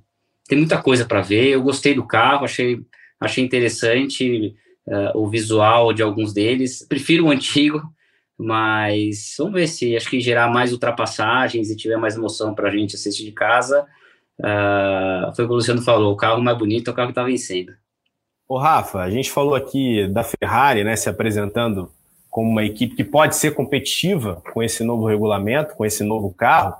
tem 0.47 0.57
muita 0.57 0.81
coisa 0.81 1.05
para 1.05 1.21
ver. 1.21 1.49
Eu 1.49 1.63
gostei 1.63 1.93
do 1.93 2.05
carro, 2.05 2.45
achei, 2.45 2.79
achei 3.19 3.43
interessante 3.43 4.55
uh, 4.87 5.17
o 5.17 5.27
visual 5.27 5.93
de 5.93 6.01
alguns 6.01 6.33
deles. 6.33 6.85
Prefiro 6.87 7.25
o 7.25 7.29
antigo, 7.31 7.81
mas 8.37 9.35
vamos 9.37 9.53
ver 9.53 9.67
se 9.67 9.95
acho 9.95 10.09
que 10.09 10.19
gerar 10.19 10.49
mais 10.49 10.71
ultrapassagens 10.71 11.69
e 11.69 11.75
tiver 11.75 11.97
mais 11.97 12.15
emoção 12.15 12.53
para 12.53 12.69
a 12.69 12.71
gente 12.71 12.95
assistir 12.95 13.25
de 13.25 13.31
casa. 13.31 13.85
Uh, 14.39 15.33
foi 15.35 15.45
o 15.45 15.47
que 15.47 15.53
o 15.53 15.57
Luciano 15.57 15.81
falou: 15.81 16.13
o 16.13 16.17
carro 16.17 16.41
mais 16.41 16.57
bonito 16.57 16.89
é 16.89 16.91
o 16.91 16.95
carro 16.95 17.09
que 17.09 17.11
está 17.11 17.23
vencendo. 17.23 17.73
Ô 18.47 18.57
Rafa, 18.57 18.99
a 18.99 19.09
gente 19.09 19.31
falou 19.31 19.55
aqui 19.55 20.07
da 20.07 20.23
Ferrari, 20.23 20.83
né, 20.83 20.95
se 20.95 21.09
apresentando 21.09 21.89
como 22.29 22.49
uma 22.49 22.63
equipe 22.63 22.95
que 22.95 23.03
pode 23.03 23.35
ser 23.35 23.53
competitiva 23.53 24.41
com 24.53 24.61
esse 24.61 24.83
novo 24.83 25.05
regulamento, 25.05 25.75
com 25.75 25.85
esse 25.85 26.03
novo 26.03 26.33
carro. 26.33 26.75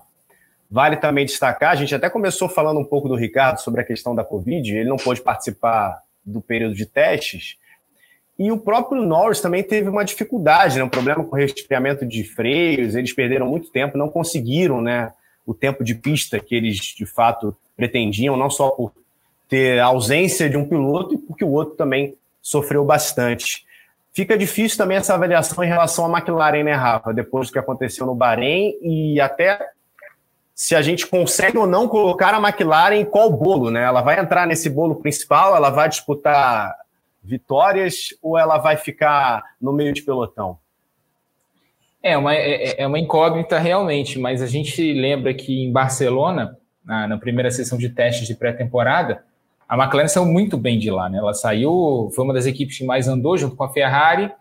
Vale 0.70 0.98
também 0.98 1.26
destacar, 1.26 1.72
a 1.72 1.76
gente 1.76 1.94
até 1.94 2.10
começou 2.10 2.50
falando 2.50 2.80
um 2.80 2.86
pouco 2.86 3.08
do 3.08 3.16
Ricardo 3.16 3.60
sobre 3.60 3.82
a 3.82 3.84
questão 3.84 4.16
da 4.16 4.24
Covid, 4.24 4.76
ele 4.76 4.90
não 4.90 4.98
pôde 4.98 5.22
participar 5.22 6.02
do 6.26 6.42
período 6.42 6.74
de 6.74 6.86
testes, 6.86 7.58
e 8.38 8.52
o 8.52 8.58
próprio 8.58 9.02
Norris 9.04 9.40
também 9.40 9.62
teve 9.62 9.88
uma 9.90 10.04
dificuldade, 10.04 10.78
né, 10.78 10.84
um 10.84 10.90
problema 10.90 11.24
com 11.24 11.36
o 11.36 11.40
resfriamento 11.40 12.06
de 12.06 12.24
freios, 12.24 12.96
eles 12.96 13.14
perderam 13.14 13.48
muito 13.48 13.70
tempo, 13.70 13.98
não 13.98 14.10
conseguiram 14.10 14.82
né, 14.82 15.14
o 15.46 15.54
tempo 15.54 15.84
de 15.84 15.94
pista 15.94 16.40
que 16.40 16.56
eles 16.56 16.78
de 16.78 17.06
fato 17.06 17.56
pretendiam, 17.78 18.36
não 18.36 18.50
só 18.50 18.70
por 18.72 18.92
ter 19.48 19.80
ausência 19.80 20.50
de 20.50 20.58
um 20.58 20.68
piloto 20.68 21.16
e 21.16 21.18
porque 21.18 21.44
o 21.44 21.52
outro 21.52 21.76
também 21.76 22.16
sofreu 22.42 22.84
bastante. 22.84 23.66
Fica 24.14 24.38
difícil 24.38 24.78
também 24.78 24.98
essa 24.98 25.16
avaliação 25.16 25.64
em 25.64 25.68
relação 25.68 26.06
à 26.06 26.18
McLaren, 26.18 26.64
né, 26.64 26.74
Rafa? 26.74 27.14
Depois 27.14 27.48
do 27.48 27.54
que 27.54 27.60
aconteceu 27.60 28.06
no 28.06 28.14
Bahrein 28.14 28.78
e 28.82 29.20
até 29.20 29.60
se 30.54 30.76
a 30.76 30.82
gente 30.82 31.08
consegue 31.08 31.58
ou 31.58 31.66
não 31.66 31.88
colocar 31.88 32.34
a 32.34 32.38
McLaren 32.38 32.96
em 32.96 33.06
qual 33.06 33.32
bolo, 33.32 33.72
né? 33.72 33.84
Ela 33.84 34.02
vai 34.02 34.20
entrar 34.20 34.46
nesse 34.46 34.70
bolo 34.70 34.96
principal, 34.96 35.56
ela 35.56 35.72
vai 35.72 35.90
disputar 35.90 36.76
vitórias 37.24 38.10
ou 38.22 38.38
ela 38.38 38.58
vai 38.58 38.78
ficar 38.78 39.44
no 39.60 39.74
meio 39.74 39.94
de 39.94 40.04
pelotão? 40.04 40.60
É 42.04 42.18
uma, 42.18 42.36
é, 42.36 42.66
é, 42.66 42.82
é 42.84 42.88
uma 42.88 43.00
incógnita 43.00 43.58
realmente, 43.58 44.20
mas 44.20 44.42
a 44.42 44.48
gente 44.48 44.94
lembra 44.94 45.34
que 45.34 45.64
em 45.64 45.72
Barcelona, 45.72 46.58
na, 46.84 47.08
na 47.08 47.18
primeira 47.18 47.50
sessão 47.50 47.78
de 47.78 47.90
testes 47.90 48.28
de 48.28 48.36
pré-temporada, 48.36 49.24
a 49.74 49.76
McLaren 49.76 50.08
saiu 50.08 50.26
muito 50.28 50.56
bem 50.56 50.78
de 50.78 50.92
lá, 50.92 51.10
né? 51.10 51.18
Ela 51.18 51.34
saiu, 51.34 52.12
foi 52.14 52.24
uma 52.24 52.34
das 52.34 52.46
equipes 52.46 52.78
que 52.78 52.86
mais 52.86 53.08
andou 53.08 53.36
junto 53.36 53.56
com 53.56 53.64
a 53.64 53.70
Ferrari, 53.70 54.32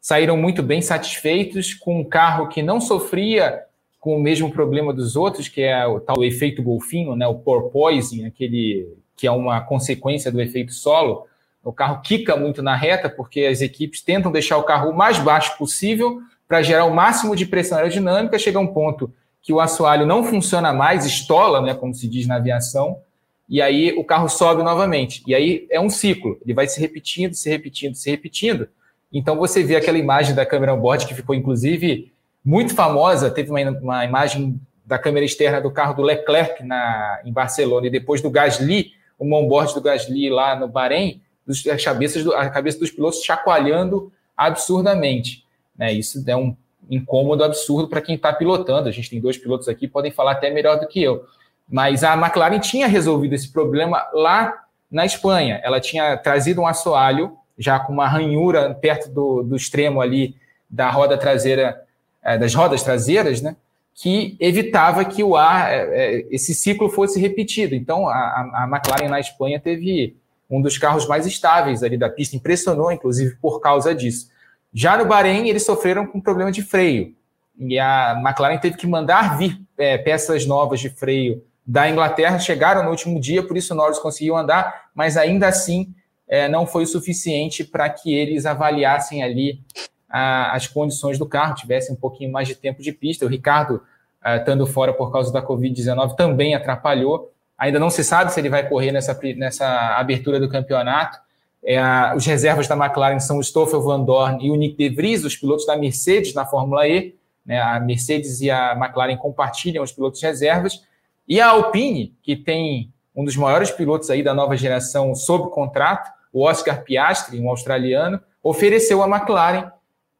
saíram 0.00 0.36
muito 0.36 0.62
bem 0.62 0.80
satisfeitos 0.80 1.74
com 1.74 1.98
um 1.98 2.04
carro 2.04 2.46
que 2.46 2.62
não 2.62 2.80
sofria 2.80 3.64
com 3.98 4.16
o 4.16 4.20
mesmo 4.20 4.52
problema 4.52 4.92
dos 4.94 5.16
outros, 5.16 5.48
que 5.48 5.62
é 5.62 5.84
o 5.84 5.98
tal 5.98 6.22
efeito 6.22 6.62
golfinho, 6.62 7.16
né, 7.16 7.26
o 7.26 7.34
porpoising, 7.34 8.24
aquele 8.24 8.96
que 9.16 9.26
é 9.26 9.32
uma 9.32 9.60
consequência 9.60 10.30
do 10.30 10.40
efeito 10.40 10.72
solo. 10.72 11.26
O 11.64 11.72
carro 11.72 12.00
quica 12.00 12.36
muito 12.36 12.62
na 12.62 12.76
reta, 12.76 13.10
porque 13.10 13.46
as 13.46 13.60
equipes 13.60 14.00
tentam 14.00 14.30
deixar 14.30 14.58
o 14.58 14.62
carro 14.62 14.92
o 14.92 14.96
mais 14.96 15.18
baixo 15.18 15.58
possível 15.58 16.20
para 16.46 16.62
gerar 16.62 16.84
o 16.84 16.94
máximo 16.94 17.34
de 17.34 17.46
pressão 17.46 17.78
aerodinâmica. 17.78 18.38
Chega 18.38 18.60
um 18.60 18.68
ponto 18.68 19.12
que 19.42 19.52
o 19.52 19.58
assoalho 19.58 20.06
não 20.06 20.22
funciona 20.22 20.72
mais, 20.72 21.04
estola, 21.04 21.60
né, 21.60 21.74
como 21.74 21.92
se 21.92 22.06
diz 22.06 22.28
na 22.28 22.36
aviação, 22.36 23.00
e 23.48 23.62
aí 23.62 23.92
o 23.96 24.04
carro 24.04 24.28
sobe 24.28 24.62
novamente. 24.62 25.22
E 25.26 25.34
aí 25.34 25.66
é 25.70 25.80
um 25.80 25.88
ciclo, 25.88 26.38
ele 26.44 26.54
vai 26.54 26.66
se 26.66 26.80
repetindo, 26.80 27.34
se 27.34 27.48
repetindo, 27.48 27.94
se 27.94 28.10
repetindo. 28.10 28.68
Então 29.12 29.36
você 29.36 29.62
vê 29.62 29.76
aquela 29.76 29.98
imagem 29.98 30.34
da 30.34 30.44
câmera 30.44 30.74
on-board 30.74 31.06
que 31.06 31.14
ficou 31.14 31.34
inclusive 31.34 32.12
muito 32.44 32.74
famosa, 32.74 33.30
teve 33.30 33.50
uma, 33.50 33.60
uma 33.70 34.04
imagem 34.04 34.60
da 34.84 34.98
câmera 34.98 35.24
externa 35.24 35.60
do 35.60 35.70
carro 35.70 35.94
do 35.94 36.02
Leclerc 36.02 36.62
na, 36.64 37.20
em 37.24 37.32
Barcelona 37.32 37.86
e 37.86 37.90
depois 37.90 38.20
do 38.22 38.30
Gasly, 38.30 38.92
o 39.18 39.24
onboard 39.34 39.74
do 39.74 39.80
Gasly 39.80 40.30
lá 40.30 40.56
no 40.56 40.68
Bahrein, 40.68 41.20
dos, 41.46 41.66
as 41.66 41.84
cabeças 41.84 42.24
do, 42.24 42.34
a 42.34 42.48
cabeça 42.48 42.78
dos 42.78 42.90
pilotos 42.90 43.22
chacoalhando 43.22 44.12
absurdamente. 44.36 45.44
Né? 45.76 45.92
Isso 45.92 46.22
é 46.26 46.36
um, 46.36 46.56
incômodo 46.90 47.44
absurdo 47.44 47.88
para 47.88 48.00
quem 48.00 48.14
está 48.14 48.32
pilotando. 48.32 48.88
A 48.88 48.92
gente 48.92 49.10
tem 49.10 49.20
dois 49.20 49.36
pilotos 49.36 49.68
aqui, 49.68 49.86
podem 49.86 50.10
falar 50.10 50.32
até 50.32 50.50
melhor 50.50 50.78
do 50.80 50.86
que 50.86 51.02
eu. 51.02 51.24
Mas 51.68 52.02
a 52.02 52.14
McLaren 52.14 52.58
tinha 52.58 52.86
resolvido 52.86 53.34
esse 53.34 53.52
problema 53.52 54.06
lá 54.12 54.54
na 54.90 55.04
Espanha. 55.04 55.60
Ela 55.62 55.80
tinha 55.80 56.16
trazido 56.16 56.62
um 56.62 56.66
assoalho, 56.66 57.36
já 57.58 57.78
com 57.78 57.92
uma 57.92 58.08
ranhura 58.08 58.74
perto 58.74 59.10
do, 59.10 59.42
do 59.42 59.56
extremo 59.56 60.00
ali 60.00 60.34
da 60.70 60.90
roda 60.90 61.18
traseira, 61.18 61.84
é, 62.22 62.38
das 62.38 62.54
rodas 62.54 62.82
traseiras, 62.82 63.42
né? 63.42 63.56
Que 63.94 64.36
evitava 64.38 65.04
que 65.04 65.22
o 65.24 65.36
ar, 65.36 65.70
é, 65.72 65.88
é, 65.90 66.26
esse 66.30 66.54
ciclo 66.54 66.88
fosse 66.88 67.20
repetido. 67.20 67.74
Então, 67.74 68.08
a, 68.08 68.14
a 68.54 68.68
McLaren 68.70 69.08
na 69.08 69.20
Espanha 69.20 69.60
teve 69.60 70.16
um 70.48 70.62
dos 70.62 70.78
carros 70.78 71.06
mais 71.06 71.26
estáveis 71.26 71.82
ali 71.82 71.98
da 71.98 72.08
pista, 72.08 72.36
impressionou, 72.36 72.90
inclusive, 72.90 73.36
por 73.36 73.60
causa 73.60 73.94
disso. 73.94 74.30
Já 74.72 74.96
no 74.96 75.04
Bahrein, 75.04 75.48
eles 75.48 75.64
sofreram 75.64 76.06
com 76.06 76.20
problema 76.20 76.52
de 76.52 76.62
freio. 76.62 77.14
E 77.58 77.78
a 77.78 78.20
McLaren 78.24 78.58
teve 78.58 78.76
que 78.76 78.86
mandar 78.86 79.36
vir 79.36 79.60
é, 79.76 79.98
peças 79.98 80.46
novas 80.46 80.80
de 80.80 80.88
freio 80.88 81.42
da 81.68 81.86
Inglaterra, 81.86 82.38
chegaram 82.38 82.82
no 82.82 82.88
último 82.88 83.20
dia, 83.20 83.46
por 83.46 83.54
isso 83.54 83.74
o 83.74 83.76
Norris 83.76 83.98
conseguiu 83.98 84.34
andar, 84.34 84.88
mas 84.94 85.18
ainda 85.18 85.46
assim 85.46 85.94
é, 86.26 86.48
não 86.48 86.66
foi 86.66 86.84
o 86.84 86.86
suficiente 86.86 87.62
para 87.62 87.90
que 87.90 88.14
eles 88.14 88.46
avaliassem 88.46 89.22
ali 89.22 89.60
a, 90.08 90.56
as 90.56 90.66
condições 90.66 91.18
do 91.18 91.26
carro, 91.26 91.54
tivessem 91.54 91.94
um 91.94 91.98
pouquinho 91.98 92.32
mais 92.32 92.48
de 92.48 92.54
tempo 92.54 92.80
de 92.80 92.90
pista. 92.90 93.26
O 93.26 93.28
Ricardo, 93.28 93.82
é, 94.24 94.38
estando 94.38 94.66
fora 94.66 94.94
por 94.94 95.12
causa 95.12 95.30
da 95.30 95.42
Covid-19, 95.42 96.16
também 96.16 96.54
atrapalhou. 96.54 97.30
Ainda 97.58 97.78
não 97.78 97.90
se 97.90 98.02
sabe 98.02 98.32
se 98.32 98.40
ele 98.40 98.48
vai 98.48 98.66
correr 98.66 98.90
nessa, 98.90 99.18
nessa 99.36 99.66
abertura 99.98 100.40
do 100.40 100.48
campeonato. 100.48 101.18
É, 101.62 101.78
os 102.16 102.24
reservas 102.24 102.66
da 102.66 102.76
McLaren 102.76 103.20
são 103.20 103.36
o 103.36 103.44
Stoffel 103.44 103.82
Van 103.82 104.00
Dorn 104.00 104.42
e 104.42 104.50
o 104.50 104.56
Nick 104.56 104.74
De 104.74 104.88
Vries, 104.88 105.22
os 105.22 105.36
pilotos 105.36 105.66
da 105.66 105.76
Mercedes 105.76 106.32
na 106.32 106.46
Fórmula 106.46 106.88
E. 106.88 107.14
Né, 107.44 107.60
a 107.60 107.78
Mercedes 107.78 108.40
e 108.40 108.50
a 108.50 108.72
McLaren 108.72 109.18
compartilham 109.18 109.84
os 109.84 109.92
pilotos 109.92 110.22
reservas. 110.22 110.87
E 111.28 111.40
a 111.40 111.48
Alpine, 111.48 112.16
que 112.22 112.34
tem 112.34 112.92
um 113.14 113.24
dos 113.24 113.36
maiores 113.36 113.70
pilotos 113.70 114.08
aí 114.10 114.22
da 114.22 114.32
nova 114.32 114.56
geração 114.56 115.14
sob 115.14 115.50
contrato, 115.50 116.10
o 116.32 116.44
Oscar 116.44 116.82
Piastri, 116.82 117.40
um 117.40 117.50
australiano, 117.50 118.20
ofereceu 118.42 119.02
à 119.02 119.08
McLaren 119.08 119.70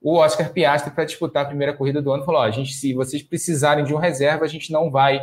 o 0.00 0.16
Oscar 0.16 0.52
Piastri 0.52 0.92
para 0.92 1.04
disputar 1.04 1.44
a 1.44 1.48
primeira 1.48 1.72
corrida 1.72 2.02
do 2.02 2.12
ano. 2.12 2.24
Falou: 2.24 2.42
a 2.42 2.50
gente, 2.50 2.72
se 2.72 2.92
vocês 2.92 3.22
precisarem 3.22 3.84
de 3.84 3.94
um 3.94 3.98
reserva, 3.98 4.44
a 4.44 4.48
gente 4.48 4.72
não 4.72 4.90
vai 4.90 5.20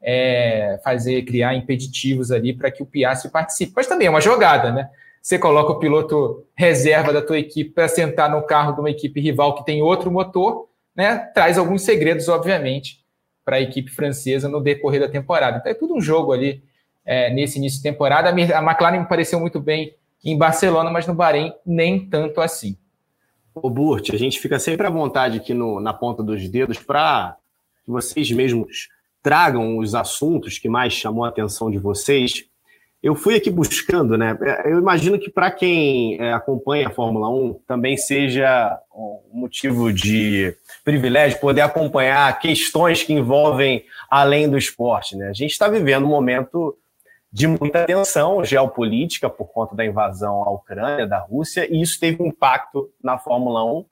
é, 0.00 0.78
fazer, 0.84 1.24
criar 1.24 1.54
impeditivos 1.54 2.30
ali 2.30 2.52
para 2.52 2.70
que 2.70 2.82
o 2.82 2.86
Piastri 2.86 3.30
participe. 3.30 3.72
Mas 3.74 3.86
também 3.86 4.06
é 4.06 4.10
uma 4.10 4.20
jogada, 4.20 4.70
né? 4.70 4.88
Você 5.20 5.38
coloca 5.38 5.72
o 5.72 5.78
piloto 5.78 6.46
reserva 6.54 7.12
da 7.12 7.22
tua 7.22 7.38
equipe 7.38 7.70
para 7.70 7.88
sentar 7.88 8.30
no 8.30 8.42
carro 8.42 8.72
de 8.72 8.80
uma 8.80 8.90
equipe 8.90 9.20
rival 9.20 9.54
que 9.54 9.64
tem 9.64 9.82
outro 9.82 10.10
motor, 10.10 10.68
né? 10.94 11.16
Traz 11.34 11.56
alguns 11.56 11.82
segredos, 11.82 12.28
obviamente, 12.28 13.03
para 13.44 13.56
a 13.56 13.60
equipe 13.60 13.90
francesa 13.90 14.48
no 14.48 14.60
decorrer 14.60 15.00
da 15.00 15.08
temporada. 15.08 15.58
Então 15.58 15.70
é 15.70 15.74
tudo 15.74 15.94
um 15.94 16.00
jogo 16.00 16.32
ali 16.32 16.62
é, 17.04 17.32
nesse 17.32 17.58
início 17.58 17.78
de 17.78 17.82
temporada. 17.82 18.30
A 18.30 18.32
McLaren 18.32 19.00
me 19.00 19.08
pareceu 19.08 19.38
muito 19.38 19.60
bem 19.60 19.94
em 20.24 20.36
Barcelona, 20.36 20.90
mas 20.90 21.06
no 21.06 21.14
Bahrein 21.14 21.52
nem 21.66 22.08
tanto 22.08 22.40
assim. 22.40 22.76
O 23.54 23.70
Burt, 23.70 24.10
a 24.12 24.16
gente 24.16 24.40
fica 24.40 24.58
sempre 24.58 24.86
à 24.86 24.90
vontade 24.90 25.36
aqui 25.36 25.54
no, 25.54 25.78
na 25.78 25.92
ponta 25.92 26.22
dos 26.22 26.48
dedos 26.48 26.78
para 26.78 27.36
que 27.84 27.90
vocês 27.90 28.30
mesmos 28.32 28.88
tragam 29.22 29.78
os 29.78 29.94
assuntos 29.94 30.58
que 30.58 30.68
mais 30.68 30.92
chamou 30.92 31.24
a 31.24 31.28
atenção 31.28 31.70
de 31.70 31.78
vocês. 31.78 32.44
Eu 33.02 33.14
fui 33.14 33.36
aqui 33.36 33.50
buscando, 33.50 34.16
né? 34.16 34.36
Eu 34.64 34.78
imagino 34.78 35.18
que 35.18 35.30
para 35.30 35.50
quem 35.50 36.18
é, 36.18 36.32
acompanha 36.32 36.88
a 36.88 36.90
Fórmula 36.90 37.28
1 37.28 37.60
também 37.66 37.96
seja 37.96 38.78
um 38.94 39.20
motivo 39.40 39.92
de 39.92 40.56
privilégio 40.84 41.40
poder 41.40 41.62
acompanhar 41.62 42.38
questões 42.38 43.02
que 43.02 43.12
envolvem 43.12 43.84
além 44.10 44.48
do 44.48 44.58
esporte, 44.58 45.16
né? 45.16 45.28
A 45.28 45.32
gente 45.32 45.52
está 45.52 45.66
vivendo 45.66 46.04
um 46.04 46.10
momento 46.10 46.76
de 47.32 47.48
muita 47.48 47.84
tensão 47.84 48.44
geopolítica 48.44 49.28
por 49.28 49.46
conta 49.46 49.74
da 49.74 49.84
invasão 49.84 50.44
à 50.44 50.50
Ucrânia 50.50 51.06
da 51.06 51.18
Rússia, 51.18 51.66
e 51.68 51.82
isso 51.82 51.98
teve 51.98 52.22
um 52.22 52.26
impacto 52.26 52.90
na 53.02 53.18
Fórmula 53.18 53.64
1, 53.64 53.84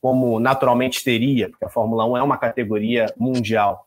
como 0.00 0.40
naturalmente 0.40 1.04
teria, 1.04 1.50
porque 1.50 1.64
a 1.64 1.68
Fórmula 1.68 2.04
1 2.06 2.16
é 2.16 2.22
uma 2.22 2.38
categoria 2.38 3.06
mundial. 3.16 3.86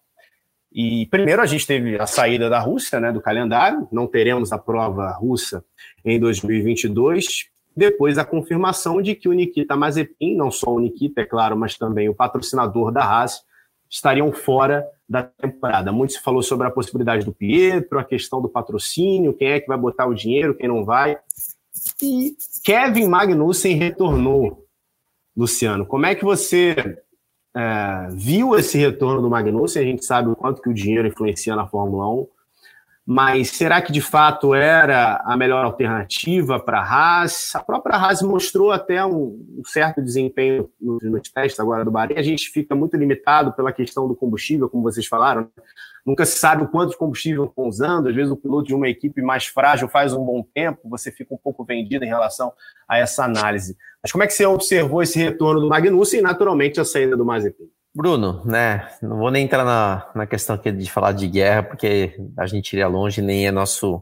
E 0.72 1.06
primeiro 1.08 1.42
a 1.42 1.46
gente 1.46 1.68
teve 1.68 2.00
a 2.00 2.08
saída 2.08 2.50
da 2.50 2.60
Rússia, 2.60 3.00
né, 3.00 3.12
do 3.12 3.22
calendário, 3.22 3.88
não 3.92 4.08
teremos 4.08 4.52
a 4.52 4.58
prova 4.58 5.12
russa 5.12 5.66
em 6.06 6.20
2022. 6.20 7.53
Depois 7.76 8.18
a 8.18 8.26
confirmação 8.26 9.02
de 9.02 9.16
que 9.16 9.28
o 9.28 9.34
Nikita 9.34 9.76
Mazepin, 9.76 10.36
não 10.36 10.52
só 10.52 10.72
o 10.72 10.80
Nikita, 10.80 11.22
é 11.22 11.26
claro, 11.26 11.58
mas 11.58 11.78
também 11.78 12.08
o 12.08 12.14
patrocinador 12.14 12.92
da 12.92 13.04
Haas, 13.04 13.44
estariam 13.90 14.32
fora 14.32 14.86
da 15.08 15.24
temporada. 15.24 15.92
Muito 15.92 16.14
se 16.14 16.22
falou 16.22 16.42
sobre 16.42 16.68
a 16.68 16.72
possibilidade 16.72 17.26
do 17.26 17.34
Pietro, 17.34 18.00
a 18.00 18.04
questão 18.04 18.42
do 18.42 18.50
patrocínio, 18.50 19.34
quem 19.34 19.50
é 19.50 19.60
que 19.60 19.68
vai 19.68 19.78
botar 19.78 20.08
o 20.08 20.14
dinheiro, 20.14 20.56
quem 20.56 20.68
não 20.68 20.84
vai. 20.84 21.18
E 22.02 22.36
Kevin 22.64 23.08
Magnussen 23.08 23.76
retornou, 23.76 24.66
Luciano. 25.36 25.86
Como 25.86 26.06
é 26.06 26.16
que 26.16 26.24
você 26.24 26.76
é, 27.56 28.08
viu 28.12 28.56
esse 28.56 28.78
retorno 28.78 29.22
do 29.22 29.30
Magnussen, 29.30 29.82
a 29.82 29.86
gente 29.86 30.06
sabe 30.06 30.30
o 30.30 30.36
quanto 30.36 30.62
que 30.62 30.70
o 30.70 30.74
dinheiro 30.74 31.08
influencia 31.08 31.56
na 31.56 31.68
Fórmula 31.68 32.10
1, 32.10 32.28
mas 33.06 33.50
será 33.50 33.82
que 33.82 33.92
de 33.92 34.00
fato 34.00 34.54
era 34.54 35.22
a 35.26 35.36
melhor 35.36 35.66
alternativa 35.66 36.58
para 36.58 36.80
a 36.80 36.84
Haas? 36.84 37.54
A 37.54 37.62
própria 37.62 37.98
Haas 37.98 38.22
mostrou 38.22 38.72
até 38.72 39.06
um, 39.06 39.62
certo 39.66 40.02
desempenho 40.02 40.70
nos 40.80 41.04
no 41.04 41.20
testes 41.22 41.60
agora 41.60 41.84
do 41.84 41.92
Bahrein. 41.92 42.18
A 42.18 42.24
gente 42.24 42.50
fica 42.50 42.74
muito 42.74 42.96
limitado 42.96 43.52
pela 43.52 43.74
questão 43.74 44.08
do 44.08 44.16
combustível, 44.16 44.70
como 44.70 44.84
vocês 44.84 45.06
falaram. 45.06 45.50
Nunca 46.06 46.26
se 46.26 46.38
sabe 46.38 46.64
o 46.64 46.68
quanto 46.68 46.92
de 46.92 46.98
combustível 46.98 47.46
estão 47.46 47.66
usando. 47.66 48.08
Às 48.08 48.16
vezes 48.16 48.32
o 48.32 48.38
piloto 48.38 48.68
de 48.68 48.76
uma 48.76 48.88
equipe 48.88 49.22
mais 49.22 49.48
frágil 49.48 49.90
faz 49.90 50.14
um 50.14 50.24
bom 50.24 50.42
tempo, 50.54 50.88
você 50.88 51.12
fica 51.12 51.34
um 51.34 51.38
pouco 51.38 51.66
vendido 51.66 52.06
em 52.06 52.10
relação 52.10 52.54
a 52.88 52.98
essa 52.98 53.26
análise. 53.26 53.78
Mas 54.02 54.14
como 54.14 54.24
é 54.24 54.28
que 54.28 54.34
você 54.34 54.46
observou 54.46 55.04
esse 55.04 55.20
retorno 55.20 55.60
do 55.60 55.68
Magnussen 55.68 56.22
e, 56.22 56.24
naturalmente, 56.24 56.80
a 56.80 56.86
saída 56.86 57.18
do 57.18 57.26
Mazepin? 57.26 57.70
Bruno, 57.96 58.44
né? 58.44 58.90
Não 59.04 59.18
vou 59.18 59.30
nem 59.30 59.46
entrar 59.46 59.64
na, 59.64 60.12
na 60.16 60.26
questão 60.26 60.56
aqui 60.56 60.72
de 60.72 60.90
falar 60.90 61.12
de 61.12 61.28
guerra, 61.28 61.62
porque 61.62 62.18
a 62.36 62.48
gente 62.48 62.74
iria 62.74 62.88
longe, 62.88 63.22
nem 63.22 63.46
é 63.46 63.52
nosso, 63.52 64.02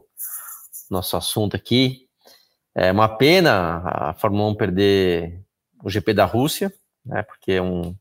nosso 0.90 1.14
assunto 1.14 1.54
aqui. 1.54 2.08
É 2.74 2.90
uma 2.90 3.08
pena 3.08 3.82
a 3.84 4.14
Fórmula 4.14 4.50
1 4.50 4.54
perder 4.54 5.42
o 5.84 5.90
GP 5.90 6.14
da 6.14 6.24
Rússia, 6.24 6.72
né? 7.04 7.22
Porque 7.22 7.52
é 7.52 7.62
um, 7.62 7.94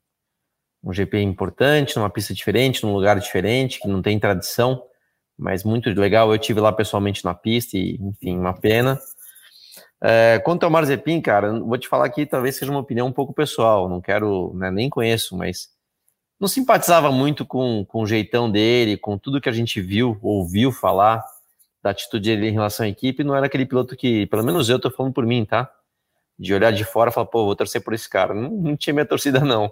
um 0.81 0.93
GP 0.93 1.21
importante, 1.21 1.97
numa 1.97 2.09
pista 2.09 2.33
diferente, 2.33 2.83
num 2.83 2.93
lugar 2.93 3.19
diferente, 3.19 3.79
que 3.81 3.87
não 3.89 4.01
tem 4.01 4.17
tradição, 4.17 4.81
mas 5.37 5.65
muito 5.65 5.89
legal. 5.89 6.31
Eu 6.31 6.39
tive 6.39 6.61
lá 6.61 6.71
pessoalmente 6.71 7.25
na 7.25 7.33
pista 7.33 7.77
e, 7.77 7.97
enfim, 8.01 8.37
uma 8.37 8.53
pena. 8.53 8.97
É, 10.01 10.39
quanto 10.39 10.63
ao 10.63 10.69
Marzepin, 10.71 11.19
cara, 11.19 11.59
vou 11.59 11.77
te 11.77 11.89
falar 11.89 12.09
que 12.09 12.25
talvez 12.25 12.55
seja 12.55 12.71
uma 12.71 12.79
opinião 12.79 13.07
um 13.07 13.11
pouco 13.11 13.33
pessoal, 13.33 13.89
não 13.89 14.01
quero, 14.01 14.53
né, 14.55 14.71
nem 14.71 14.89
conheço, 14.89 15.37
mas 15.37 15.69
não 16.41 16.47
simpatizava 16.47 17.11
muito 17.11 17.45
com, 17.45 17.85
com 17.85 18.01
o 18.01 18.07
jeitão 18.07 18.51
dele, 18.51 18.97
com 18.97 19.17
tudo 19.17 19.39
que 19.39 19.47
a 19.47 19.51
gente 19.53 19.79
viu, 19.79 20.17
ouviu 20.21 20.71
falar 20.71 21.23
da 21.81 21.91
atitude 21.91 22.35
dele 22.35 22.49
em 22.49 22.53
relação 22.53 22.85
à 22.85 22.89
equipe, 22.89 23.23
não 23.23 23.35
era 23.35 23.45
aquele 23.45 23.65
piloto 23.65 23.95
que, 23.95 24.25
pelo 24.25 24.43
menos 24.43 24.67
eu 24.67 24.79
tô 24.79 24.89
falando 24.89 25.13
por 25.13 25.25
mim, 25.25 25.45
tá? 25.45 25.71
De 26.37 26.53
olhar 26.53 26.71
de 26.71 26.83
fora 26.83 27.11
e 27.11 27.13
falar, 27.13 27.27
pô, 27.27 27.45
vou 27.45 27.55
torcer 27.55 27.83
por 27.83 27.93
esse 27.93 28.09
cara. 28.09 28.33
Não, 28.33 28.49
não 28.49 28.75
tinha 28.75 28.93
minha 28.93 29.05
torcida, 29.05 29.39
não. 29.39 29.71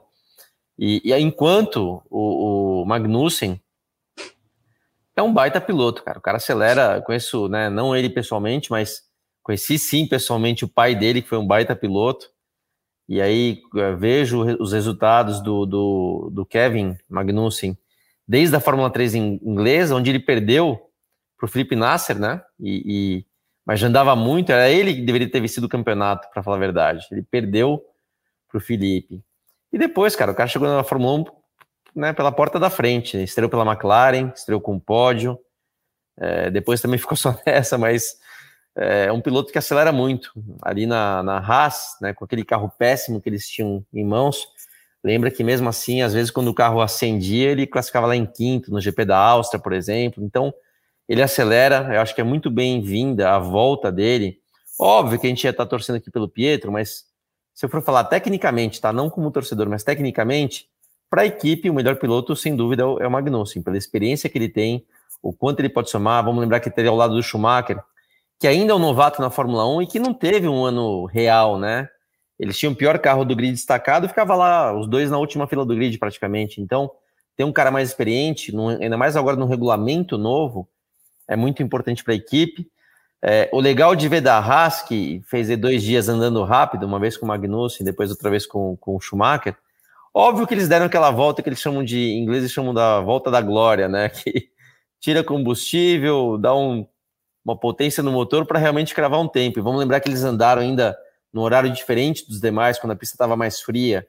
E, 0.77 1.01
e 1.03 1.13
enquanto 1.15 2.01
o, 2.09 2.81
o 2.81 2.85
Magnussen 2.85 3.59
é 5.15 5.21
um 5.21 5.33
baita 5.33 5.59
piloto, 5.59 6.03
cara. 6.03 6.19
O 6.19 6.21
cara 6.21 6.37
acelera, 6.37 7.01
conheço, 7.01 7.49
né, 7.49 7.69
não 7.69 7.95
ele 7.95 8.09
pessoalmente, 8.09 8.71
mas 8.71 9.09
Conheci 9.49 9.79
sim 9.79 10.05
pessoalmente 10.05 10.63
o 10.63 10.67
pai 10.67 10.93
dele, 10.93 11.23
que 11.23 11.27
foi 11.27 11.39
um 11.39 11.47
baita 11.47 11.75
piloto. 11.75 12.29
E 13.09 13.19
aí 13.19 13.63
eh, 13.75 13.95
vejo 13.95 14.41
os 14.61 14.71
resultados 14.71 15.41
do, 15.41 15.65
do, 15.65 16.29
do 16.31 16.45
Kevin 16.45 16.95
Magnussen 17.09 17.75
desde 18.27 18.55
a 18.55 18.59
Fórmula 18.59 18.91
3 18.91 19.15
inglesa, 19.15 19.95
onde 19.95 20.11
ele 20.11 20.19
perdeu 20.19 20.79
para 21.35 21.47
o 21.47 21.49
Felipe 21.49 21.75
Nasser, 21.75 22.19
né? 22.19 22.39
E, 22.59 22.83
e, 22.85 23.25
mas 23.65 23.79
já 23.79 23.87
andava 23.87 24.15
muito, 24.15 24.51
era 24.51 24.69
ele 24.69 24.93
que 24.93 25.01
deveria 25.01 25.27
ter 25.27 25.41
vencido 25.41 25.65
o 25.65 25.69
campeonato, 25.69 26.29
para 26.31 26.43
falar 26.43 26.57
a 26.57 26.59
verdade. 26.59 27.07
Ele 27.11 27.23
perdeu 27.23 27.83
para 28.47 28.59
o 28.59 28.61
Felipe. 28.61 29.23
E 29.73 29.77
depois, 29.79 30.15
cara, 30.15 30.31
o 30.31 30.35
cara 30.35 30.47
chegou 30.47 30.67
na 30.67 30.83
Fórmula 30.83 31.21
1 31.21 31.25
né, 31.95 32.13
pela 32.13 32.31
porta 32.31 32.59
da 32.59 32.69
frente. 32.69 33.17
Estreou 33.17 33.49
pela 33.49 33.65
McLaren, 33.65 34.31
estreou 34.35 34.61
com 34.61 34.73
um 34.73 34.79
pódio. 34.79 35.39
É, 36.15 36.51
depois 36.51 36.79
também 36.79 36.99
ficou 36.99 37.17
só 37.17 37.35
nessa, 37.43 37.75
mas 37.75 38.19
é 38.75 39.11
um 39.11 39.21
piloto 39.21 39.51
que 39.51 39.57
acelera 39.57 39.91
muito. 39.91 40.31
Ali 40.61 40.85
na, 40.85 41.21
na 41.23 41.37
Haas, 41.37 41.97
né, 42.01 42.13
com 42.13 42.25
aquele 42.25 42.43
carro 42.43 42.71
péssimo 42.77 43.21
que 43.21 43.29
eles 43.29 43.47
tinham 43.47 43.85
em 43.93 44.05
mãos, 44.05 44.47
lembra 45.03 45.31
que 45.31 45.43
mesmo 45.43 45.67
assim, 45.69 46.01
às 46.01 46.13
vezes 46.13 46.31
quando 46.31 46.49
o 46.49 46.53
carro 46.53 46.81
acendia, 46.81 47.49
ele 47.51 47.67
classificava 47.67 48.07
lá 48.07 48.15
em 48.15 48.25
quinto, 48.25 48.71
no 48.71 48.79
GP 48.81 49.05
da 49.05 49.17
Áustria, 49.17 49.61
por 49.61 49.73
exemplo. 49.73 50.23
Então, 50.23 50.53
ele 51.07 51.21
acelera, 51.21 51.89
eu 51.93 52.01
acho 52.01 52.13
que 52.13 52.21
é 52.21 52.23
muito 52.23 52.51
bem-vinda 52.51 53.31
a 53.31 53.39
volta 53.39 53.91
dele. 53.91 54.39
Óbvio 54.79 55.19
que 55.19 55.27
a 55.27 55.29
gente 55.29 55.43
ia 55.43 55.49
estar 55.49 55.65
torcendo 55.65 55.97
aqui 55.97 56.09
pelo 56.11 56.29
Pietro, 56.29 56.71
mas 56.71 57.05
se 57.53 57.65
eu 57.65 57.69
for 57.69 57.81
falar 57.81 58.05
tecnicamente, 58.05 58.79
tá? 58.79 58.93
Não 58.93 59.09
como 59.09 59.31
torcedor, 59.31 59.67
mas 59.67 59.83
tecnicamente, 59.83 60.69
para 61.09 61.23
a 61.23 61.25
equipe, 61.25 61.69
o 61.69 61.73
melhor 61.73 61.97
piloto, 61.97 62.33
sem 62.35 62.55
dúvida, 62.55 62.83
é 62.83 63.07
o 63.07 63.11
Magnussen, 63.11 63.61
pela 63.61 63.77
experiência 63.77 64.29
que 64.29 64.37
ele 64.37 64.47
tem, 64.47 64.85
o 65.21 65.33
quanto 65.33 65.59
ele 65.59 65.67
pode 65.67 65.89
somar. 65.89 66.23
Vamos 66.23 66.39
lembrar 66.39 66.61
que 66.61 66.71
ele 66.77 66.87
ao 66.87 66.95
lado 66.95 67.15
do 67.15 67.23
Schumacher, 67.23 67.83
que 68.39 68.47
ainda 68.47 68.71
é 68.71 68.75
um 68.75 68.79
novato 68.79 69.21
na 69.21 69.29
Fórmula 69.29 69.67
1 69.67 69.81
e 69.81 69.87
que 69.87 69.99
não 69.99 70.13
teve 70.13 70.47
um 70.47 70.63
ano 70.63 71.05
real, 71.05 71.59
né? 71.59 71.89
Eles 72.39 72.57
tinham 72.57 72.71
o 72.71 72.75
pior 72.75 72.97
carro 72.99 73.25
do 73.25 73.35
grid 73.35 73.51
destacado 73.51 74.07
ficava 74.07 74.35
lá, 74.35 74.73
os 74.77 74.87
dois 74.87 75.11
na 75.11 75.17
última 75.17 75.45
fila 75.45 75.65
do 75.65 75.75
grid 75.75 75.97
praticamente. 75.97 76.61
Então, 76.61 76.89
ter 77.35 77.43
um 77.43 77.51
cara 77.51 77.69
mais 77.69 77.89
experiente, 77.89 78.53
ainda 78.81 78.97
mais 78.97 79.17
agora 79.17 79.35
no 79.35 79.45
regulamento 79.45 80.17
novo, 80.17 80.69
é 81.27 81.35
muito 81.35 81.61
importante 81.61 82.03
para 82.03 82.13
a 82.13 82.17
equipe. 82.17 82.67
É, 83.21 83.49
o 83.51 83.59
legal 83.59 83.93
de 83.95 84.07
ver 84.07 84.21
da 84.21 84.37
Haas, 84.37 84.81
que 84.81 85.21
fez 85.25 85.55
dois 85.57 85.83
dias 85.83 86.07
andando 86.07 86.41
rápido, 86.43 86.85
uma 86.85 86.99
vez 86.99 87.17
com 87.17 87.25
o 87.25 87.27
Magnussen, 87.27 87.85
depois 87.85 88.09
outra 88.09 88.29
vez 88.29 88.45
com, 88.45 88.77
com 88.77 88.95
o 88.95 89.01
Schumacher, 89.01 89.55
Óbvio 90.13 90.47
que 90.47 90.53
eles 90.53 90.67
deram 90.67 90.87
aquela 90.87 91.11
volta 91.11 91.41
que 91.41 91.49
eles 91.49 91.59
chamam 91.59 91.83
de, 91.83 91.97
em 91.97 92.23
inglês, 92.23 92.41
eles 92.43 92.51
chamam 92.51 92.73
da 92.73 92.99
volta 92.99 93.29
da 93.29 93.41
glória, 93.41 93.87
né? 93.87 94.09
Que 94.19 94.49
tira 94.99 95.23
combustível, 95.23 96.37
dá 96.37 96.53
um, 96.53 96.85
uma 97.49 97.57
potência 97.57 98.03
no 98.03 98.11
motor 98.11 98.45
para 98.45 98.59
realmente 98.59 98.93
cravar 98.93 99.19
um 99.19 99.27
tempo. 99.27 99.59
E 99.59 99.61
vamos 99.61 99.79
lembrar 99.79 99.99
que 99.99 100.09
eles 100.09 100.23
andaram 100.23 100.61
ainda 100.61 100.97
no 101.33 101.41
horário 101.41 101.71
diferente 101.71 102.27
dos 102.27 102.39
demais, 102.39 102.79
quando 102.79 102.91
a 102.91 102.95
pista 102.95 103.15
estava 103.15 103.35
mais 103.35 103.61
fria. 103.61 104.07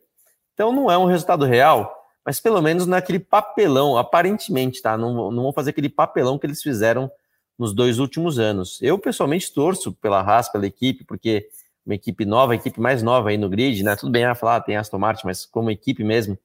Então 0.54 0.72
não 0.72 0.90
é 0.90 0.96
um 0.96 1.06
resultado 1.06 1.44
real, 1.44 1.94
mas 2.24 2.40
pelo 2.40 2.60
menos 2.60 2.86
naquele 2.86 3.18
papelão, 3.18 3.96
aparentemente, 3.96 4.80
tá? 4.82 4.96
Não, 4.96 5.30
não 5.30 5.42
vão 5.44 5.52
fazer 5.52 5.70
aquele 5.70 5.88
papelão 5.88 6.38
que 6.38 6.46
eles 6.46 6.62
fizeram 6.62 7.10
nos 7.58 7.74
dois 7.74 7.98
últimos 7.98 8.38
anos. 8.38 8.78
Eu 8.80 8.98
pessoalmente 8.98 9.52
torço 9.52 9.92
pela 9.92 10.20
Haas, 10.20 10.48
pela 10.48 10.66
equipe, 10.66 11.04
porque 11.04 11.48
uma 11.84 11.94
equipe 11.94 12.24
nova, 12.24 12.52
a 12.52 12.56
equipe 12.56 12.80
mais 12.80 13.02
nova 13.02 13.30
aí 13.30 13.38
no 13.38 13.48
grid, 13.48 13.82
né? 13.82 13.96
Tudo 13.96 14.12
bem, 14.12 14.24
ah, 14.24 14.34
falar, 14.34 14.60
tem 14.60 14.76
Aston 14.76 14.98
Martin, 14.98 15.26
mas 15.26 15.44
como 15.44 15.70
equipe 15.70 16.04
mesmo, 16.04 16.38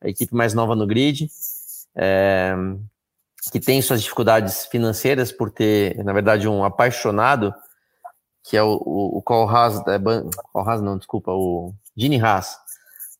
a 0.00 0.08
equipe 0.08 0.34
mais 0.34 0.54
nova 0.54 0.74
no 0.74 0.86
grid, 0.86 1.28
é, 1.94 2.54
que 3.50 3.60
tem 3.60 3.80
suas 3.80 4.02
dificuldades 4.02 4.66
financeiras 4.66 5.32
por 5.32 5.50
ter, 5.50 6.02
na 6.04 6.12
verdade, 6.12 6.48
um 6.48 6.64
apaixonado, 6.64 7.54
que 8.42 8.56
é 8.56 8.62
o, 8.62 9.22
Cole 9.24 9.50
Haas, 9.50 9.78
é, 9.86 9.98
Cole 10.52 10.68
Haas 10.68 10.82
não, 10.82 10.98
desculpa, 10.98 11.32
o 11.32 11.72
Gini 11.96 12.20
Haas, 12.20 12.56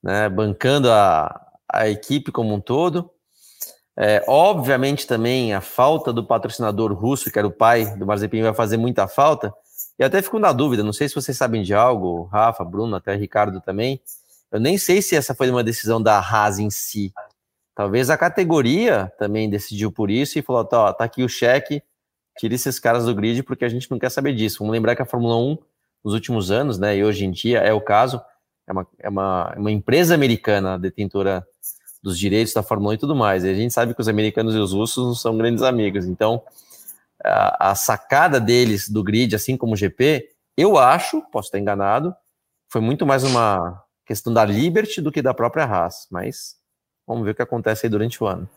né? 0.02 0.28
Bancando 0.28 0.90
a, 0.90 1.46
a 1.72 1.88
equipe 1.88 2.32
como 2.32 2.54
um 2.54 2.60
todo. 2.60 3.10
É, 3.96 4.24
obviamente 4.26 5.06
também 5.06 5.52
a 5.52 5.60
falta 5.60 6.12
do 6.12 6.26
patrocinador 6.26 6.92
russo, 6.92 7.30
que 7.30 7.38
era 7.38 7.46
o 7.46 7.52
pai 7.52 7.96
do 7.96 8.06
Mazepin, 8.06 8.42
vai 8.42 8.54
fazer 8.54 8.76
muita 8.76 9.06
falta, 9.06 9.52
e 9.98 10.04
até 10.04 10.22
fico 10.22 10.38
na 10.38 10.50
dúvida, 10.52 10.82
não 10.82 10.94
sei 10.94 11.08
se 11.08 11.14
vocês 11.14 11.36
sabem 11.36 11.62
de 11.62 11.74
algo, 11.74 12.24
Rafa, 12.32 12.64
Bruno, 12.64 12.96
até 12.96 13.14
Ricardo 13.14 13.60
também. 13.60 14.00
Eu 14.50 14.58
nem 14.58 14.78
sei 14.78 15.02
se 15.02 15.14
essa 15.14 15.34
foi 15.34 15.50
uma 15.50 15.62
decisão 15.62 16.02
da 16.02 16.18
Haas 16.18 16.58
em 16.58 16.70
si. 16.70 17.12
Talvez 17.81 18.11
a 18.11 18.18
categoria 18.18 19.11
também 19.18 19.49
decidiu 19.49 19.91
por 19.91 20.11
isso 20.11 20.39
e 20.39 20.43
falou: 20.43 20.62
tá, 20.66 20.93
tá 20.93 21.05
aqui 21.05 21.22
o 21.22 21.28
cheque, 21.31 21.83
tire 22.39 22.55
esses 22.55 22.78
caras 22.78 23.07
do 23.07 23.14
grid 23.14 23.43
porque 23.43 23.64
a 23.64 23.70
gente 23.70 23.91
não 23.91 23.99
quer 23.99 24.11
saber 24.11 24.35
disso. 24.35 24.59
Vamos 24.59 24.74
lembrar 24.74 24.95
que 24.95 25.01
a 25.01 25.07
Fórmula 25.07 25.35
1, 25.39 25.57
nos 26.05 26.12
últimos 26.12 26.51
anos, 26.51 26.78
né, 26.78 26.99
e 26.99 27.03
hoje 27.03 27.24
em 27.24 27.31
dia 27.31 27.61
é 27.61 27.72
o 27.72 27.81
caso, 27.81 28.20
é 28.68 28.72
uma, 28.72 28.87
é 28.99 29.09
uma, 29.09 29.55
uma 29.57 29.70
empresa 29.70 30.14
americana 30.14 30.78
detentora 30.78 31.43
dos 32.03 32.18
direitos 32.18 32.53
da 32.53 32.62
Fórmula 32.62 32.91
1 32.91 32.95
e 32.97 32.99
tudo 32.99 33.16
mais. 33.16 33.45
E 33.45 33.49
a 33.49 33.55
gente 33.55 33.72
sabe 33.72 33.95
que 33.95 34.01
os 34.03 34.09
americanos 34.09 34.55
e 34.55 34.59
os 34.59 34.74
russos 34.74 35.03
não 35.03 35.14
são 35.14 35.39
grandes 35.39 35.62
amigos. 35.62 36.05
Então, 36.05 36.43
a, 37.24 37.70
a 37.70 37.74
sacada 37.74 38.39
deles 38.39 38.91
do 38.91 39.03
grid, 39.03 39.35
assim 39.35 39.57
como 39.57 39.72
o 39.72 39.76
GP, 39.76 40.28
eu 40.55 40.76
acho, 40.76 41.22
posso 41.33 41.47
estar 41.47 41.59
enganado, 41.59 42.14
foi 42.68 42.83
muito 42.83 43.07
mais 43.07 43.24
uma 43.24 43.83
questão 44.05 44.35
da 44.35 44.45
Liberty 44.45 45.01
do 45.01 45.11
que 45.11 45.22
da 45.22 45.33
própria 45.33 45.64
Haas, 45.64 46.07
mas 46.11 46.59
vamos 47.11 47.24
ver 47.24 47.32
o 47.32 47.34
que 47.34 47.42
acontece 47.42 47.86
aí 47.86 47.90
durante 47.90 48.22
o 48.22 48.26
ano. 48.26 48.48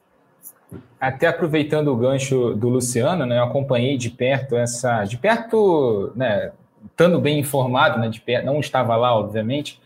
Até 0.99 1.28
aproveitando 1.28 1.88
o 1.89 1.95
gancho 1.95 2.54
do 2.54 2.70
Luciano, 2.70 3.26
né, 3.26 3.39
eu 3.39 3.43
acompanhei 3.43 3.97
de 3.97 4.10
perto 4.10 4.56
essa, 4.56 5.04
de 5.06 5.18
perto, 5.18 6.12
né, 6.16 6.51
estando 6.86 7.20
bem 7.20 7.39
informado, 7.39 7.99
né, 7.99 8.10
de 8.10 8.22
perto, 8.22 8.45
não 8.45 8.60
estava 8.60 8.95
lá, 8.95 9.16
obviamente, 9.16 9.82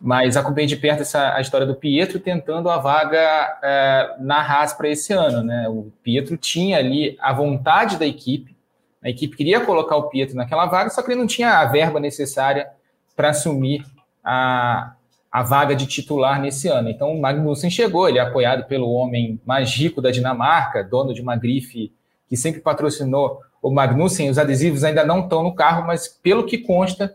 mas 0.00 0.36
acompanhei 0.36 0.66
de 0.66 0.76
perto 0.76 1.00
essa, 1.00 1.34
a 1.34 1.40
história 1.40 1.66
do 1.66 1.74
Pietro 1.74 2.18
tentando 2.18 2.68
a 2.68 2.76
vaga 2.76 3.58
é, 3.62 4.16
na 4.18 4.40
Haas 4.40 4.72
para 4.74 4.88
esse 4.88 5.12
ano. 5.12 5.42
Né? 5.42 5.66
O 5.68 5.90
Pietro 6.02 6.36
tinha 6.36 6.76
ali 6.76 7.16
a 7.20 7.32
vontade 7.32 7.96
da 7.96 8.06
equipe, 8.06 8.54
a 9.02 9.08
equipe 9.08 9.36
queria 9.36 9.60
colocar 9.60 9.96
o 9.96 10.08
Pietro 10.08 10.36
naquela 10.36 10.66
vaga, 10.66 10.90
só 10.90 11.02
que 11.02 11.10
ele 11.10 11.20
não 11.20 11.26
tinha 11.26 11.58
a 11.58 11.64
verba 11.64 11.98
necessária 11.98 12.68
para 13.16 13.30
assumir 13.30 13.82
a, 14.22 14.92
a 15.30 15.42
vaga 15.42 15.74
de 15.74 15.86
titular 15.86 16.40
nesse 16.40 16.68
ano. 16.68 16.88
Então 16.88 17.12
o 17.12 17.20
Magnussen 17.20 17.70
chegou, 17.70 18.08
ele 18.08 18.18
é 18.18 18.22
apoiado 18.22 18.66
pelo 18.66 18.90
homem 18.90 19.40
mais 19.44 19.70
rico 19.74 20.00
da 20.00 20.10
Dinamarca, 20.10 20.82
dono 20.82 21.12
de 21.12 21.20
uma 21.20 21.36
grife 21.36 21.92
que 22.28 22.36
sempre 22.36 22.60
patrocinou 22.60 23.40
o 23.62 23.70
Magnussen. 23.70 24.30
Os 24.30 24.38
adesivos 24.38 24.84
ainda 24.84 25.04
não 25.04 25.20
estão 25.20 25.42
no 25.42 25.54
carro, 25.54 25.86
mas 25.86 26.08
pelo 26.08 26.46
que 26.46 26.58
consta, 26.58 27.14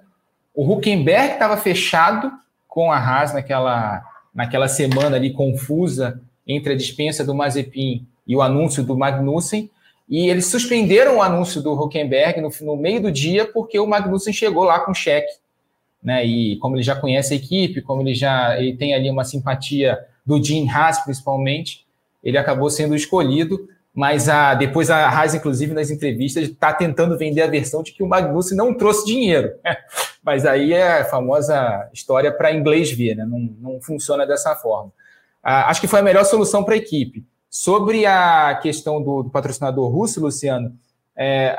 o 0.53 0.71
Huckenberg 0.71 1.33
estava 1.33 1.57
fechado 1.57 2.31
com 2.67 2.91
a 2.91 2.97
Haas 2.97 3.33
naquela, 3.33 4.03
naquela 4.33 4.67
semana 4.67 5.15
ali 5.15 5.31
confusa 5.31 6.21
entre 6.47 6.73
a 6.73 6.77
dispensa 6.77 7.23
do 7.23 7.33
Mazepin 7.33 8.05
e 8.27 8.35
o 8.35 8.41
anúncio 8.41 8.83
do 8.83 8.97
Magnussen, 8.97 9.69
e 10.09 10.29
eles 10.29 10.47
suspenderam 10.47 11.17
o 11.17 11.21
anúncio 11.21 11.61
do 11.61 11.73
Huckenberg 11.73 12.41
no, 12.41 12.49
no 12.61 12.75
meio 12.75 13.01
do 13.01 13.11
dia 13.11 13.45
porque 13.45 13.79
o 13.79 13.87
Magnussen 13.87 14.33
chegou 14.33 14.63
lá 14.63 14.79
com 14.81 14.93
cheque, 14.93 15.33
né? 16.03 16.25
E 16.25 16.57
como 16.57 16.75
ele 16.75 16.83
já 16.83 16.95
conhece 16.95 17.33
a 17.33 17.37
equipe, 17.37 17.81
como 17.81 18.01
ele 18.01 18.13
já 18.13 18.59
ele 18.59 18.75
tem 18.75 18.93
ali 18.93 19.09
uma 19.09 19.23
simpatia 19.23 19.97
do 20.25 20.43
Jim 20.43 20.69
Haas 20.69 21.03
principalmente, 21.03 21.85
ele 22.23 22.37
acabou 22.37 22.69
sendo 22.69 22.95
escolhido 22.95 23.67
mas 23.93 24.27
a, 24.27 24.55
depois 24.55 24.89
a 24.89 25.07
Haas, 25.07 25.35
inclusive, 25.35 25.71
nas 25.73 25.91
entrevistas, 25.91 26.45
está 26.45 26.73
tentando 26.73 27.15
vender 27.15 27.43
a 27.43 27.47
versão 27.47 27.83
de 27.83 27.91
que 27.91 28.01
o 28.01 28.07
Magnussen 28.07 28.57
não 28.57 28.73
trouxe 28.73 29.05
dinheiro. 29.05 29.51
Mas 30.23 30.45
aí 30.45 30.73
é 30.73 31.01
a 31.01 31.05
famosa 31.05 31.89
história 31.93 32.31
para 32.31 32.53
inglês 32.53 32.91
ver, 32.91 33.15
né? 33.15 33.25
não, 33.25 33.39
não 33.59 33.81
funciona 33.81 34.25
dessa 34.25 34.55
forma. 34.55 34.91
Ah, 35.43 35.69
acho 35.69 35.79
que 35.81 35.87
foi 35.87 35.99
a 35.99 36.03
melhor 36.03 36.23
solução 36.23 36.63
para 36.63 36.73
a 36.73 36.77
equipe. 36.77 37.23
Sobre 37.49 38.05
a 38.05 38.57
questão 38.63 39.03
do, 39.03 39.23
do 39.23 39.29
patrocinador 39.29 39.91
russo, 39.91 40.19
Luciano, 40.19 40.73
é, 41.15 41.55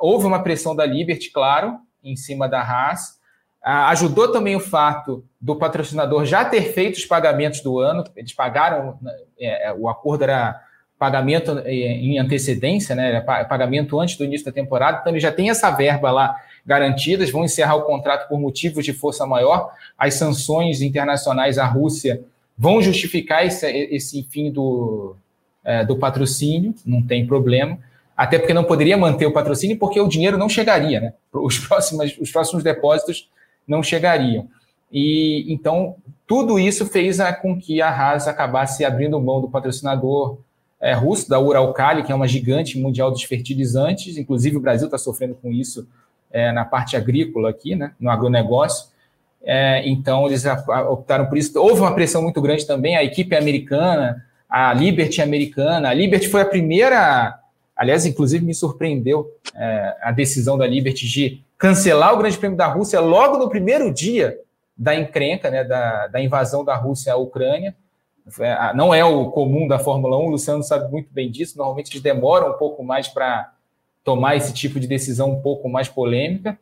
houve 0.00 0.24
uma 0.24 0.42
pressão 0.42 0.74
da 0.74 0.86
Liberty, 0.86 1.30
claro, 1.30 1.78
em 2.02 2.16
cima 2.16 2.48
da 2.48 2.62
Haas. 2.62 3.18
Ah, 3.62 3.90
ajudou 3.90 4.32
também 4.32 4.56
o 4.56 4.60
fato 4.60 5.24
do 5.40 5.54
patrocinador 5.54 6.24
já 6.24 6.44
ter 6.44 6.72
feito 6.72 6.96
os 6.96 7.04
pagamentos 7.04 7.60
do 7.60 7.78
ano, 7.78 8.04
eles 8.16 8.32
pagaram, 8.32 8.98
né, 9.02 9.12
é, 9.38 9.68
é, 9.68 9.72
o 9.74 9.88
acordo 9.88 10.24
era 10.24 10.60
pagamento 10.98 11.58
é, 11.64 11.70
em 11.70 12.18
antecedência, 12.18 12.94
né, 12.94 13.20
pagamento 13.20 14.00
antes 14.00 14.16
do 14.16 14.24
início 14.24 14.46
da 14.46 14.52
temporada, 14.52 14.98
então 15.00 15.12
ele 15.12 15.20
já 15.20 15.30
tem 15.30 15.50
essa 15.50 15.70
verba 15.70 16.10
lá 16.10 16.36
garantidas, 16.64 17.30
vão 17.30 17.44
encerrar 17.44 17.76
o 17.76 17.82
contrato 17.82 18.28
por 18.28 18.38
motivos 18.38 18.84
de 18.84 18.92
força 18.92 19.26
maior. 19.26 19.72
As 19.96 20.14
sanções 20.14 20.82
internacionais 20.82 21.58
à 21.58 21.64
Rússia 21.64 22.22
vão 22.56 22.82
justificar 22.82 23.46
esse, 23.46 23.66
esse 23.66 24.22
fim 24.30 24.50
do, 24.50 25.16
é, 25.64 25.84
do 25.84 25.96
patrocínio, 25.96 26.74
não 26.84 27.02
tem 27.02 27.26
problema. 27.26 27.78
Até 28.16 28.38
porque 28.38 28.52
não 28.52 28.64
poderia 28.64 28.98
manter 28.98 29.24
o 29.24 29.32
patrocínio, 29.32 29.78
porque 29.78 29.98
o 29.98 30.06
dinheiro 30.06 30.36
não 30.36 30.48
chegaria, 30.48 31.00
né? 31.00 31.14
Os 31.32 31.58
próximos, 31.58 32.18
os 32.20 32.30
próximos 32.30 32.62
depósitos 32.62 33.30
não 33.66 33.82
chegariam. 33.82 34.48
E 34.92 35.52
então 35.52 35.96
tudo 36.26 36.58
isso 36.58 36.86
fez 36.86 37.18
com 37.42 37.58
que 37.58 37.82
a 37.82 37.88
Haas 37.88 38.28
acabasse 38.28 38.84
abrindo 38.84 39.20
mão 39.20 39.40
do 39.40 39.48
patrocinador 39.48 40.38
é, 40.80 40.94
russo, 40.94 41.28
da 41.28 41.38
Uralkali, 41.38 42.02
que 42.04 42.12
é 42.12 42.14
uma 42.14 42.28
gigante 42.28 42.78
mundial 42.78 43.10
dos 43.10 43.22
fertilizantes. 43.24 44.16
Inclusive 44.16 44.56
o 44.56 44.60
Brasil 44.60 44.86
está 44.86 44.96
sofrendo 44.96 45.34
com 45.34 45.50
isso 45.52 45.88
é, 46.30 46.52
na 46.52 46.64
parte 46.64 46.96
agrícola 46.96 47.50
aqui, 47.50 47.74
né, 47.74 47.92
no 48.00 48.08
agronegócio. 48.08 48.88
É, 49.42 49.86
então, 49.88 50.26
eles 50.26 50.44
optaram 50.88 51.26
por 51.26 51.36
isso. 51.36 51.58
Houve 51.58 51.80
uma 51.80 51.94
pressão 51.94 52.22
muito 52.22 52.40
grande 52.40 52.66
também, 52.66 52.96
a 52.96 53.02
equipe 53.02 53.34
americana, 53.34 54.24
a 54.48 54.72
Liberty 54.72 55.20
americana. 55.20 55.88
A 55.88 55.94
Liberty 55.94 56.28
foi 56.28 56.42
a 56.42 56.46
primeira, 56.46 57.38
aliás, 57.74 58.06
inclusive 58.06 58.44
me 58.44 58.54
surpreendeu 58.54 59.28
a 60.02 60.12
decisão 60.12 60.56
da 60.56 60.66
Liberty 60.66 61.06
de 61.06 61.42
cancelar 61.60 62.14
o 62.14 62.16
Grande 62.16 62.38
Prêmio 62.38 62.56
da 62.56 62.66
Rússia 62.66 62.98
logo 63.00 63.36
no 63.36 63.50
primeiro 63.50 63.92
dia 63.92 64.40
da 64.74 64.94
encrenca, 64.94 65.50
né, 65.50 65.62
da, 65.62 66.06
da 66.06 66.18
invasão 66.18 66.64
da 66.64 66.74
Rússia 66.74 67.12
à 67.12 67.16
Ucrânia. 67.16 67.76
Não 68.74 68.94
é 68.94 69.04
o 69.04 69.30
comum 69.30 69.68
da 69.68 69.78
Fórmula 69.78 70.16
1, 70.16 70.20
o 70.22 70.30
Luciano 70.30 70.62
sabe 70.62 70.90
muito 70.90 71.12
bem 71.12 71.30
disso. 71.30 71.58
Normalmente 71.58 71.92
eles 71.92 72.02
demoram 72.02 72.52
um 72.52 72.54
pouco 72.54 72.82
mais 72.82 73.08
para 73.08 73.52
tomar 74.02 74.36
esse 74.36 74.54
tipo 74.54 74.80
de 74.80 74.86
decisão 74.86 75.32
um 75.32 75.42
pouco 75.42 75.68
mais 75.68 75.86
polêmica. 75.86 76.58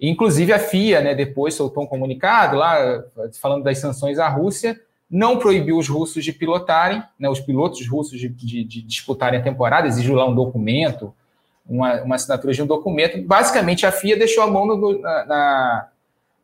Inclusive 0.00 0.50
a 0.50 0.58
FIA, 0.58 1.02
né, 1.02 1.14
depois 1.14 1.52
soltou 1.52 1.82
um 1.82 1.86
comunicado 1.86 2.56
lá 2.56 3.04
falando 3.38 3.62
das 3.62 3.78
sanções 3.78 4.18
à 4.18 4.28
Rússia, 4.28 4.80
não 5.10 5.38
proibiu 5.38 5.76
os 5.76 5.90
russos 5.90 6.24
de 6.24 6.32
pilotarem, 6.32 7.02
né, 7.18 7.28
os 7.28 7.38
pilotos 7.38 7.86
russos 7.86 8.18
de, 8.18 8.30
de, 8.30 8.64
de 8.64 8.80
disputarem 8.80 9.38
a 9.38 9.42
temporada, 9.42 9.86
exigiu 9.86 10.14
lá 10.14 10.26
um 10.26 10.34
documento, 10.34 11.14
uma, 11.66 12.02
uma, 12.02 12.14
assinatura 12.14 12.52
de 12.52 12.62
um 12.62 12.66
documento. 12.66 13.20
Basicamente 13.22 13.86
a 13.86 13.92
FIA 13.92 14.16
deixou 14.16 14.42
a 14.42 14.46
mão 14.46 14.66
no, 14.66 15.00
na, 15.00 15.88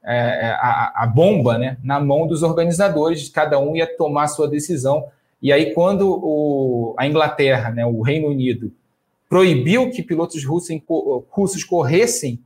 é, 0.04 0.50
a, 0.58 1.02
a, 1.02 1.06
bomba 1.06 1.58
né, 1.58 1.76
na 1.82 2.00
mão 2.00 2.26
dos 2.26 2.42
organizadores, 2.42 3.28
cada 3.28 3.58
um 3.58 3.76
ia 3.76 3.86
tomar 3.86 4.24
a 4.24 4.28
sua 4.28 4.48
decisão. 4.48 5.06
E 5.40 5.52
aí, 5.52 5.72
quando 5.72 6.08
o, 6.08 6.94
a 6.98 7.06
Inglaterra, 7.06 7.70
né, 7.70 7.84
o 7.84 8.00
Reino 8.00 8.28
Unido, 8.28 8.72
proibiu 9.28 9.90
que 9.90 10.02
pilotos 10.02 10.44
russos, 10.44 10.80
russos 11.28 11.62
corressem 11.62 12.42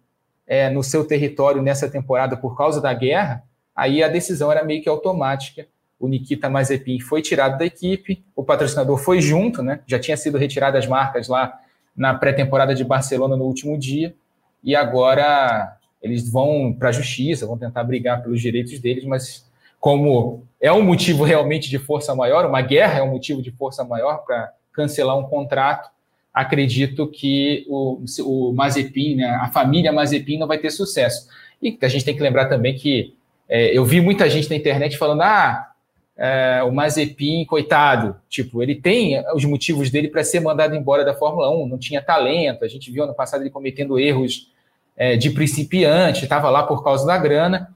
é, 0.47 0.69
no 0.69 0.83
seu 0.83 1.07
território 1.07 1.63
nessa 1.63 1.89
temporada 1.89 2.37
por 2.37 2.57
causa 2.57 2.81
da 2.81 2.93
guerra, 2.93 3.45
aí 3.75 4.03
a 4.03 4.09
decisão 4.09 4.51
era 4.51 4.65
meio 4.65 4.83
que 4.83 4.89
automática. 4.89 5.67
O 5.99 6.09
Nikita 6.09 6.51
Mazepin 6.51 6.99
foi 6.99 7.23
tirado 7.23 7.57
da 7.57 7.65
equipe, 7.65 8.25
o 8.35 8.43
patrocinador 8.43 8.99
foi 8.99 9.21
junto, 9.21 9.63
né? 9.63 9.81
Já 9.87 10.01
tinha 10.01 10.17
sido 10.17 10.37
retirado 10.37 10.77
as 10.77 10.87
marcas 10.87 11.29
lá 11.29 11.57
na 11.97 12.15
pré-temporada 12.15 12.75
de 12.75 12.85
Barcelona 12.85 13.37
no 13.37 13.45
último 13.45 13.79
dia, 13.79 14.15
e 14.63 14.75
agora 14.75 15.77
eles 16.03 16.29
vão 16.29 16.75
para 16.77 16.89
a 16.89 16.93
justiça, 16.93 17.47
vão 17.47 17.59
tentar 17.59 17.85
brigar 17.85 18.23
pelos 18.23 18.41
direitos 18.41 18.79
deles, 18.79 19.05
mas 19.05 19.47
como 19.79 20.45
é 20.61 20.73
um 20.73 20.83
motivo 20.83 21.25
realmente 21.25 21.69
de 21.69 21.79
força 21.79 22.15
maior, 22.15 22.47
uma 22.47 22.61
guerra 22.61 23.01
é 23.01 23.03
um 23.03 23.11
motivo 23.11 23.43
de 23.43 23.51
força 23.51 23.85
maior 23.85 24.19
para 24.19 24.53
cancelar 24.73 25.19
um 25.19 25.25
contrato, 25.25 25.91
acredito 26.33 27.07
que 27.09 27.67
o, 27.69 28.03
o 28.25 28.53
Mazepin, 28.53 29.17
né, 29.17 29.27
a 29.41 29.49
família 29.49 29.93
Mazepin 29.93 30.39
não 30.39 30.47
vai 30.47 30.59
ter 30.59 30.71
sucesso. 30.71 31.29
E 31.61 31.77
a 31.81 31.89
gente 31.89 32.05
tem 32.05 32.17
que 32.17 32.23
lembrar 32.23 32.47
também 32.47 32.75
que 32.75 33.15
é, 33.49 33.77
eu 33.77 33.85
vi 33.85 34.01
muita 34.01 34.31
gente 34.31 34.49
na 34.49 34.57
internet 34.57 34.97
falando, 34.97 35.23
ah, 35.23 35.72
é, 36.17 36.63
o 36.63 36.73
Mazepin, 36.73 37.45
coitado, 37.45 38.17
tipo, 38.29 38.63
ele 38.63 38.75
tem 38.75 39.23
os 39.35 39.45
motivos 39.45 39.91
dele 39.91 40.09
para 40.09 40.23
ser 40.23 40.41
mandado 40.41 40.75
embora 40.75 41.05
da 41.05 41.15
Fórmula 41.15 41.51
1, 41.51 41.67
não 41.67 41.79
tinha 41.79 42.03
talento, 42.03 42.65
a 42.65 42.69
gente 42.69 42.91
viu 42.91 43.05
ano 43.05 43.15
passado 43.15 43.43
ele 43.43 43.51
cometendo 43.51 43.99
erros 43.99 44.53
é, 44.97 45.17
de 45.17 45.31
principiante, 45.31 46.25
estava 46.25 46.51
lá 46.51 46.63
por 46.63 46.85
causa 46.85 47.07
da 47.07 47.17
grana. 47.17 47.75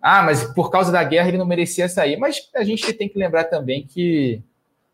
Ah, 0.00 0.22
mas 0.22 0.44
por 0.54 0.70
causa 0.70 0.92
da 0.92 1.02
guerra 1.02 1.28
ele 1.28 1.38
não 1.38 1.46
merecia 1.46 1.88
sair. 1.88 2.16
Mas 2.16 2.48
a 2.54 2.62
gente 2.62 2.92
tem 2.92 3.08
que 3.08 3.18
lembrar 3.18 3.44
também 3.44 3.84
que 3.84 4.40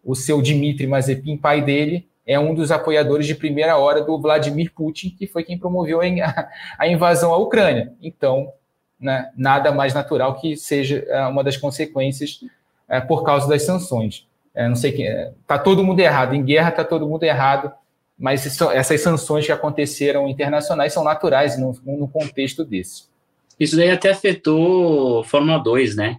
o 0.04 0.14
seu 0.14 0.40
Dmitry 0.40 0.86
Mazepin, 0.86 1.36
pai 1.36 1.62
dele, 1.62 2.08
é 2.26 2.38
um 2.38 2.54
dos 2.54 2.70
apoiadores 2.70 3.26
de 3.26 3.34
primeira 3.34 3.76
hora 3.76 4.02
do 4.02 4.18
Vladimir 4.20 4.72
Putin, 4.72 5.10
que 5.10 5.26
foi 5.26 5.44
quem 5.44 5.58
promoveu 5.58 6.00
a, 6.00 6.86
invasão 6.88 7.32
à 7.32 7.36
Ucrânia. 7.36 7.92
Então, 8.00 8.52
né, 8.98 9.30
nada 9.36 9.72
mais 9.72 9.92
natural 9.92 10.36
que 10.40 10.56
seja 10.56 11.04
é, 11.08 11.26
uma 11.26 11.42
das 11.42 11.56
consequências 11.56 12.40
é, 12.92 13.00
por 13.00 13.24
causa 13.24 13.48
das 13.48 13.62
sanções. 13.62 14.26
É, 14.54 14.68
não 14.68 14.76
sei 14.76 14.92
que 14.92 15.02
está 15.02 15.58
todo 15.58 15.82
mundo 15.82 15.98
errado. 15.98 16.34
Em 16.34 16.44
guerra 16.44 16.68
está 16.68 16.84
todo 16.84 17.08
mundo 17.08 17.22
errado, 17.22 17.72
mas 18.18 18.44
isso, 18.44 18.70
essas 18.70 19.00
sanções 19.00 19.46
que 19.46 19.50
aconteceram 19.50 20.28
internacionais 20.28 20.92
são 20.92 21.02
naturais 21.02 21.58
no, 21.58 21.74
no 21.86 22.06
contexto 22.06 22.62
desse. 22.66 23.04
Isso 23.58 23.76
daí 23.76 23.90
até 23.90 24.10
afetou 24.10 25.24
Fórmula 25.24 25.58
2, 25.58 25.96
né? 25.96 26.18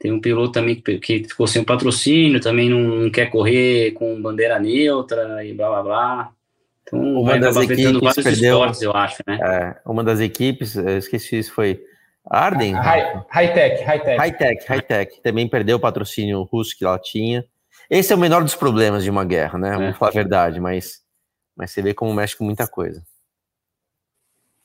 Tem 0.00 0.10
um 0.10 0.20
piloto 0.20 0.52
também 0.52 0.74
que, 0.74 0.98
que 0.98 1.24
ficou 1.24 1.46
sem 1.46 1.62
patrocínio, 1.62 2.40
também 2.40 2.68
não 2.68 3.08
quer 3.08 3.26
correr 3.26 3.92
com 3.92 4.20
bandeira 4.20 4.58
neutra 4.58 5.44
e 5.44 5.54
blá 5.54 5.68
blá 5.68 5.82
blá. 5.82 6.32
Então 6.82 7.00
uma 7.00 7.30
vai 7.30 7.40
das 7.40 7.56
equipes 7.56 8.00
vários 8.00 8.24
perdeu, 8.24 8.54
esportes, 8.54 8.82
eu 8.82 8.92
acho, 8.92 9.22
né? 9.26 9.38
É, 9.40 9.76
uma 9.88 10.02
das 10.02 10.18
equipes, 10.18 10.74
eu 10.74 10.98
esqueci 10.98 11.38
isso, 11.38 11.52
foi 11.52 11.80
Arden? 12.30 12.74
High-tech, 12.74 13.82
high-tech. 13.84 14.18
High-tech, 14.18 14.66
high-tech. 14.66 15.20
Também 15.22 15.48
perdeu 15.48 15.76
o 15.76 15.80
patrocínio 15.80 16.42
russo 16.42 16.76
que 16.76 16.84
ela 16.84 16.98
tinha. 16.98 17.44
Esse 17.88 18.12
é 18.12 18.16
o 18.16 18.18
menor 18.18 18.42
dos 18.42 18.54
problemas 18.54 19.02
de 19.02 19.10
uma 19.10 19.24
guerra, 19.24 19.58
né? 19.58 19.70
É. 19.70 19.76
Vamos 19.76 19.96
falar 19.96 20.10
a 20.10 20.14
verdade, 20.14 20.60
mas, 20.60 21.00
mas 21.56 21.70
você 21.70 21.80
vê 21.80 21.94
como 21.94 22.12
mexe 22.12 22.36
com 22.36 22.44
muita 22.44 22.66
coisa. 22.66 23.02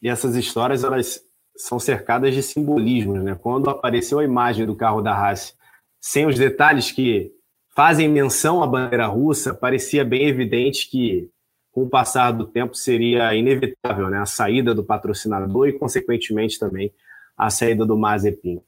E 0.01 0.09
essas 0.09 0.35
histórias, 0.35 0.83
elas 0.83 1.21
são 1.55 1.79
cercadas 1.79 2.33
de 2.33 2.43
simbolismos, 2.43 3.23
né? 3.23 3.35
Quando 3.35 3.69
apareceu 3.69 4.19
a 4.19 4.23
imagem 4.23 4.65
do 4.65 4.75
carro 4.75 5.01
da 5.01 5.13
Haas 5.13 5.55
sem 6.01 6.25
os 6.25 6.37
detalhes 6.37 6.91
que 6.91 7.31
fazem 7.73 8.09
menção 8.09 8.61
à 8.61 8.67
bandeira 8.67 9.07
russa, 9.07 9.53
parecia 9.53 10.03
bem 10.03 10.27
evidente 10.27 10.89
que, 10.89 11.29
com 11.71 11.83
o 11.83 11.89
passar 11.89 12.31
do 12.31 12.45
tempo, 12.45 12.75
seria 12.75 13.33
inevitável 13.33 14.09
né? 14.09 14.19
a 14.19 14.25
saída 14.25 14.75
do 14.75 14.83
patrocinador 14.83 15.69
e, 15.69 15.73
consequentemente, 15.73 16.59
também 16.59 16.91
a 17.37 17.49
saída 17.49 17.85
do 17.85 17.97
Mazepin. 17.97 18.61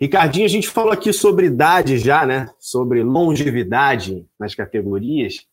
Ricardinho, 0.00 0.44
a 0.44 0.48
gente 0.48 0.68
falou 0.68 0.92
aqui 0.92 1.12
sobre 1.12 1.46
idade 1.46 1.98
já, 1.98 2.24
né? 2.24 2.48
Sobre 2.58 3.02
longevidade 3.02 4.24
nas 4.38 4.54
categorias. 4.54 5.46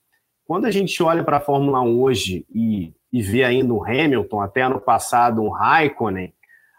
Quando 0.45 0.65
a 0.65 0.71
gente 0.71 1.01
olha 1.01 1.23
para 1.23 1.37
a 1.37 1.41
Fórmula 1.41 1.81
1 1.81 2.01
hoje 2.01 2.45
e, 2.53 2.93
e 3.11 3.21
vê 3.21 3.43
ainda 3.43 3.73
um 3.73 3.83
Hamilton, 3.83 4.41
até 4.41 4.61
ano 4.61 4.79
passado 4.79 5.41
um 5.41 5.49
Raikkonen, 5.49 6.31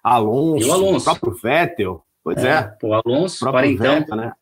Alonso, 0.03 0.72
Alonso. 0.72 1.11
o 1.11 1.18
próprio 1.18 1.33
Vettel. 1.43 2.05
Pois 2.22 2.45
é. 2.45 2.51
é. 2.51 2.77
O 2.87 2.95
Alonso, 2.95 3.45
o 3.45 3.51
próprio 3.51 3.77
Vettel, 3.77 4.16
né? 4.16 4.33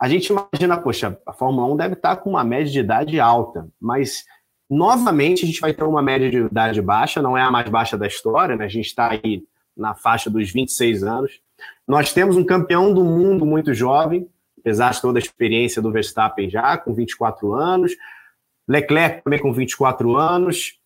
A 0.00 0.08
gente 0.08 0.32
imagina, 0.32 0.78
poxa, 0.78 1.18
a 1.26 1.32
Fórmula 1.32 1.66
1 1.74 1.76
deve 1.76 1.94
estar 1.94 2.16
com 2.16 2.30
uma 2.30 2.44
média 2.44 2.72
de 2.72 2.80
idade 2.80 3.20
alta, 3.20 3.68
mas 3.80 4.24
novamente 4.70 5.44
a 5.44 5.46
gente 5.46 5.60
vai 5.60 5.72
ter 5.72 5.84
uma 5.84 6.02
média 6.02 6.30
de 6.30 6.38
idade 6.38 6.80
baixa, 6.80 7.22
não 7.22 7.36
é 7.36 7.42
a 7.42 7.50
mais 7.50 7.68
baixa 7.68 7.96
da 7.98 8.06
história, 8.06 8.56
né? 8.56 8.64
A 8.64 8.68
gente 8.68 8.86
está 8.86 9.10
aí 9.10 9.44
na 9.76 9.94
faixa 9.94 10.30
dos 10.30 10.50
26 10.50 11.02
anos. 11.02 11.40
Nós 11.86 12.12
temos 12.12 12.36
um 12.36 12.44
campeão 12.44 12.92
do 12.92 13.04
mundo 13.04 13.44
muito 13.44 13.74
jovem, 13.74 14.28
apesar 14.58 14.92
de 14.92 15.02
toda 15.02 15.18
a 15.18 15.22
experiência 15.22 15.82
do 15.82 15.90
Verstappen 15.90 16.48
já, 16.48 16.76
com 16.76 16.94
24 16.94 17.52
anos. 17.52 17.96
Leclerc 18.68 19.22
também 19.24 19.40
com 19.40 19.52
24 19.52 20.16
anos. 20.16 20.78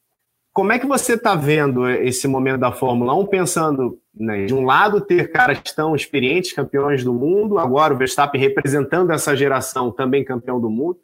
Como 0.53 0.73
é 0.73 0.79
que 0.79 0.87
você 0.87 1.15
está 1.15 1.35
vendo 1.35 1.87
esse 1.89 2.27
momento 2.27 2.59
da 2.59 2.73
Fórmula 2.73 3.15
1, 3.15 3.27
pensando, 3.27 4.01
né, 4.15 4.47
de 4.47 4.55
um 4.55 4.65
lado, 4.65 5.03
ter 5.03 5.31
caras 5.31 5.61
tão 5.75 5.95
experientes, 5.95 6.55
campeões 6.55 7.05
do 7.05 7.13
mundo, 7.13 7.59
agora 7.59 7.93
o 7.93 7.97
Verstappen 7.99 8.41
representando 8.41 9.13
essa 9.13 9.37
geração, 9.37 9.93
também 9.93 10.25
campeão 10.25 10.59
do 10.59 10.71
mundo. 10.71 10.99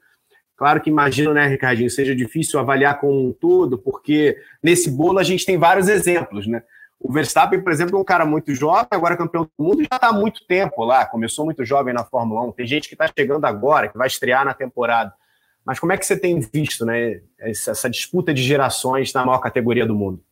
Claro 0.57 0.81
que 0.81 0.89
imagino, 0.89 1.35
né, 1.35 1.47
Ricardinho, 1.49 1.91
seja 1.91 2.15
difícil 2.15 2.59
avaliar 2.59 2.99
como 2.99 3.29
um 3.29 3.33
todo, 3.33 3.77
porque 3.77 4.39
nesse 4.63 4.91
bolo 4.91 5.19
a 5.19 5.23
gente 5.23 5.45
tem 5.45 5.59
vários 5.59 5.89
exemplos, 5.89 6.47
né? 6.47 6.63
O 7.03 7.13
Verstappen, 7.13 7.61
por 7.61 7.73
exemplo, 7.73 7.99
é 7.99 8.01
um 8.01 8.05
cara 8.05 8.25
muito 8.25 8.55
jovem, 8.55 8.87
agora 8.93 9.17
campeão 9.17 9.43
do 9.43 9.65
mundo, 9.65 9.81
já 9.81 9.97
está 9.97 10.09
há 10.09 10.13
muito 10.13 10.47
tempo 10.47 10.85
lá, 10.85 11.05
começou 11.05 11.45
muito 11.45 11.65
jovem 11.65 11.93
na 11.93 12.05
Fórmula 12.05 12.47
1. 12.47 12.53
Tem 12.53 12.67
gente 12.67 12.89
que 12.89 12.95
está 12.95 13.11
chegando 13.19 13.45
agora, 13.45 13.89
que 13.89 13.99
vai 13.99 14.07
estrear 14.07 14.45
na 14.45 14.55
temporada. 14.55 15.13
Mas 15.65 15.81
como 15.81 15.93
é 15.93 15.97
que 15.97 16.07
você 16.07 16.17
tem 16.17 16.39
visto 16.41 16.87
né, 16.87 17.21
essa, 17.41 17.91
disputa 17.91 18.33
de 18.33 18.43
gerações 18.43 19.13
na 19.13 19.25
maior 19.25 19.41
categoria 19.41 19.85
do 19.85 19.97
mundo? 19.97 20.23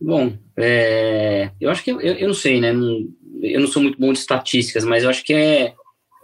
Bom, 0.00 0.36
é, 0.56 1.50
eu 1.60 1.70
acho 1.70 1.84
que 1.84 1.90
eu, 1.90 2.00
eu 2.00 2.26
não 2.26 2.34
sei, 2.34 2.60
né? 2.60 2.72
Não, 2.72 3.08
eu 3.40 3.60
não 3.60 3.68
sou 3.68 3.80
muito 3.80 3.98
bom 3.98 4.12
de 4.12 4.18
estatísticas, 4.18 4.84
mas 4.84 5.04
eu 5.04 5.10
acho 5.10 5.24
que 5.24 5.32
é, 5.32 5.74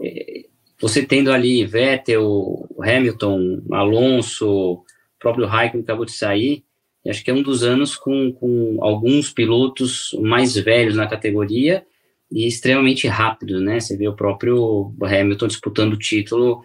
é 0.01 0.45
você 0.81 1.07
tendo 1.07 1.33
ali 1.33 1.65
Vettel, 1.65 2.69
Hamilton, 2.81 3.63
Alonso, 3.71 4.83
próprio 5.21 5.47
Raikkonen 5.47 5.85
acabou 5.85 6.05
de 6.05 6.11
sair, 6.11 6.65
acho 7.11 7.25
que 7.25 7.31
é 7.31 7.35
um 7.35 7.43
dos 7.43 7.63
anos 7.63 7.97
com, 7.97 8.33
com 8.33 8.79
alguns 8.81 9.33
pilotos 9.33 10.17
mais 10.21 10.55
velhos 10.55 10.95
na 10.95 11.07
categoria 11.07 11.85
e 12.31 12.47
extremamente 12.47 13.07
rápidos, 13.09 13.61
né? 13.61 13.81
Você 13.81 13.97
vê 13.97 14.09
o 14.09 14.15
próprio 14.15 14.95
Hamilton 15.03 15.47
disputando 15.49 15.95
o 15.95 15.99
título 15.99 16.65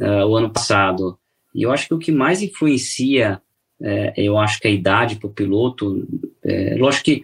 uh, 0.00 0.26
o 0.26 0.36
ano 0.36 0.50
passado. 0.50 1.18
E 1.54 1.62
eu 1.62 1.72
acho 1.72 1.88
que 1.88 1.94
o 1.94 1.98
que 1.98 2.12
mais 2.12 2.42
influencia, 2.42 3.40
é, 3.82 4.12
eu 4.16 4.38
acho 4.38 4.60
que 4.60 4.68
a 4.68 4.70
idade 4.70 5.16
para 5.16 5.28
o 5.28 5.32
piloto, 5.32 6.06
é, 6.44 6.76
lógico 6.76 7.06
que 7.06 7.22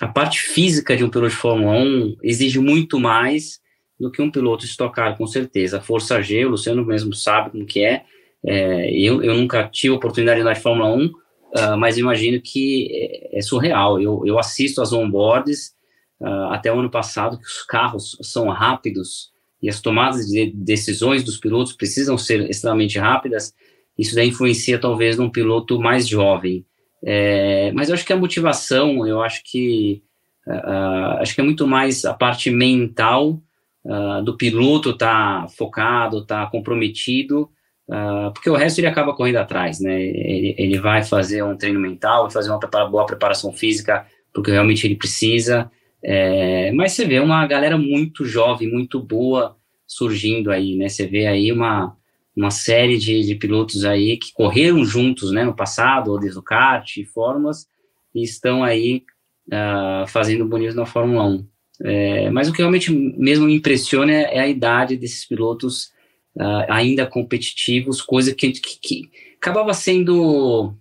a 0.00 0.08
parte 0.08 0.40
física 0.40 0.96
de 0.96 1.04
um 1.04 1.10
piloto 1.10 1.30
de 1.30 1.36
Fórmula 1.36 1.78
1 1.78 2.16
exige 2.22 2.58
muito 2.58 2.98
mais 2.98 3.60
do 3.98 4.10
que 4.10 4.22
um 4.22 4.30
piloto 4.30 4.64
estocar, 4.64 5.16
com 5.16 5.26
certeza. 5.26 5.78
A 5.78 5.80
força 5.80 6.20
G, 6.22 6.44
o 6.44 6.50
Luciano 6.50 6.84
mesmo 6.84 7.12
sabe 7.14 7.50
como 7.50 7.66
que 7.66 7.84
é. 7.84 8.04
é 8.44 8.90
eu, 8.92 9.22
eu 9.22 9.36
nunca 9.36 9.68
tive 9.68 9.94
oportunidade 9.94 10.36
de 10.36 10.42
andar 10.42 10.54
de 10.54 10.60
Fórmula 10.60 10.92
1, 10.94 11.12
uh, 11.56 11.76
mas 11.78 11.98
imagino 11.98 12.40
que 12.40 12.88
é, 12.92 13.38
é, 13.38 13.42
surreal. 13.42 14.00
Eu, 14.00 14.22
eu 14.24 14.38
assisto 14.38 14.80
as 14.80 14.92
onboards 14.92 15.74
uh, 16.20 16.50
até 16.50 16.72
o 16.72 16.78
ano 16.78 16.90
passado, 16.90 17.38
que 17.38 17.46
os 17.46 17.62
carros 17.62 18.16
são 18.22 18.48
rápidos 18.48 19.30
e 19.62 19.68
as 19.68 19.80
tomadas 19.80 20.26
de 20.26 20.52
decisões 20.54 21.24
dos 21.24 21.36
pilotos 21.36 21.72
precisam 21.72 22.16
ser 22.16 22.48
extremamente 22.48 22.98
rápidas. 22.98 23.52
Isso 23.98 24.14
daí 24.14 24.28
influencia 24.28 24.78
talvez 24.78 25.16
num 25.16 25.30
piloto 25.30 25.80
mais 25.80 26.06
jovem. 26.06 26.64
É, 27.04 27.72
mas 27.72 27.88
eu 27.88 27.94
acho 27.94 28.04
que 28.04 28.12
a 28.12 28.16
motivação, 28.16 29.06
eu 29.06 29.22
acho 29.22 29.42
que 29.44 30.02
uh, 30.46 31.18
acho 31.20 31.34
que 31.34 31.40
é 31.40 31.44
muito 31.44 31.66
mais 31.66 32.04
a 32.04 32.14
parte 32.14 32.50
mental 32.50 33.40
uh, 33.84 34.22
do 34.22 34.36
piloto 34.36 34.96
tá 34.96 35.46
focado, 35.56 36.24
tá 36.24 36.46
comprometido, 36.46 37.50
Uh, 37.88 38.30
porque 38.34 38.50
o 38.50 38.54
resto 38.54 38.78
ele 38.78 38.86
acaba 38.86 39.14
correndo 39.14 39.36
atrás, 39.36 39.80
né? 39.80 40.00
Ele, 40.00 40.54
ele 40.58 40.78
vai 40.78 41.02
fazer 41.02 41.42
um 41.42 41.56
treino 41.56 41.80
mental, 41.80 42.24
vai 42.24 42.32
fazer 42.32 42.50
uma 42.50 42.58
prepara, 42.58 42.86
boa 42.86 43.06
preparação 43.06 43.52
física, 43.52 44.06
porque 44.32 44.50
realmente 44.50 44.86
ele 44.86 44.94
precisa. 44.94 45.70
É, 46.02 46.70
mas 46.72 46.92
você 46.92 47.04
vê 47.06 47.18
uma 47.18 47.46
galera 47.46 47.76
muito 47.78 48.24
jovem, 48.24 48.70
muito 48.70 49.00
boa 49.00 49.56
surgindo 49.86 50.50
aí, 50.50 50.76
né? 50.76 50.88
Você 50.88 51.06
vê 51.06 51.26
aí 51.26 51.50
uma, 51.50 51.96
uma 52.36 52.50
série 52.50 52.98
de, 52.98 53.22
de 53.24 53.34
pilotos 53.34 53.84
aí 53.84 54.18
que 54.18 54.32
correram 54.34 54.84
juntos, 54.84 55.32
né? 55.32 55.42
No 55.42 55.54
passado, 55.56 56.12
ou 56.12 56.20
desde 56.20 56.38
o 56.38 56.42
kart, 56.42 56.94
formas, 57.12 57.66
e 58.14 58.22
estão 58.22 58.62
aí 58.62 59.02
uh, 59.48 60.06
fazendo 60.08 60.44
bonitos 60.44 60.76
na 60.76 60.84
Fórmula 60.84 61.24
1. 61.24 61.46
É, 61.84 62.30
mas 62.30 62.48
o 62.48 62.52
que 62.52 62.58
realmente 62.58 62.92
mesmo 62.92 63.46
me 63.46 63.54
impressiona 63.54 64.12
é, 64.12 64.36
é 64.36 64.40
a 64.40 64.48
idade 64.48 64.96
desses 64.96 65.24
pilotos 65.24 65.90
uh, 66.36 66.66
ainda 66.68 67.06
competitivos, 67.06 68.02
coisa 68.02 68.34
que, 68.34 68.52
que, 68.52 68.78
que 68.80 69.10
acabava 69.36 69.72
sendo, 69.74 70.74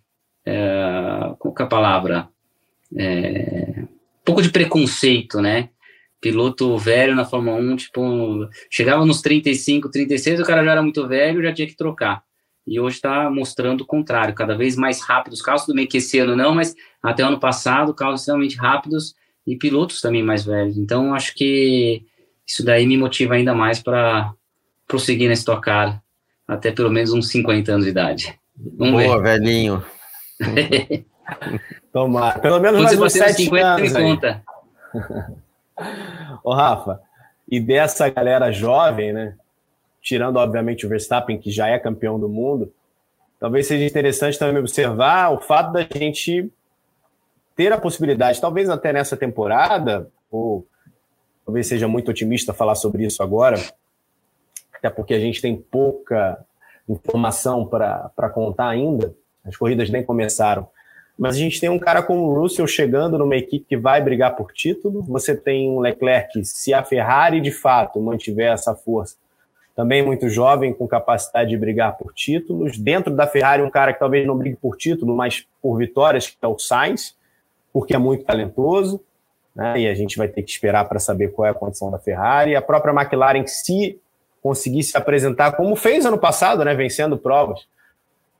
uh, 0.47 1.35
qual 1.37 1.55
é 1.59 1.63
a 1.63 1.67
palavra? 1.67 2.29
É, 2.95 3.83
um 3.83 3.87
pouco 4.23 4.41
de 4.41 4.49
preconceito, 4.49 5.41
né? 5.41 5.69
Piloto 6.19 6.77
velho 6.77 7.15
na 7.15 7.25
Fórmula 7.25 7.57
1, 7.57 7.75
tipo, 7.75 8.49
chegava 8.69 9.05
nos 9.05 9.21
35, 9.21 9.89
36, 9.89 10.39
o 10.39 10.43
cara 10.43 10.63
já 10.63 10.71
era 10.71 10.81
muito 10.81 11.07
velho, 11.07 11.43
já 11.43 11.53
tinha 11.53 11.67
que 11.67 11.75
trocar. 11.75 12.23
E 12.65 12.79
hoje 12.79 12.97
está 12.97 13.29
mostrando 13.29 13.81
o 13.81 13.85
contrário, 13.85 14.35
cada 14.35 14.55
vez 14.57 14.75
mais 14.75 15.01
rápidos. 15.01 15.41
Carros, 15.41 15.63
tudo 15.63 15.75
bem 15.75 15.87
que 15.87 15.97
esse 15.97 16.19
ano 16.19 16.35
não, 16.35 16.53
mas 16.53 16.75
até 17.01 17.23
ano 17.23 17.39
passado, 17.39 17.93
carros 17.93 18.21
extremamente 18.21 18.57
rápidos 18.57 19.15
e 19.45 19.55
pilotos 19.55 20.01
também 20.01 20.21
mais 20.21 20.43
velhos. 20.43 20.77
Então, 20.77 21.13
acho 21.13 21.33
que 21.33 22.03
isso 22.45 22.65
daí 22.65 22.85
me 22.85 22.97
motiva 22.97 23.35
ainda 23.35 23.53
mais 23.53 23.81
para 23.81 24.33
prosseguir 24.87 25.29
nesse 25.29 25.45
tocar 25.45 26.01
até 26.47 26.71
pelo 26.71 26.89
menos 26.89 27.11
uns 27.11 27.29
50 27.29 27.71
anos 27.71 27.85
de 27.85 27.91
idade. 27.91 28.39
Vamos 28.55 29.03
Boa, 29.03 29.21
ver. 29.21 29.39
velhinho. 29.39 29.83
Tomar. 31.91 32.39
Pelo 32.39 32.59
menos 32.59 32.81
mais 32.81 32.99
uns 32.99 33.13
7 33.13 33.33
50 33.43 33.67
anos 33.67 33.93
conta. 33.93 34.43
Ô, 36.43 36.53
Rafa, 36.53 37.01
e 37.47 37.59
dessa 37.59 38.09
galera 38.09 38.51
jovem, 38.51 39.13
né? 39.13 39.35
Tirando, 40.01 40.37
obviamente, 40.37 40.85
o 40.85 40.89
Verstappen, 40.89 41.37
que 41.37 41.51
já 41.51 41.67
é 41.67 41.77
campeão 41.77 42.17
do 42.19 42.29
mundo, 42.29 42.71
talvez 43.39 43.67
seja 43.67 43.83
interessante 43.83 44.39
também 44.39 44.61
observar 44.61 45.33
o 45.33 45.39
fato 45.39 45.73
da 45.73 45.81
gente 45.81 46.49
ter 47.55 47.73
a 47.73 47.77
possibilidade, 47.77 48.39
talvez 48.39 48.69
até 48.69 48.93
nessa 48.93 49.17
temporada, 49.17 50.09
ou 50.31 50.65
talvez 51.45 51.67
seja 51.67 51.87
muito 51.87 52.11
otimista 52.11 52.53
falar 52.53 52.75
sobre 52.75 53.03
isso 53.05 53.21
agora, 53.21 53.57
até 54.77 54.89
porque 54.89 55.13
a 55.13 55.19
gente 55.19 55.41
tem 55.41 55.55
pouca 55.55 56.43
informação 56.87 57.65
para 57.65 58.29
contar 58.33 58.69
ainda, 58.69 59.13
as 59.45 59.55
corridas 59.55 59.89
nem 59.89 60.03
começaram. 60.03 60.67
Mas 61.17 61.35
a 61.35 61.39
gente 61.39 61.59
tem 61.59 61.69
um 61.69 61.79
cara 61.79 62.03
como 62.03 62.21
o 62.21 62.39
Russell 62.39 62.67
chegando 62.67 63.17
numa 63.17 63.35
equipe 63.35 63.65
que 63.67 63.75
vai 63.75 64.01
brigar 64.01 64.35
por 64.35 64.53
título. 64.53 65.01
Você 65.03 65.35
tem 65.35 65.69
um 65.69 65.79
Leclerc, 65.79 66.45
se 66.45 66.73
a 66.73 66.83
Ferrari 66.83 67.41
de 67.41 67.51
fato 67.51 67.99
mantiver 67.99 68.53
essa 68.53 68.75
força, 68.75 69.15
também 69.75 70.05
muito 70.05 70.29
jovem, 70.29 70.73
com 70.73 70.87
capacidade 70.87 71.49
de 71.49 71.57
brigar 71.57 71.97
por 71.97 72.13
títulos. 72.13 72.77
Dentro 72.77 73.15
da 73.15 73.25
Ferrari, 73.25 73.63
um 73.63 73.69
cara 73.69 73.93
que 73.93 73.99
talvez 73.99 74.25
não 74.27 74.37
brigue 74.37 74.57
por 74.57 74.77
título, 74.77 75.15
mas 75.15 75.47
por 75.61 75.77
vitórias, 75.77 76.27
que 76.27 76.37
é 76.41 76.47
o 76.47 76.57
Sainz 76.57 77.17
porque 77.77 77.93
é 77.93 77.97
muito 77.99 78.23
talentoso, 78.23 78.99
né? 79.55 79.79
e 79.81 79.87
a 79.87 79.93
gente 79.93 80.17
vai 80.17 80.27
ter 80.27 80.41
que 80.41 80.49
esperar 80.49 80.89
para 80.89 80.97
saber 80.97 81.31
qual 81.31 81.45
é 81.45 81.51
a 81.51 81.53
condição 81.53 81.91
da 81.91 81.99
Ferrari. 81.99 82.55
A 82.55 82.61
própria 82.61 82.91
McLaren, 82.91 83.45
se 83.45 84.01
conseguir 84.41 84.83
se 84.83 84.97
apresentar 84.97 85.53
como 85.53 85.75
fez 85.75 86.05
ano 86.05 86.17
passado, 86.17 86.63
né? 86.63 86.73
vencendo 86.73 87.17
provas, 87.17 87.67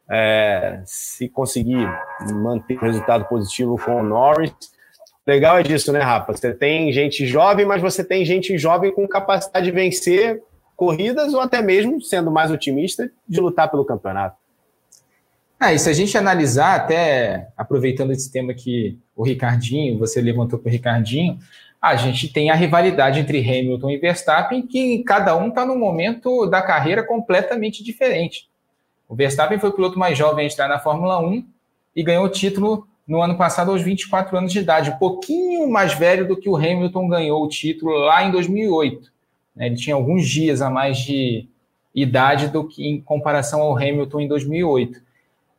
é, 0.09 0.81
se 0.85 1.27
conseguir 1.27 1.87
manter 2.33 2.77
o 2.77 2.81
resultado 2.81 3.25
positivo 3.25 3.77
com 3.77 3.97
o 3.97 4.03
Norris. 4.03 4.53
Legal 5.25 5.57
é 5.57 5.63
disso, 5.63 5.91
né, 5.91 5.99
Rafa? 5.99 6.31
Você 6.31 6.53
tem 6.53 6.91
gente 6.93 7.25
jovem, 7.25 7.65
mas 7.65 7.81
você 7.81 8.03
tem 8.03 8.23
gente 8.23 8.57
jovem 8.57 8.93
com 8.93 9.05
capacidade 9.07 9.65
de 9.65 9.71
vencer 9.71 10.41
corridas 10.75 11.33
ou 11.33 11.41
até 11.41 11.61
mesmo, 11.61 12.01
sendo 12.01 12.31
mais 12.31 12.51
otimista, 12.51 13.11
de 13.27 13.41
lutar 13.41 13.69
pelo 13.69 13.83
campeonato. 13.83 14.37
Ah, 15.59 15.73
e 15.73 15.79
se 15.79 15.89
a 15.89 15.93
gente 15.93 16.15
analisar, 16.15 16.75
até 16.75 17.49
aproveitando 17.57 18.11
esse 18.11 18.31
tema 18.31 18.53
que 18.53 18.97
o 19.15 19.23
Ricardinho, 19.23 19.97
você 19.97 20.21
levantou 20.21 20.59
para 20.59 20.69
o 20.69 20.71
Ricardinho, 20.71 21.39
a 21.81 21.95
gente 21.95 22.31
tem 22.31 22.49
a 22.49 22.55
rivalidade 22.55 23.19
entre 23.19 23.39
Hamilton 23.39 23.91
e 23.91 23.97
Verstappen, 23.97 24.65
que 24.65 25.03
cada 25.03 25.35
um 25.35 25.49
está 25.49 25.65
num 25.65 25.77
momento 25.77 26.45
da 26.47 26.61
carreira 26.61 27.03
completamente 27.03 27.83
diferente. 27.83 28.49
O 29.07 29.15
Verstappen 29.15 29.59
foi 29.59 29.69
o 29.69 29.73
piloto 29.73 29.97
mais 29.97 30.17
jovem 30.17 30.45
a 30.45 30.47
entrar 30.47 30.67
na 30.67 30.79
Fórmula 30.79 31.19
1 31.19 31.45
e 31.95 32.03
ganhou 32.03 32.25
o 32.25 32.29
título 32.29 32.87
no 33.07 33.21
ano 33.21 33.37
passado 33.37 33.71
aos 33.71 33.81
24 33.81 34.37
anos 34.37 34.51
de 34.51 34.59
idade, 34.59 34.89
um 34.89 34.97
pouquinho 34.97 35.69
mais 35.69 35.93
velho 35.93 36.27
do 36.27 36.35
que 36.35 36.49
o 36.49 36.57
Hamilton 36.57 37.07
ganhou 37.07 37.43
o 37.43 37.47
título 37.47 37.91
lá 37.93 38.23
em 38.23 38.31
2008. 38.31 39.09
Né? 39.55 39.67
Ele 39.67 39.75
tinha 39.75 39.95
alguns 39.95 40.27
dias 40.27 40.61
a 40.61 40.69
mais 40.69 40.97
de 40.97 41.47
idade 41.95 42.49
do 42.49 42.67
que 42.67 42.85
em 42.85 42.99
comparação 42.99 43.61
ao 43.61 43.77
Hamilton 43.77 44.21
em 44.21 44.27
2008. 44.27 45.01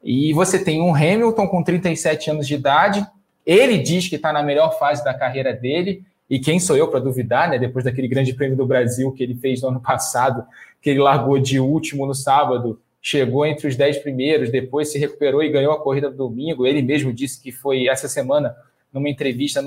E 0.04 0.32
você 0.34 0.62
tem 0.62 0.82
um 0.82 0.94
Hamilton 0.94 1.48
com 1.48 1.62
37 1.62 2.30
anos 2.30 2.46
de 2.46 2.54
idade, 2.54 3.04
ele 3.46 3.78
diz 3.78 4.08
que 4.08 4.16
está 4.16 4.30
na 4.30 4.42
melhor 4.42 4.78
fase 4.78 5.02
da 5.02 5.14
carreira 5.14 5.54
dele, 5.54 6.04
e 6.30 6.38
quem 6.38 6.60
sou 6.60 6.76
eu 6.76 6.88
para 6.88 7.00
duvidar, 7.00 7.48
né? 7.48 7.58
Depois 7.58 7.84
daquele 7.84 8.06
grande 8.06 8.34
prêmio 8.34 8.56
do 8.56 8.66
Brasil 8.66 9.10
que 9.12 9.22
ele 9.22 9.34
fez 9.34 9.62
no 9.62 9.68
ano 9.68 9.80
passado, 9.80 10.44
que 10.82 10.90
ele 10.90 11.00
largou 11.00 11.38
de 11.38 11.58
último 11.58 12.06
no 12.06 12.14
sábado, 12.14 12.80
chegou 13.00 13.46
entre 13.46 13.66
os 13.66 13.76
10 13.76 13.98
primeiros, 13.98 14.50
depois 14.50 14.92
se 14.92 14.98
recuperou 14.98 15.42
e 15.42 15.50
ganhou 15.50 15.72
a 15.72 15.80
corrida 15.80 16.10
do 16.10 16.16
domingo. 16.16 16.66
Ele 16.66 16.82
mesmo 16.82 17.12
disse 17.12 17.42
que 17.42 17.50
foi 17.50 17.88
essa 17.88 18.08
semana, 18.08 18.54
numa 18.92 19.08
entrevista 19.08 19.62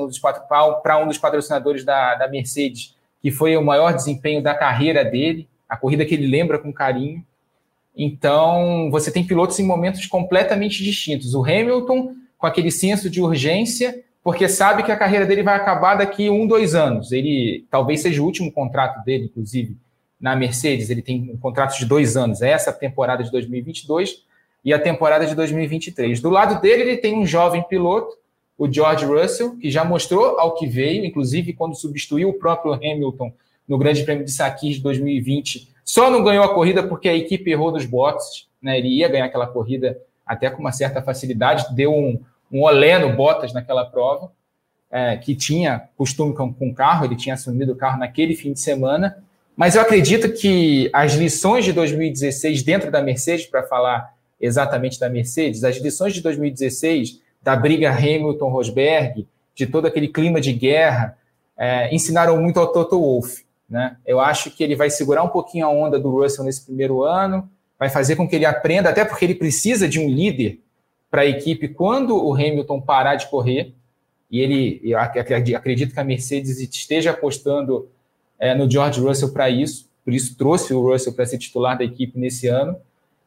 para 0.84 0.98
um 1.00 1.08
dos 1.08 1.18
patrocinadores 1.18 1.84
da, 1.84 2.16
da 2.16 2.28
Mercedes, 2.28 2.96
que 3.22 3.32
foi 3.32 3.58
o 3.58 3.64
maior 3.64 3.94
desempenho 3.94 4.42
da 4.42 4.54
carreira 4.54 5.04
dele, 5.04 5.48
a 5.68 5.76
corrida 5.76 6.06
que 6.06 6.14
ele 6.14 6.28
lembra 6.28 6.60
com 6.60 6.72
carinho. 6.72 7.24
Então, 7.96 8.90
você 8.92 9.12
tem 9.12 9.26
pilotos 9.26 9.60
em 9.60 9.66
momentos 9.66 10.06
completamente 10.06 10.84
distintos. 10.84 11.34
O 11.34 11.44
Hamilton, 11.44 12.16
com 12.38 12.48
aquele 12.48 12.72
senso 12.72 13.10
de 13.10 13.22
urgência, 13.22 14.04
porque 14.24 14.48
sabe 14.48 14.84
que 14.84 14.92
a 14.92 14.98
carreira 14.98 15.26
dele 15.26 15.44
vai 15.44 15.56
acabar 15.56 15.96
daqui 15.96 16.30
um, 16.30 16.48
dois 16.48 16.76
anos. 16.76 17.12
Ele 17.12 17.66
talvez 17.70 18.02
seja 18.02 18.22
o 18.22 18.26
último 18.26 18.52
contrato 18.52 19.04
dele, 19.04 19.26
inclusive, 19.26 19.76
na 20.20 20.36
Mercedes. 20.36 20.90
Ele 20.90 21.02
tem 21.02 21.32
um 21.34 21.38
contrato 21.38 21.78
de 21.78 21.86
dois 21.86 22.16
anos. 22.16 22.42
É 22.42 22.50
essa 22.52 22.72
temporada 22.72 23.24
de 23.24 23.32
2022 23.32 24.24
e 24.64 24.74
a 24.74 24.80
temporada 24.80 25.26
de 25.26 25.34
2023. 25.34 26.22
Do 26.22 26.30
lado 26.30 26.62
dele, 26.62 26.84
ele 26.84 26.98
tem 26.98 27.18
um 27.18 27.26
jovem 27.26 27.64
piloto, 27.64 28.16
o 28.58 28.72
George 28.72 29.06
Russell, 29.06 29.58
que 29.58 29.72
já 29.72 29.84
mostrou 29.84 30.40
ao 30.40 30.54
que 30.54 30.68
veio, 30.68 31.04
inclusive 31.04 31.54
quando 31.54 31.76
substituiu 31.76 32.30
o 32.30 32.34
próprio 32.34 32.74
Hamilton 32.74 33.34
no 33.68 33.78
Grande 33.78 34.04
Prêmio 34.04 34.24
de 34.24 34.32
Sakir 34.32 34.74
de 34.74 34.82
2020 34.82 35.72
só 35.92 36.10
não 36.10 36.24
ganhou 36.24 36.46
a 36.46 36.54
corrida 36.54 36.84
porque 36.84 37.10
a 37.10 37.14
equipe 37.14 37.52
errou 37.52 37.70
nos 37.70 37.86
boxes, 37.86 38.48
né? 38.62 38.78
Ele 38.78 38.88
ia 38.88 39.10
ganhar 39.10 39.26
aquela 39.26 39.46
corrida 39.46 40.00
até 40.26 40.50
com 40.50 40.62
uma 40.62 40.72
certa 40.72 41.02
facilidade, 41.02 41.76
deu 41.76 41.94
um, 41.94 42.18
um 42.52 42.64
olé 42.64 43.00
no 43.00 43.16
Bottas 43.16 43.54
naquela 43.54 43.86
prova, 43.86 44.32
é, 44.92 45.16
que 45.16 45.34
tinha 45.34 45.88
costume 45.96 46.34
com 46.34 46.54
o 46.60 46.74
carro, 46.74 47.06
ele 47.06 47.16
tinha 47.16 47.36
assumido 47.36 47.72
o 47.72 47.76
carro 47.76 47.98
naquele 47.98 48.36
fim 48.36 48.52
de 48.52 48.60
semana. 48.60 49.24
Mas 49.56 49.76
eu 49.76 49.82
acredito 49.82 50.34
que 50.34 50.90
as 50.92 51.14
lições 51.14 51.64
de 51.64 51.72
2016 51.72 52.64
dentro 52.64 52.92
da 52.92 53.02
Mercedes, 53.02 53.46
para 53.46 53.64
falar 53.64 54.14
exatamente 54.40 55.00
da 55.00 55.10
Mercedes, 55.10 55.64
as 55.64 55.78
lições 55.78 56.14
de 56.14 56.22
2016 56.22 57.22
da 57.42 57.56
briga 57.56 57.90
Hamilton-Rosberg, 57.92 59.28
de 59.56 59.66
todo 59.66 59.88
aquele 59.88 60.08
clima 60.08 60.42
de 60.42 60.52
guerra, 60.52 61.18
é, 61.58 61.94
ensinaram 61.94 62.42
muito 62.42 62.60
ao 62.60 62.72
Toto 62.72 63.00
Wolff. 63.00 63.46
Né? 63.70 63.96
Eu 64.06 64.20
acho 64.20 64.52
que 64.52 64.64
ele 64.64 64.76
vai 64.76 64.90
segurar 64.90 65.24
um 65.24 65.30
pouquinho 65.30 65.66
a 65.66 65.70
onda 65.70 66.00
do 66.00 66.10
Russell 66.10 66.44
nesse 66.44 66.66
primeiro 66.66 67.04
ano, 67.04 67.50
vai 67.80 67.90
fazer 67.90 68.16
com 68.16 68.28
que 68.28 68.36
ele 68.36 68.46
aprenda, 68.46 68.90
até 68.90 69.06
porque 69.06 69.26
ele 69.26 69.36
precisa 69.36 69.88
de 69.88 70.00
um 70.00 70.10
líder 70.10 70.60
para 71.12 71.22
a 71.24 71.26
equipe 71.26 71.68
quando 71.68 72.16
o 72.16 72.34
Hamilton 72.34 72.82
parar 72.82 73.16
de 73.16 73.30
correr. 73.30 73.74
E 74.32 74.40
ele, 74.40 74.96
acredito 74.96 75.94
que 75.94 76.00
a 76.00 76.04
Mercedes 76.06 76.62
esteja 76.62 77.12
apostando 77.12 77.90
é, 78.40 78.56
no 78.56 78.70
George 78.72 79.02
Russell 79.02 79.34
para 79.34 79.50
isso, 79.50 79.90
por 80.06 80.14
isso 80.14 80.38
trouxe 80.38 80.74
o 80.74 80.82
Russell 80.82 81.14
para 81.14 81.26
ser 81.26 81.38
titular 81.38 81.78
da 81.78 81.84
equipe 81.84 82.18
nesse 82.18 82.48
ano. 82.48 82.78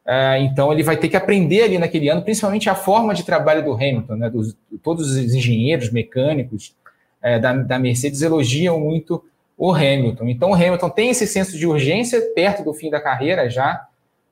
É, 0.03 0.39
então 0.39 0.73
ele 0.73 0.83
vai 0.83 0.97
ter 0.97 1.07
que 1.07 1.15
aprender 1.15 1.61
ali 1.61 1.77
naquele 1.77 2.09
ano, 2.09 2.23
principalmente 2.23 2.69
a 2.69 2.75
forma 2.75 3.13
de 3.13 3.23
trabalho 3.23 3.63
do 3.63 3.73
Hamilton, 3.73 4.15
né? 4.15 4.29
Dos, 4.29 4.57
todos 4.83 5.11
os 5.11 5.17
engenheiros 5.33 5.91
mecânicos 5.91 6.75
é, 7.21 7.39
da, 7.39 7.53
da 7.53 7.79
Mercedes 7.79 8.21
elogiam 8.21 8.79
muito 8.79 9.23
o 9.57 9.73
Hamilton. 9.73 10.27
Então, 10.27 10.51
o 10.51 10.53
Hamilton 10.53 10.89
tem 10.89 11.09
esse 11.09 11.25
senso 11.25 11.57
de 11.57 11.65
urgência 11.65 12.21
perto 12.35 12.63
do 12.63 12.73
fim 12.73 12.89
da 12.89 12.99
carreira 12.99 13.49
já, 13.49 13.87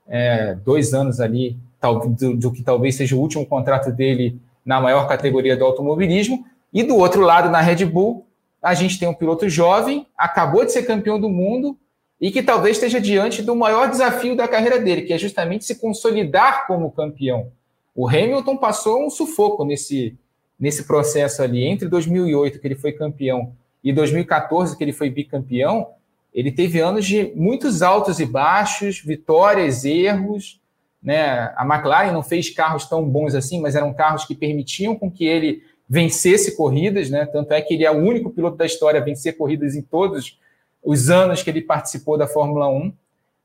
é, 0.07 0.55
dois 0.55 0.93
anos 0.93 1.19
ali, 1.19 1.57
do, 1.91 2.35
do, 2.35 2.51
que 2.51 2.63
talvez 2.63 2.95
seja 2.95 3.15
o 3.15 3.19
último 3.19 3.45
contrato 3.45 3.91
dele 3.91 4.39
na 4.65 4.79
maior 4.79 5.07
categoria 5.07 5.57
do 5.57 5.65
automobilismo. 5.65 6.45
E 6.71 6.83
do 6.83 6.95
outro 6.97 7.21
lado, 7.21 7.49
na 7.49 7.61
Red 7.61 7.85
Bull, 7.85 8.25
a 8.61 8.73
gente 8.73 8.97
tem 8.97 9.07
um 9.07 9.13
piloto 9.13 9.49
jovem, 9.49 10.07
acabou 10.17 10.65
de 10.65 10.71
ser 10.71 10.83
campeão 10.83 11.19
do 11.19 11.29
mundo 11.29 11.77
e 12.19 12.31
que 12.31 12.41
talvez 12.41 12.77
esteja 12.77 13.01
diante 13.01 13.41
do 13.41 13.55
maior 13.55 13.89
desafio 13.89 14.35
da 14.35 14.47
carreira 14.47 14.79
dele, 14.79 15.01
que 15.01 15.13
é 15.13 15.17
justamente 15.17 15.65
se 15.65 15.75
consolidar 15.75 16.65
como 16.65 16.91
campeão. 16.91 17.51
O 17.93 18.07
Hamilton 18.07 18.57
passou 18.57 19.05
um 19.05 19.09
sufoco 19.09 19.65
nesse, 19.65 20.17
nesse 20.57 20.85
processo 20.85 21.43
ali, 21.43 21.63
entre 21.65 21.87
2008, 21.89 22.59
que 22.59 22.67
ele 22.67 22.75
foi 22.75 22.93
campeão, 22.93 23.53
e 23.83 23.91
2014, 23.91 24.77
que 24.77 24.83
ele 24.83 24.93
foi 24.93 25.09
bicampeão, 25.09 25.89
ele 26.33 26.51
teve 26.51 26.79
anos 26.79 27.05
de 27.05 27.31
muitos 27.35 27.81
altos 27.81 28.19
e 28.19 28.25
baixos, 28.25 28.99
vitórias, 28.99 29.85
erros. 29.85 30.59
Né? 31.03 31.51
A 31.55 31.65
McLaren 31.65 32.11
não 32.11 32.23
fez 32.23 32.49
carros 32.49 32.85
tão 32.87 33.03
bons 33.07 33.35
assim, 33.35 33.59
mas 33.59 33.75
eram 33.75 33.93
carros 33.93 34.25
que 34.25 34.33
permitiam 34.33 34.95
com 34.95 35.11
que 35.11 35.25
ele 35.25 35.63
vencesse 35.87 36.55
corridas, 36.55 37.09
né? 37.09 37.25
Tanto 37.25 37.51
é 37.51 37.61
que 37.61 37.73
ele 37.73 37.83
é 37.83 37.91
o 37.91 37.97
único 37.97 38.29
piloto 38.29 38.57
da 38.57 38.65
história 38.65 39.01
a 39.01 39.03
vencer 39.03 39.37
corridas 39.37 39.75
em 39.75 39.81
todos 39.81 40.39
os 40.83 41.09
anos 41.09 41.43
que 41.43 41.49
ele 41.49 41.61
participou 41.61 42.17
da 42.17 42.25
Fórmula 42.25 42.69
1. 42.69 42.93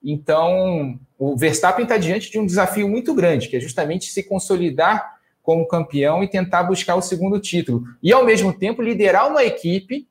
Então, 0.04 0.98
o 1.18 1.36
Verstappen 1.36 1.82
está 1.82 1.96
diante 1.96 2.30
de 2.30 2.38
um 2.38 2.46
desafio 2.46 2.88
muito 2.88 3.12
grande, 3.12 3.48
que 3.48 3.56
é 3.56 3.60
justamente 3.60 4.06
se 4.06 4.22
consolidar 4.22 5.18
como 5.42 5.66
campeão 5.66 6.22
e 6.22 6.28
tentar 6.28 6.62
buscar 6.62 6.94
o 6.94 7.02
segundo 7.02 7.40
título. 7.40 7.82
E, 8.02 8.12
ao 8.12 8.24
mesmo 8.24 8.52
tempo, 8.52 8.82
liderar 8.82 9.28
uma 9.28 9.44
equipe, 9.44 10.06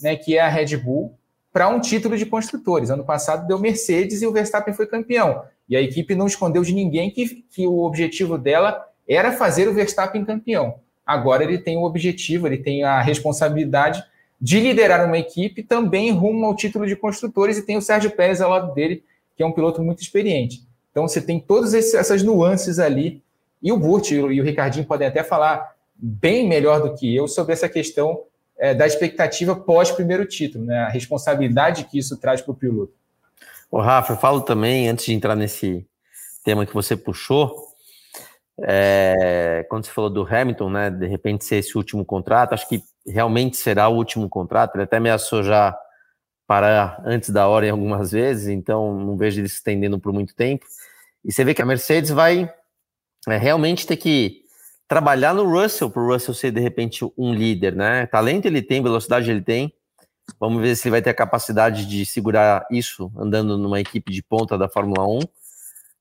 né, 0.00 0.16
que 0.16 0.36
é 0.36 0.40
a 0.40 0.48
Red 0.48 0.76
Bull, 0.76 1.16
para 1.52 1.68
um 1.68 1.80
título 1.80 2.16
de 2.16 2.26
construtores. 2.26 2.90
Ano 2.90 3.04
passado 3.04 3.46
deu 3.46 3.58
Mercedes 3.58 4.22
e 4.22 4.26
o 4.26 4.32
Verstappen 4.32 4.74
foi 4.74 4.86
campeão. 4.86 5.42
E 5.70 5.76
a 5.76 5.80
equipe 5.80 6.16
não 6.16 6.26
escondeu 6.26 6.62
de 6.62 6.74
ninguém 6.74 7.10
que, 7.10 7.44
que 7.48 7.64
o 7.64 7.84
objetivo 7.84 8.36
dela 8.36 8.84
era 9.08 9.30
fazer 9.30 9.68
o 9.68 9.72
Verstappen 9.72 10.24
campeão. 10.24 10.74
Agora 11.06 11.44
ele 11.44 11.58
tem 11.58 11.76
o 11.76 11.84
objetivo, 11.84 12.48
ele 12.48 12.58
tem 12.58 12.82
a 12.82 13.00
responsabilidade 13.00 14.02
de 14.40 14.58
liderar 14.58 15.06
uma 15.06 15.18
equipe 15.18 15.62
também 15.62 16.10
rumo 16.10 16.44
ao 16.44 16.56
título 16.56 16.86
de 16.86 16.96
construtores 16.96 17.56
e 17.56 17.62
tem 17.62 17.76
o 17.76 17.82
Sérgio 17.82 18.10
Pérez 18.10 18.40
ao 18.40 18.50
lado 18.50 18.74
dele, 18.74 19.04
que 19.36 19.42
é 19.42 19.46
um 19.46 19.52
piloto 19.52 19.80
muito 19.80 20.02
experiente. 20.02 20.66
Então 20.90 21.06
você 21.06 21.20
tem 21.20 21.38
todas 21.38 21.72
essas 21.72 22.22
nuances 22.22 22.80
ali. 22.80 23.22
E 23.62 23.70
o 23.70 23.76
Burt 23.76 24.10
e 24.10 24.18
o 24.18 24.44
Ricardinho 24.44 24.86
podem 24.86 25.06
até 25.06 25.22
falar 25.22 25.74
bem 25.94 26.48
melhor 26.48 26.82
do 26.82 26.94
que 26.94 27.14
eu 27.14 27.28
sobre 27.28 27.52
essa 27.52 27.68
questão 27.68 28.22
é, 28.58 28.74
da 28.74 28.86
expectativa 28.86 29.54
pós 29.54 29.90
primeiro 29.90 30.26
título, 30.26 30.64
né? 30.64 30.78
A 30.80 30.88
responsabilidade 30.88 31.84
que 31.84 31.98
isso 31.98 32.16
traz 32.16 32.40
para 32.40 32.52
o 32.52 32.54
piloto. 32.54 32.92
O 33.70 33.80
Rafa, 33.80 34.14
eu 34.14 34.16
falo 34.16 34.40
também, 34.40 34.88
antes 34.88 35.04
de 35.04 35.12
entrar 35.12 35.36
nesse 35.36 35.86
tema 36.44 36.66
que 36.66 36.74
você 36.74 36.96
puxou, 36.96 37.54
é, 38.62 39.64
quando 39.70 39.86
você 39.86 39.92
falou 39.92 40.10
do 40.10 40.26
Hamilton, 40.26 40.70
né, 40.70 40.90
de 40.90 41.06
repente 41.06 41.44
ser 41.44 41.56
esse 41.56 41.76
último 41.76 42.04
contrato, 42.04 42.52
acho 42.52 42.68
que 42.68 42.82
realmente 43.06 43.56
será 43.56 43.88
o 43.88 43.94
último 43.94 44.28
contrato, 44.28 44.74
ele 44.74 44.82
até 44.82 44.96
ameaçou 44.96 45.42
já 45.42 45.76
parar 46.48 47.00
antes 47.06 47.30
da 47.30 47.46
hora 47.46 47.64
em 47.64 47.70
algumas 47.70 48.10
vezes, 48.10 48.48
então 48.48 48.92
não 48.92 49.16
vejo 49.16 49.40
ele 49.40 49.48
se 49.48 49.56
estendendo 49.56 50.00
por 50.00 50.12
muito 50.12 50.34
tempo. 50.34 50.66
E 51.24 51.32
você 51.32 51.44
vê 51.44 51.54
que 51.54 51.62
a 51.62 51.66
Mercedes 51.66 52.10
vai 52.10 52.52
é, 53.28 53.36
realmente 53.36 53.86
ter 53.86 53.96
que 53.96 54.40
trabalhar 54.88 55.32
no 55.32 55.48
Russell, 55.48 55.88
para 55.88 56.02
o 56.02 56.12
Russell 56.12 56.34
ser 56.34 56.50
de 56.50 56.60
repente 56.60 57.04
um 57.16 57.32
líder, 57.32 57.76
né? 57.76 58.06
Talento 58.06 58.46
ele 58.46 58.62
tem, 58.62 58.82
velocidade 58.82 59.30
ele 59.30 59.42
tem. 59.42 59.72
Vamos 60.38 60.62
ver 60.62 60.76
se 60.76 60.88
ele 60.88 60.92
vai 60.92 61.02
ter 61.02 61.10
a 61.10 61.14
capacidade 61.14 61.86
de 61.86 62.04
segurar 62.06 62.66
isso 62.70 63.10
andando 63.16 63.58
numa 63.58 63.80
equipe 63.80 64.12
de 64.12 64.22
ponta 64.22 64.56
da 64.56 64.68
Fórmula 64.68 65.06
1. 65.06 65.20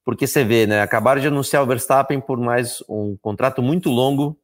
Porque 0.04 0.26
você 0.26 0.44
vê, 0.44 0.66
né? 0.66 0.82
Acabaram 0.82 1.22
de 1.22 1.28
anunciar 1.28 1.64
o 1.64 1.68
Verstappen 1.68 2.20
por 2.20 2.38
mais 2.38 2.84
um 2.90 3.16
contrato 3.22 3.62
muito 3.62 3.90
longo 3.90 4.38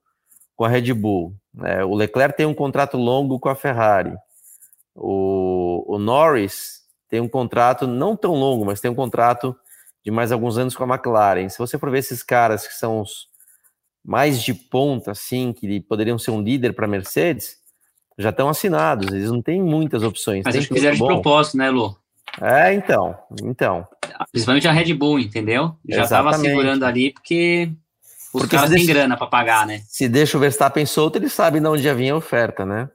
com 0.56 0.64
a 0.64 0.70
Red 0.70 0.94
Bull. 0.94 1.36
Né? 1.54 1.84
O 1.84 1.96
Leclerc 1.96 2.38
tem 2.38 2.46
um 2.46 2.54
contrato 2.54 2.98
longo 2.98 3.40
com 3.40 3.50
a 3.50 3.56
Ferrari. 3.56 4.14
O, 4.94 5.96
o 5.96 6.00
Norris 6.00 6.84
tem 7.10 7.20
um 7.20 7.28
contrato 7.28 7.88
não 7.88 8.16
tão 8.16 8.34
longo, 8.34 8.66
mas 8.66 8.80
tem 8.80 8.92
um 8.92 8.96
contrato 8.96 9.56
de 10.04 10.12
mais 10.12 10.32
alguns 10.32 10.58
anos 10.58 10.76
com 10.76 10.84
a 10.84 10.96
McLaren. 10.96 11.50
Se 11.50 11.58
você 11.58 11.78
for 11.78 11.90
ver 11.90 12.00
esses 12.00 12.22
caras 12.22 12.68
que 12.68 12.74
são 12.74 13.02
os 13.02 13.28
mais 14.04 14.44
de 14.44 14.54
ponta, 14.54 15.12
assim, 15.12 15.52
que 15.52 15.80
poderiam 15.82 16.20
ser 16.20 16.32
um 16.32 16.42
líder 16.42 16.74
para 16.74 16.86
a 16.86 16.88
Mercedes, 16.88 17.58
já 18.18 18.30
estão 18.30 18.50
assinados. 18.50 19.12
Eles 19.12 19.30
não 19.30 19.42
têm 19.42 19.62
muitas 19.62 20.04
opções. 20.04 20.44
Mas 20.46 20.56
que 20.56 20.74
fizeram 20.74 20.96
de 20.96 21.04
propósito, 21.04 21.58
né, 21.58 21.70
Lu? 21.70 21.96
É, 22.42 22.74
então, 22.74 23.16
então. 23.44 23.88
Principalmente 24.32 24.68
a 24.68 24.72
Red 24.72 24.94
Bull, 24.94 25.20
entendeu? 25.20 25.76
Já 25.88 26.04
estava 26.04 26.34
segurando 26.34 26.84
ali 26.84 27.14
porque 27.14 27.72
os 28.34 28.42
porque 28.42 28.56
caras 28.56 28.70
têm 28.70 28.86
grana 28.86 29.16
para 29.16 29.28
pagar, 29.28 29.66
né? 29.66 29.82
Se 29.88 30.10
deixa 30.10 30.38
o 30.38 30.40
Verstappen 30.40 30.86
solto, 30.86 31.18
ele 31.18 31.30
sabe 31.30 31.60
de 31.60 31.68
onde 31.68 31.84
já 31.84 31.94
vinha 31.94 32.14
a 32.14 32.18
oferta, 32.18 32.66
né? 32.66 32.90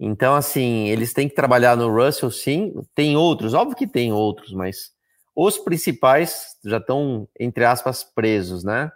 Então, 0.00 0.34
assim, 0.34 0.88
eles 0.88 1.12
têm 1.12 1.28
que 1.28 1.34
trabalhar 1.34 1.76
no 1.76 1.94
Russell, 1.94 2.30
sim. 2.30 2.72
Tem 2.94 3.16
outros, 3.16 3.54
óbvio 3.54 3.76
que 3.76 3.86
tem 3.86 4.12
outros, 4.12 4.52
mas 4.52 4.92
os 5.36 5.58
principais 5.58 6.56
já 6.64 6.78
estão, 6.78 7.28
entre 7.38 7.64
aspas, 7.64 8.02
presos, 8.02 8.64
né? 8.64 8.90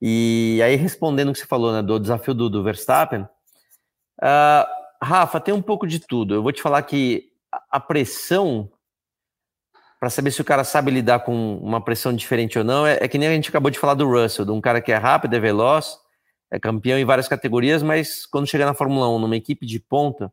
E 0.00 0.60
aí, 0.64 0.76
respondendo 0.76 1.30
o 1.30 1.32
que 1.32 1.38
você 1.38 1.46
falou, 1.46 1.72
né, 1.72 1.82
do 1.82 1.98
desafio 1.98 2.34
do, 2.34 2.48
do 2.48 2.62
Verstappen, 2.62 3.26
uh, 4.22 4.66
Rafa, 5.02 5.40
tem 5.40 5.54
um 5.54 5.62
pouco 5.62 5.86
de 5.86 5.98
tudo. 5.98 6.34
Eu 6.34 6.42
vou 6.42 6.52
te 6.52 6.62
falar 6.62 6.82
que 6.82 7.30
a 7.70 7.80
pressão, 7.80 8.70
para 9.98 10.10
saber 10.10 10.30
se 10.30 10.40
o 10.40 10.44
cara 10.44 10.64
sabe 10.64 10.90
lidar 10.90 11.20
com 11.20 11.56
uma 11.58 11.80
pressão 11.80 12.14
diferente 12.14 12.58
ou 12.58 12.64
não, 12.64 12.86
é, 12.86 12.98
é 13.00 13.08
que 13.08 13.18
nem 13.18 13.28
a 13.28 13.32
gente 13.32 13.48
acabou 13.48 13.70
de 13.70 13.78
falar 13.78 13.94
do 13.94 14.08
Russell, 14.08 14.44
de 14.44 14.50
um 14.50 14.60
cara 14.60 14.80
que 14.80 14.92
é 14.92 14.96
rápido, 14.96 15.34
é 15.34 15.40
veloz, 15.40 15.98
é 16.50 16.58
campeão 16.58 16.98
em 16.98 17.04
várias 17.04 17.28
categorias, 17.28 17.82
mas 17.82 18.26
quando 18.26 18.46
chegar 18.46 18.66
na 18.66 18.74
Fórmula 18.74 19.08
1, 19.08 19.18
numa 19.18 19.36
equipe 19.36 19.66
de 19.66 19.78
ponta, 19.78 20.32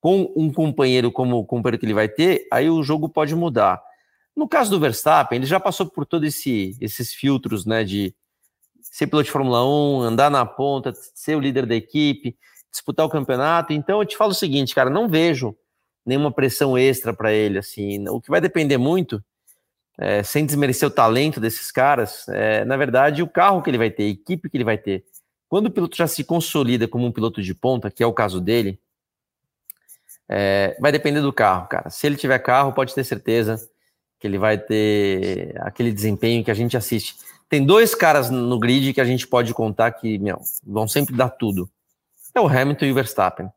com 0.00 0.32
um 0.36 0.52
companheiro 0.52 1.10
como 1.10 1.38
o 1.38 1.44
companheiro 1.44 1.78
que 1.78 1.86
ele 1.86 1.94
vai 1.94 2.08
ter, 2.08 2.46
aí 2.52 2.70
o 2.70 2.82
jogo 2.82 3.08
pode 3.08 3.34
mudar. 3.34 3.82
No 4.36 4.46
caso 4.46 4.70
do 4.70 4.78
Verstappen, 4.78 5.36
ele 5.36 5.46
já 5.46 5.58
passou 5.58 5.86
por 5.86 6.04
todos 6.04 6.28
esse, 6.28 6.76
esses 6.80 7.12
filtros, 7.12 7.64
né, 7.64 7.82
de 7.82 8.14
ser 8.82 9.06
piloto 9.06 9.24
de 9.24 9.32
Fórmula 9.32 9.66
1, 9.66 10.02
andar 10.02 10.30
na 10.30 10.44
ponta, 10.44 10.92
ser 11.14 11.36
o 11.36 11.40
líder 11.40 11.66
da 11.66 11.74
equipe, 11.74 12.36
disputar 12.70 13.06
o 13.06 13.10
campeonato. 13.10 13.72
Então 13.72 14.00
eu 14.00 14.06
te 14.06 14.16
falo 14.16 14.32
o 14.32 14.34
seguinte, 14.34 14.74
cara, 14.74 14.90
não 14.90 15.08
vejo 15.08 15.56
nenhuma 16.04 16.30
pressão 16.30 16.78
extra 16.78 17.12
para 17.12 17.32
ele, 17.32 17.58
assim. 17.58 18.08
O 18.08 18.20
que 18.20 18.30
vai 18.30 18.40
depender 18.40 18.78
muito, 18.78 19.22
é, 19.98 20.22
sem 20.22 20.46
desmerecer 20.46 20.86
o 20.88 20.90
talento 20.90 21.40
desses 21.40 21.72
caras, 21.72 22.28
é, 22.28 22.64
na 22.64 22.76
verdade, 22.76 23.22
o 23.22 23.28
carro 23.28 23.62
que 23.62 23.70
ele 23.70 23.78
vai 23.78 23.90
ter, 23.90 24.04
a 24.04 24.08
equipe 24.08 24.48
que 24.48 24.56
ele 24.56 24.64
vai 24.64 24.78
ter. 24.78 25.04
Quando 25.48 25.66
o 25.66 25.70
piloto 25.70 25.96
já 25.96 26.06
se 26.06 26.22
consolida 26.24 26.86
como 26.86 27.06
um 27.06 27.12
piloto 27.12 27.42
de 27.42 27.54
ponta, 27.54 27.90
que 27.90 28.02
é 28.02 28.06
o 28.06 28.12
caso 28.12 28.40
dele, 28.40 28.80
é, 30.28 30.76
vai 30.80 30.90
depender 30.92 31.20
do 31.20 31.32
carro, 31.32 31.68
cara. 31.68 31.90
Se 31.90 32.06
ele 32.06 32.16
tiver 32.16 32.38
carro, 32.38 32.72
pode 32.72 32.94
ter 32.94 33.04
certeza 33.04 33.68
que 34.18 34.26
ele 34.26 34.38
vai 34.38 34.58
ter 34.58 35.54
aquele 35.60 35.92
desempenho 35.92 36.44
que 36.44 36.50
a 36.50 36.54
gente 36.54 36.76
assiste. 36.76 37.16
Tem 37.48 37.64
dois 37.64 37.94
caras 37.94 38.28
no 38.28 38.58
grid 38.58 38.92
que 38.92 39.00
a 39.00 39.04
gente 39.04 39.26
pode 39.26 39.54
contar 39.54 39.92
que 39.92 40.18
meu, 40.18 40.40
vão 40.64 40.88
sempre 40.88 41.14
dar 41.14 41.30
tudo. 41.30 41.70
É 42.36 42.40
o 42.40 42.46
Hamilton 42.46 42.84
e 42.84 42.92
o 42.92 42.94
Verstappen. 42.94 43.50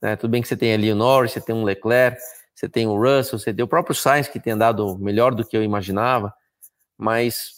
Né? 0.00 0.14
Tudo 0.14 0.30
bem 0.30 0.42
que 0.42 0.48
você 0.48 0.56
tem 0.56 0.74
ali 0.74 0.92
o 0.92 0.94
Norris, 0.94 1.32
você 1.32 1.40
tem 1.40 1.54
um 1.54 1.64
Leclerc, 1.64 2.20
você 2.54 2.68
tem 2.68 2.86
o 2.86 2.94
Russell, 2.94 3.38
você 3.38 3.52
tem 3.52 3.64
o 3.64 3.68
próprio 3.68 3.94
Sainz 3.94 4.28
que 4.28 4.38
tem 4.38 4.52
andado 4.52 4.98
melhor 4.98 5.34
do 5.34 5.42
que 5.42 5.56
eu 5.56 5.64
imaginava, 5.64 6.34
mas 6.98 7.52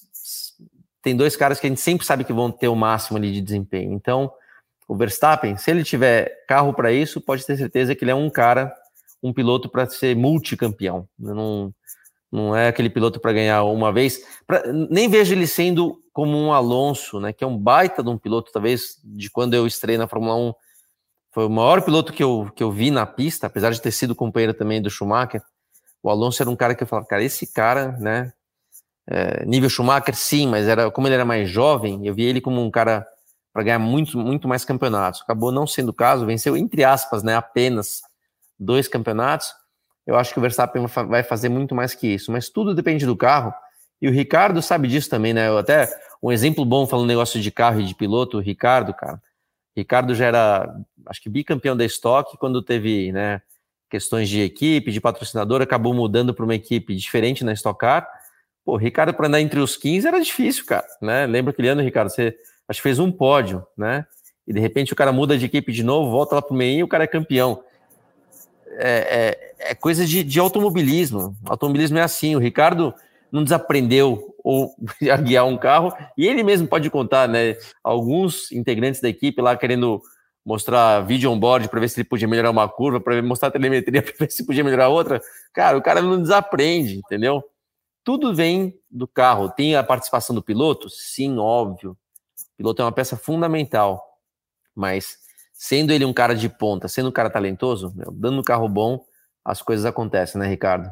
tem 1.02 1.16
dois 1.16 1.34
caras 1.34 1.58
que 1.58 1.66
a 1.66 1.68
gente 1.68 1.80
sempre 1.80 2.06
sabe 2.06 2.22
que 2.22 2.32
vão 2.32 2.48
ter 2.48 2.68
o 2.68 2.76
máximo 2.76 3.18
ali 3.18 3.32
de 3.32 3.40
desempenho. 3.40 3.92
Então, 3.92 4.32
o 4.86 4.94
Verstappen, 4.94 5.56
se 5.56 5.68
ele 5.68 5.82
tiver 5.82 6.44
carro 6.46 6.72
para 6.72 6.92
isso, 6.92 7.20
pode 7.20 7.44
ter 7.44 7.56
certeza 7.56 7.92
que 7.96 8.04
ele 8.04 8.12
é 8.12 8.14
um 8.14 8.30
cara, 8.30 8.72
um 9.20 9.32
piloto 9.32 9.68
para 9.68 9.84
ser 9.90 10.14
multicampeão. 10.14 11.08
Não, 11.18 11.74
não 12.30 12.54
é 12.54 12.68
aquele 12.68 12.88
piloto 12.88 13.18
para 13.18 13.32
ganhar 13.32 13.64
uma 13.64 13.92
vez. 13.92 14.20
Pra, 14.46 14.62
nem 14.72 15.08
vejo 15.08 15.34
ele 15.34 15.46
sendo 15.48 16.00
como 16.12 16.38
um 16.38 16.52
Alonso, 16.52 17.18
né, 17.18 17.32
que 17.32 17.42
é 17.42 17.46
um 17.46 17.58
baita 17.58 18.00
de 18.00 18.10
um 18.10 18.18
piloto, 18.18 18.52
talvez, 18.52 19.00
de 19.04 19.28
quando 19.28 19.54
eu 19.54 19.66
estrei 19.66 19.98
na 19.98 20.06
Fórmula 20.06 20.36
1. 20.36 20.54
Foi 21.32 21.46
o 21.46 21.50
maior 21.50 21.82
piloto 21.82 22.12
que 22.12 22.22
eu, 22.22 22.50
que 22.54 22.62
eu 22.62 22.70
vi 22.70 22.90
na 22.90 23.06
pista, 23.06 23.46
apesar 23.46 23.70
de 23.70 23.80
ter 23.80 23.92
sido 23.92 24.14
companheiro 24.14 24.54
também 24.54 24.80
do 24.80 24.90
Schumacher. 24.90 25.42
O 26.02 26.10
Alonso 26.10 26.42
era 26.42 26.50
um 26.50 26.56
cara 26.56 26.74
que 26.74 26.82
eu 26.82 26.86
falava, 26.86 27.06
cara, 27.06 27.22
esse 27.22 27.46
cara, 27.52 27.92
né, 27.98 28.32
é, 29.06 29.44
nível 29.44 29.68
Schumacher, 29.68 30.14
sim, 30.14 30.46
mas 30.46 30.66
era 30.66 30.90
como 30.90 31.06
ele 31.06 31.14
era 31.14 31.24
mais 31.24 31.48
jovem, 31.48 32.06
eu 32.06 32.14
vi 32.14 32.24
ele 32.24 32.40
como 32.40 32.64
um 32.64 32.70
cara 32.70 33.06
para 33.52 33.62
ganhar 33.62 33.78
muito, 33.78 34.18
muito 34.18 34.46
mais 34.46 34.64
campeonatos. 34.64 35.22
Acabou 35.22 35.50
não 35.50 35.66
sendo 35.66 35.90
o 35.90 35.94
caso, 35.94 36.26
venceu, 36.26 36.56
entre 36.56 36.84
aspas, 36.84 37.22
né, 37.22 37.34
apenas 37.34 38.02
dois 38.58 38.88
campeonatos 38.88 39.52
eu 40.08 40.16
acho 40.16 40.32
que 40.32 40.38
o 40.38 40.40
Verstappen 40.40 40.86
vai 40.86 41.22
fazer 41.22 41.50
muito 41.50 41.74
mais 41.74 41.94
que 41.94 42.06
isso, 42.06 42.32
mas 42.32 42.48
tudo 42.48 42.74
depende 42.74 43.04
do 43.04 43.14
carro. 43.14 43.52
E 44.00 44.08
o 44.08 44.10
Ricardo 44.10 44.62
sabe 44.62 44.88
disso 44.88 45.10
também, 45.10 45.34
né? 45.34 45.48
Eu 45.48 45.58
até 45.58 45.86
um 46.22 46.32
exemplo 46.32 46.64
bom 46.64 46.86
falando 46.86 47.06
negócio 47.06 47.38
de 47.38 47.50
carro 47.50 47.78
e 47.78 47.84
de 47.84 47.94
piloto, 47.94 48.38
o 48.38 48.40
Ricardo, 48.40 48.94
cara. 48.94 49.20
Ricardo 49.78 50.14
já 50.14 50.26
era, 50.26 50.76
acho 51.06 51.22
que 51.22 51.28
bicampeão 51.28 51.76
da 51.76 51.84
Stock 51.84 52.36
quando 52.38 52.60
teve, 52.60 53.12
né, 53.12 53.40
questões 53.88 54.28
de 54.28 54.40
equipe, 54.40 54.90
de 54.90 55.00
patrocinador, 55.00 55.62
acabou 55.62 55.94
mudando 55.94 56.34
para 56.34 56.44
uma 56.44 56.54
equipe 56.54 56.94
diferente 56.96 57.44
na 57.44 57.52
Stock 57.52 57.78
Car. 57.78 58.08
Pô, 58.64 58.76
Ricardo 58.76 59.14
para 59.14 59.28
andar 59.28 59.40
entre 59.40 59.60
os 59.60 59.76
15 59.76 60.08
era 60.08 60.20
difícil, 60.20 60.66
cara, 60.66 60.86
né? 61.00 61.26
Lembra 61.26 61.52
aquele 61.52 61.68
ano, 61.68 61.80
Ricardo, 61.80 62.10
você 62.10 62.36
acho 62.68 62.80
que 62.80 62.82
fez 62.82 62.98
um 62.98 63.10
pódio, 63.10 63.64
né? 63.76 64.04
E 64.46 64.52
de 64.52 64.60
repente 64.60 64.92
o 64.92 64.96
cara 64.96 65.12
muda 65.12 65.38
de 65.38 65.46
equipe 65.46 65.72
de 65.72 65.82
novo, 65.82 66.10
volta 66.10 66.34
lá 66.34 66.42
pro 66.42 66.54
meio 66.54 66.80
e 66.80 66.82
o 66.82 66.88
cara 66.88 67.04
é 67.04 67.06
campeão 67.06 67.62
é, 68.78 69.54
é, 69.60 69.70
é 69.70 69.74
coisa 69.74 70.04
de, 70.04 70.22
de, 70.22 70.38
automobilismo. 70.38 71.36
Automobilismo 71.44 71.98
é 71.98 72.02
assim. 72.02 72.36
O 72.36 72.38
Ricardo 72.38 72.94
não 73.30 73.42
desaprendeu 73.42 74.34
ou, 74.48 74.74
a 75.12 75.16
guiar 75.18 75.46
um 75.46 75.58
carro 75.58 75.92
e 76.16 76.26
ele 76.26 76.42
mesmo 76.42 76.66
pode 76.66 76.88
contar, 76.88 77.28
né? 77.28 77.54
Alguns 77.84 78.50
integrantes 78.50 78.98
da 78.98 79.08
equipe 79.10 79.42
lá 79.42 79.54
querendo 79.54 80.00
mostrar 80.42 81.00
vídeo 81.00 81.30
on-board 81.30 81.68
para 81.68 81.78
ver 81.78 81.88
se 81.90 82.00
ele 82.00 82.08
podia 82.08 82.26
melhorar 82.26 82.50
uma 82.50 82.66
curva, 82.66 82.98
para 82.98 83.20
mostrar 83.22 83.50
telemetria 83.50 84.00
para 84.02 84.14
ver 84.18 84.30
se 84.30 84.46
podia 84.46 84.64
melhorar 84.64 84.88
outra. 84.88 85.20
Cara, 85.52 85.76
o 85.76 85.82
cara 85.82 86.00
não 86.00 86.22
desaprende, 86.22 86.96
entendeu? 86.96 87.44
Tudo 88.02 88.34
vem 88.34 88.74
do 88.90 89.06
carro. 89.06 89.50
Tem 89.50 89.76
a 89.76 89.84
participação 89.84 90.34
do 90.34 90.42
piloto? 90.42 90.88
Sim, 90.88 91.36
óbvio. 91.36 91.90
O 91.90 92.56
piloto 92.56 92.80
é 92.80 92.86
uma 92.86 92.92
peça 92.92 93.18
fundamental. 93.18 94.02
Mas 94.74 95.18
sendo 95.52 95.92
ele 95.92 96.06
um 96.06 96.12
cara 96.14 96.34
de 96.34 96.48
ponta, 96.48 96.88
sendo 96.88 97.10
um 97.10 97.12
cara 97.12 97.28
talentoso, 97.28 97.92
meu, 97.94 98.10
dando 98.12 98.40
um 98.40 98.44
carro 98.44 98.66
bom, 98.66 99.04
as 99.44 99.60
coisas 99.60 99.84
acontecem, 99.84 100.40
né, 100.40 100.48
Ricardo? 100.48 100.90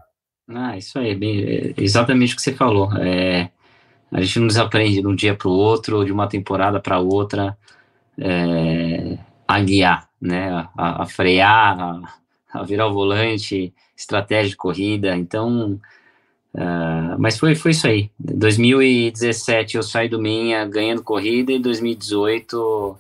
Ah, 0.48 0.76
isso 0.78 0.98
aí, 0.98 1.14
bem, 1.14 1.42
é 1.42 1.74
exatamente 1.76 2.34
o 2.34 2.36
que 2.36 2.42
você 2.42 2.52
falou. 2.52 2.92
É, 2.98 3.50
a 4.12 4.20
gente 4.20 4.38
não 4.38 4.46
desaprende 4.46 5.00
de 5.00 5.06
um 5.06 5.14
dia 5.14 5.34
para 5.34 5.48
o 5.48 5.52
outro, 5.52 6.04
de 6.04 6.12
uma 6.12 6.28
temporada 6.28 6.78
para 6.78 7.00
outra, 7.00 7.56
é, 8.16 9.18
a 9.46 9.60
guiar, 9.60 10.08
né, 10.20 10.50
a, 10.76 11.02
a 11.02 11.06
frear, 11.06 11.80
a, 11.80 12.00
a, 12.52 12.62
virar 12.62 12.86
o 12.86 12.94
volante, 12.94 13.74
estratégia 13.96 14.50
de 14.50 14.56
corrida. 14.56 15.16
Então, 15.16 15.80
uh, 16.54 17.18
mas 17.18 17.38
foi, 17.38 17.56
foi 17.56 17.72
isso 17.72 17.86
aí. 17.88 18.10
2017 18.18 19.76
eu 19.76 19.82
saí 19.82 20.08
do 20.08 20.20
Minha 20.20 20.64
ganhando 20.64 21.02
corrida 21.02 21.52
e 21.52 21.58
2018 21.58 22.96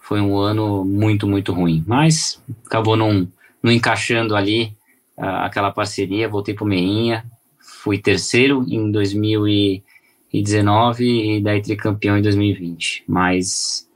foi 0.00 0.20
um 0.20 0.38
ano 0.38 0.84
muito, 0.84 1.26
muito 1.26 1.52
ruim. 1.52 1.84
Mas 1.86 2.42
acabou 2.66 2.96
não, 2.96 3.28
não 3.62 3.70
encaixando 3.70 4.34
ali 4.34 4.74
aquela 5.20 5.70
parceria. 5.70 6.28
Voltei 6.28 6.52
para 6.54 6.64
o 6.64 6.68
Meinha, 6.68 7.24
fui 7.58 7.98
terceiro 7.98 8.64
em 8.68 8.90
2019 8.90 11.36
e 11.36 11.40
daí 11.40 11.62
tricampeão 11.62 12.18
em 12.18 12.22
2020. 12.22 13.04
Mas, 13.06 13.88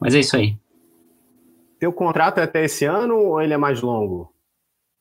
mas 0.00 0.14
é 0.14 0.20
isso 0.20 0.36
aí. 0.36 0.56
Teu 1.78 1.92
contrato 1.92 2.38
é 2.38 2.42
até 2.42 2.64
esse 2.64 2.84
ano 2.84 3.16
ou 3.16 3.40
ele 3.40 3.54
é 3.54 3.58
mais 3.58 3.80
longo? 3.80 4.32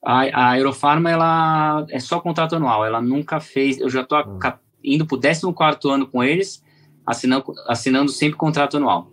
A, 0.03 0.24
a 0.24 0.49
Aerofarma, 0.51 1.09
ela 1.09 1.86
é 1.89 1.99
só 1.99 2.20
contrato 2.20 2.55
anual, 2.55 2.86
ela 2.86 3.01
nunca 3.01 3.39
fez, 3.39 3.80
eu 3.80 3.89
já 3.89 4.01
estou 4.01 4.20
hum. 4.20 4.38
indo 4.84 5.05
para 5.05 5.16
o 5.16 5.53
14 5.53 5.89
ano 5.89 6.05
com 6.05 6.24
eles, 6.24 6.63
assinando, 7.05 7.45
assinando 7.68 8.11
sempre 8.11 8.38
contrato 8.38 8.78
anual. 8.78 9.09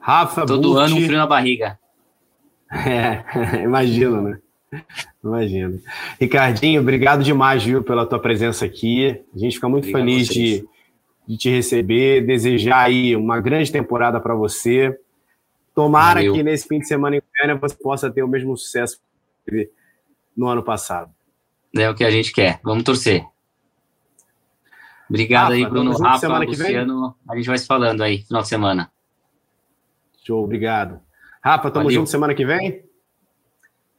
Rafa, 0.00 0.46
Todo 0.46 0.70
Bucci. 0.70 0.80
ano 0.80 0.96
um 0.96 1.04
frio 1.04 1.18
na 1.18 1.26
barriga. 1.26 1.78
É, 2.70 3.62
imagino, 3.62 4.20
né? 4.20 4.38
Imagino. 5.22 5.80
Ricardinho, 6.20 6.80
obrigado 6.80 7.22
demais, 7.22 7.64
viu, 7.64 7.82
pela 7.82 8.06
tua 8.06 8.18
presença 8.18 8.64
aqui. 8.64 9.20
A 9.34 9.38
gente 9.38 9.54
fica 9.54 9.68
muito 9.68 9.88
obrigado 9.88 10.06
feliz 10.06 10.28
de, 10.28 10.64
de 11.26 11.36
te 11.36 11.50
receber, 11.50 12.24
desejar 12.26 12.84
aí 12.84 13.16
uma 13.16 13.40
grande 13.40 13.70
temporada 13.70 14.20
para 14.20 14.34
você. 14.34 14.98
Tomara 15.74 16.20
Valeu. 16.20 16.34
que 16.34 16.42
nesse 16.42 16.66
fim 16.66 16.78
de 16.78 16.86
semana 16.86 17.16
em 17.16 17.20
Goiânia 17.20 17.60
você 17.60 17.74
possa 17.76 18.10
ter 18.10 18.22
o 18.22 18.28
mesmo 18.28 18.56
sucesso 18.56 19.00
que 19.46 19.70
no 20.36 20.48
ano 20.48 20.62
passado. 20.62 21.10
É 21.76 21.88
o 21.88 21.94
que 21.94 22.04
a 22.04 22.10
gente 22.10 22.32
quer. 22.32 22.60
Vamos 22.62 22.84
torcer. 22.84 23.24
Obrigado 25.08 25.44
Rafa, 25.44 25.54
aí, 25.54 25.66
Bruno, 25.66 25.96
Rafa, 25.96 26.38
Luciano. 26.38 27.16
A 27.28 27.36
gente 27.36 27.46
vai 27.46 27.58
se 27.58 27.66
falando 27.66 28.02
aí, 28.02 28.18
final 28.24 28.42
de 28.42 28.48
semana. 28.48 28.92
Show, 30.24 30.44
obrigado. 30.44 31.00
Rafa, 31.42 31.70
tamo 31.70 31.84
Valeu. 31.84 32.00
junto 32.00 32.10
semana 32.10 32.34
que 32.34 32.44
vem? 32.44 32.87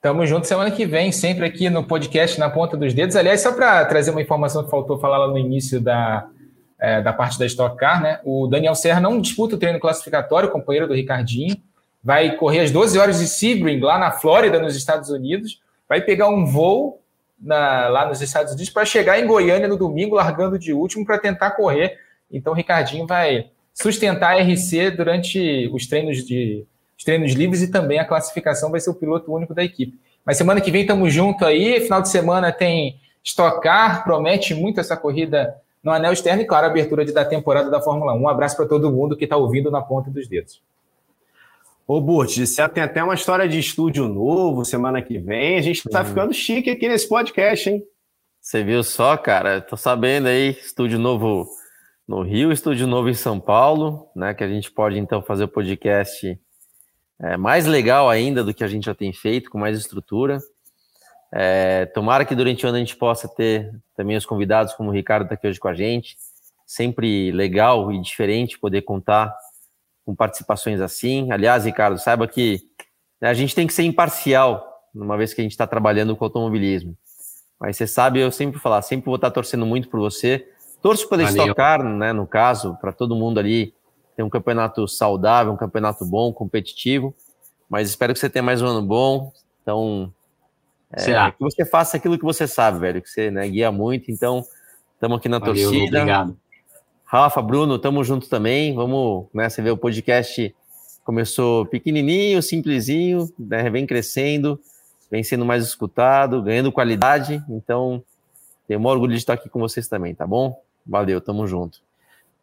Tamo 0.01 0.25
junto 0.25 0.47
semana 0.47 0.71
que 0.71 0.85
vem, 0.85 1.11
sempre 1.11 1.45
aqui 1.45 1.69
no 1.69 1.83
podcast 1.83 2.39
Na 2.39 2.49
Ponta 2.49 2.77
dos 2.77 2.93
Dedos. 2.93 3.15
Aliás, 3.15 3.41
só 3.41 3.51
para 3.51 3.83
trazer 3.85 4.11
uma 4.11 4.21
informação 4.21 4.63
que 4.63 4.69
faltou 4.69 4.97
falar 4.97 5.17
lá 5.17 5.27
no 5.27 5.37
início 5.37 5.81
da, 5.81 6.27
é, 6.79 7.01
da 7.01 7.11
parte 7.11 7.37
da 7.37 7.45
Stock 7.45 7.75
Car, 7.77 8.01
né? 8.01 8.19
O 8.23 8.47
Daniel 8.47 8.75
Serra 8.75 9.01
não 9.01 9.19
disputa 9.19 9.55
o 9.55 9.59
treino 9.59 9.79
classificatório, 9.79 10.49
companheiro 10.49 10.87
do 10.87 10.93
Ricardinho 10.93 11.55
vai 12.03 12.35
correr 12.35 12.61
às 12.61 12.71
12 12.71 12.97
horas 12.97 13.19
de 13.19 13.27
Sebring, 13.27 13.79
lá 13.79 13.97
na 13.97 14.11
Flórida, 14.11 14.59
nos 14.59 14.75
Estados 14.75 15.09
Unidos, 15.09 15.61
vai 15.87 16.01
pegar 16.01 16.29
um 16.29 16.45
voo 16.45 17.01
na, 17.39 17.87
lá 17.87 18.07
nos 18.07 18.21
Estados 18.21 18.53
Unidos 18.53 18.69
para 18.69 18.85
chegar 18.85 19.19
em 19.19 19.27
Goiânia 19.27 19.67
no 19.67 19.77
domingo, 19.77 20.15
largando 20.15 20.57
de 20.57 20.73
último 20.73 21.05
para 21.05 21.17
tentar 21.17 21.51
correr. 21.51 21.97
Então, 22.31 22.53
o 22.53 22.55
Ricardinho 22.55 23.05
vai 23.05 23.49
sustentar 23.73 24.35
a 24.35 24.41
RC 24.41 24.91
durante 24.91 25.69
os 25.73 25.87
treinos 25.87 26.25
de 26.25 26.65
os 26.99 27.05
treinos 27.05 27.31
livres 27.31 27.61
e 27.61 27.71
também 27.71 27.97
a 27.97 28.03
classificação 28.03 28.69
vai 28.69 28.81
ser 28.81 28.89
o 28.89 28.93
piloto 28.93 29.33
único 29.33 29.55
da 29.55 29.63
equipe. 29.63 29.97
Mas 30.25 30.37
semana 30.37 30.59
que 30.59 30.69
vem 30.69 30.81
estamos 30.81 31.13
junto 31.13 31.45
aí, 31.45 31.79
final 31.79 32.01
de 32.01 32.09
semana 32.09 32.51
tem 32.51 32.99
estocar, 33.23 34.03
promete 34.03 34.53
muito 34.53 34.81
essa 34.81 34.97
corrida 34.97 35.55
no 35.81 35.91
anel 35.91 36.11
externo 36.11 36.41
e, 36.41 36.45
claro, 36.45 36.67
a 36.67 36.69
abertura 36.69 37.05
de, 37.05 37.13
da 37.13 37.23
temporada 37.23 37.69
da 37.69 37.79
Fórmula 37.79 38.13
1. 38.13 38.21
Um 38.21 38.27
abraço 38.27 38.57
para 38.57 38.65
todo 38.65 38.91
mundo 38.91 39.15
que 39.15 39.23
está 39.23 39.37
ouvindo 39.37 39.71
na 39.71 39.81
ponta 39.81 40.11
dos 40.11 40.27
dedos. 40.27 40.61
Ô, 41.87 42.01
Burt, 42.01 42.37
você 42.37 42.67
tem 42.67 42.83
até 42.83 43.01
uma 43.01 43.15
história 43.15 43.47
de 43.47 43.57
estúdio 43.57 44.09
novo 44.09 44.65
semana 44.65 45.01
que 45.01 45.17
vem. 45.17 45.57
A 45.57 45.61
gente 45.61 45.87
tá 45.89 46.01
uhum. 46.01 46.05
ficando 46.05 46.33
chique 46.33 46.69
aqui 46.69 46.89
nesse 46.89 47.07
podcast, 47.07 47.69
hein? 47.69 47.83
Você 48.41 48.61
viu 48.61 48.83
só, 48.83 49.15
cara? 49.15 49.61
Tô 49.61 49.77
sabendo 49.77 50.27
aí, 50.27 50.49
estúdio 50.49 50.99
novo 50.99 51.47
no 52.05 52.21
Rio, 52.23 52.51
estúdio 52.51 52.85
novo 52.85 53.07
em 53.07 53.13
São 53.13 53.39
Paulo, 53.39 54.09
né? 54.13 54.33
Que 54.33 54.43
a 54.43 54.49
gente 54.49 54.69
pode 54.69 54.99
então 54.99 55.21
fazer 55.21 55.45
o 55.45 55.47
podcast 55.47 56.37
é, 57.21 57.35
mais 57.35 57.65
legal 57.65 58.09
ainda 58.09 58.43
do 58.43 58.53
que 58.53 58.63
a 58.63 58.67
gente 58.67 58.85
já 58.85 58.95
tem 58.95 59.11
feito, 59.11 59.49
com 59.49 59.57
mais 59.57 59.77
estrutura. 59.77 60.39
É, 61.31 61.85
tomara 61.87 62.25
que 62.25 62.33
durante 62.33 62.65
o 62.65 62.69
ano 62.69 62.77
a 62.77 62.79
gente 62.79 62.95
possa 62.95 63.27
ter 63.27 63.71
também 63.95 64.15
os 64.15 64.25
convidados, 64.25 64.73
como 64.73 64.89
o 64.89 64.93
Ricardo 64.93 65.23
está 65.23 65.35
aqui 65.35 65.47
hoje 65.47 65.59
com 65.59 65.67
a 65.67 65.73
gente. 65.73 66.15
Sempre 66.65 67.31
legal 67.31 67.91
e 67.91 68.01
diferente 68.01 68.57
poder 68.57 68.83
contar 68.83 69.35
com 70.05 70.15
participações 70.15 70.79
assim. 70.79 71.31
Aliás, 71.31 71.65
Ricardo, 71.65 71.99
saiba 71.99 72.27
que 72.27 72.61
né, 73.21 73.29
a 73.29 73.33
gente 73.33 73.53
tem 73.53 73.67
que 73.67 73.73
ser 73.73 73.83
imparcial, 73.83 74.65
uma 74.95 75.17
vez 75.17 75.33
que 75.33 75.41
a 75.41 75.43
gente 75.43 75.51
está 75.51 75.67
trabalhando 75.67 76.15
com 76.15 76.23
automobilismo. 76.23 76.95
Mas 77.59 77.75
você 77.75 77.85
sabe, 77.85 78.19
eu 78.19 78.31
sempre 78.31 78.59
falar, 78.59 78.81
sempre 78.81 79.07
vou 79.07 79.15
estar 79.15 79.29
torcendo 79.29 79.65
muito 79.65 79.89
por 79.89 79.99
você. 79.99 80.47
Torço 80.81 81.09
pela 81.09 81.23
Stock 81.23 81.53
Car, 81.53 81.83
né, 81.83 82.13
no 82.13 82.25
caso, 82.25 82.77
para 82.79 82.93
todo 82.93 83.15
mundo 83.15 83.39
ali 83.39 83.73
ter 84.19 84.23
um 84.23 84.29
campeonato 84.29 84.85
saudável, 84.85 85.53
um 85.53 85.55
campeonato 85.55 86.05
bom, 86.05 86.33
competitivo. 86.33 87.15
Mas 87.69 87.87
espero 87.87 88.11
que 88.11 88.19
você 88.19 88.29
tenha 88.29 88.43
mais 88.43 88.61
um 88.61 88.65
ano 88.65 88.81
bom. 88.85 89.31
Então, 89.61 90.13
é, 90.91 91.31
que 91.31 91.39
você 91.39 91.63
faça 91.63 91.95
aquilo 91.95 92.17
que 92.17 92.25
você 92.25 92.45
sabe, 92.45 92.79
velho, 92.79 93.01
que 93.01 93.09
você 93.09 93.31
né, 93.31 93.47
guia 93.47 93.71
muito. 93.71 94.11
Então, 94.11 94.43
estamos 94.93 95.19
aqui 95.19 95.29
na 95.29 95.39
Valeu, 95.39 95.53
torcida. 95.55 95.99
Obrigado. 95.99 96.37
Rafa, 97.05 97.41
Bruno, 97.41 97.79
tamo 97.79 98.03
junto 98.03 98.27
também. 98.27 98.75
Vamos, 98.75 99.27
né, 99.33 99.47
você 99.47 99.61
vê 99.61 99.71
o 99.71 99.77
podcast 99.77 100.53
começou 101.05 101.65
pequenininho, 101.65 102.43
simplesinho, 102.43 103.33
né, 103.39 103.69
vem 103.69 103.87
crescendo, 103.87 104.59
vem 105.09 105.23
sendo 105.23 105.45
mais 105.45 105.63
escutado, 105.63 106.43
ganhando 106.43 106.73
qualidade. 106.73 107.41
Então, 107.47 108.03
tenho 108.67 108.81
muito 108.81 108.91
orgulho 108.91 109.13
de 109.13 109.19
estar 109.19 109.35
aqui 109.35 109.47
com 109.47 109.61
vocês 109.61 109.87
também, 109.87 110.13
tá 110.13 110.27
bom? 110.27 110.61
Valeu, 110.85 111.21
tamo 111.21 111.47
junto. 111.47 111.79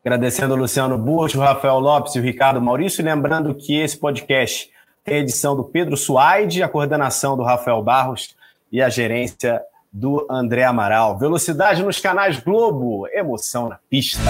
Agradecendo 0.07 0.55
o 0.55 0.57
Luciano 0.57 0.97
Burcho, 0.97 1.37
o 1.37 1.43
Rafael 1.43 1.81
Lopes 1.81 2.15
e 2.15 2.21
o 2.21 2.23
Ricardo 2.23 2.63
Maurício. 2.63 3.05
lembrando 3.05 3.53
que 3.53 3.77
esse 3.77 3.99
podcast 3.99 4.71
tem 5.03 5.17
a 5.17 5.19
edição 5.19 5.57
do 5.57 5.65
Pedro 5.65 5.97
Suaide, 5.97 6.63
a 6.63 6.69
coordenação 6.69 7.37
do 7.37 7.43
Rafael 7.43 7.83
Barros 7.83 8.37
e 8.71 8.81
a 8.81 8.89
gerência 8.89 9.61
do 9.93 10.25
André 10.31 10.63
Amaral. 10.63 11.19
Velocidade 11.19 11.83
nos 11.83 11.99
canais 11.99 12.39
Globo, 12.39 13.09
emoção 13.09 13.69
na 13.69 13.81
pista. 13.91 14.23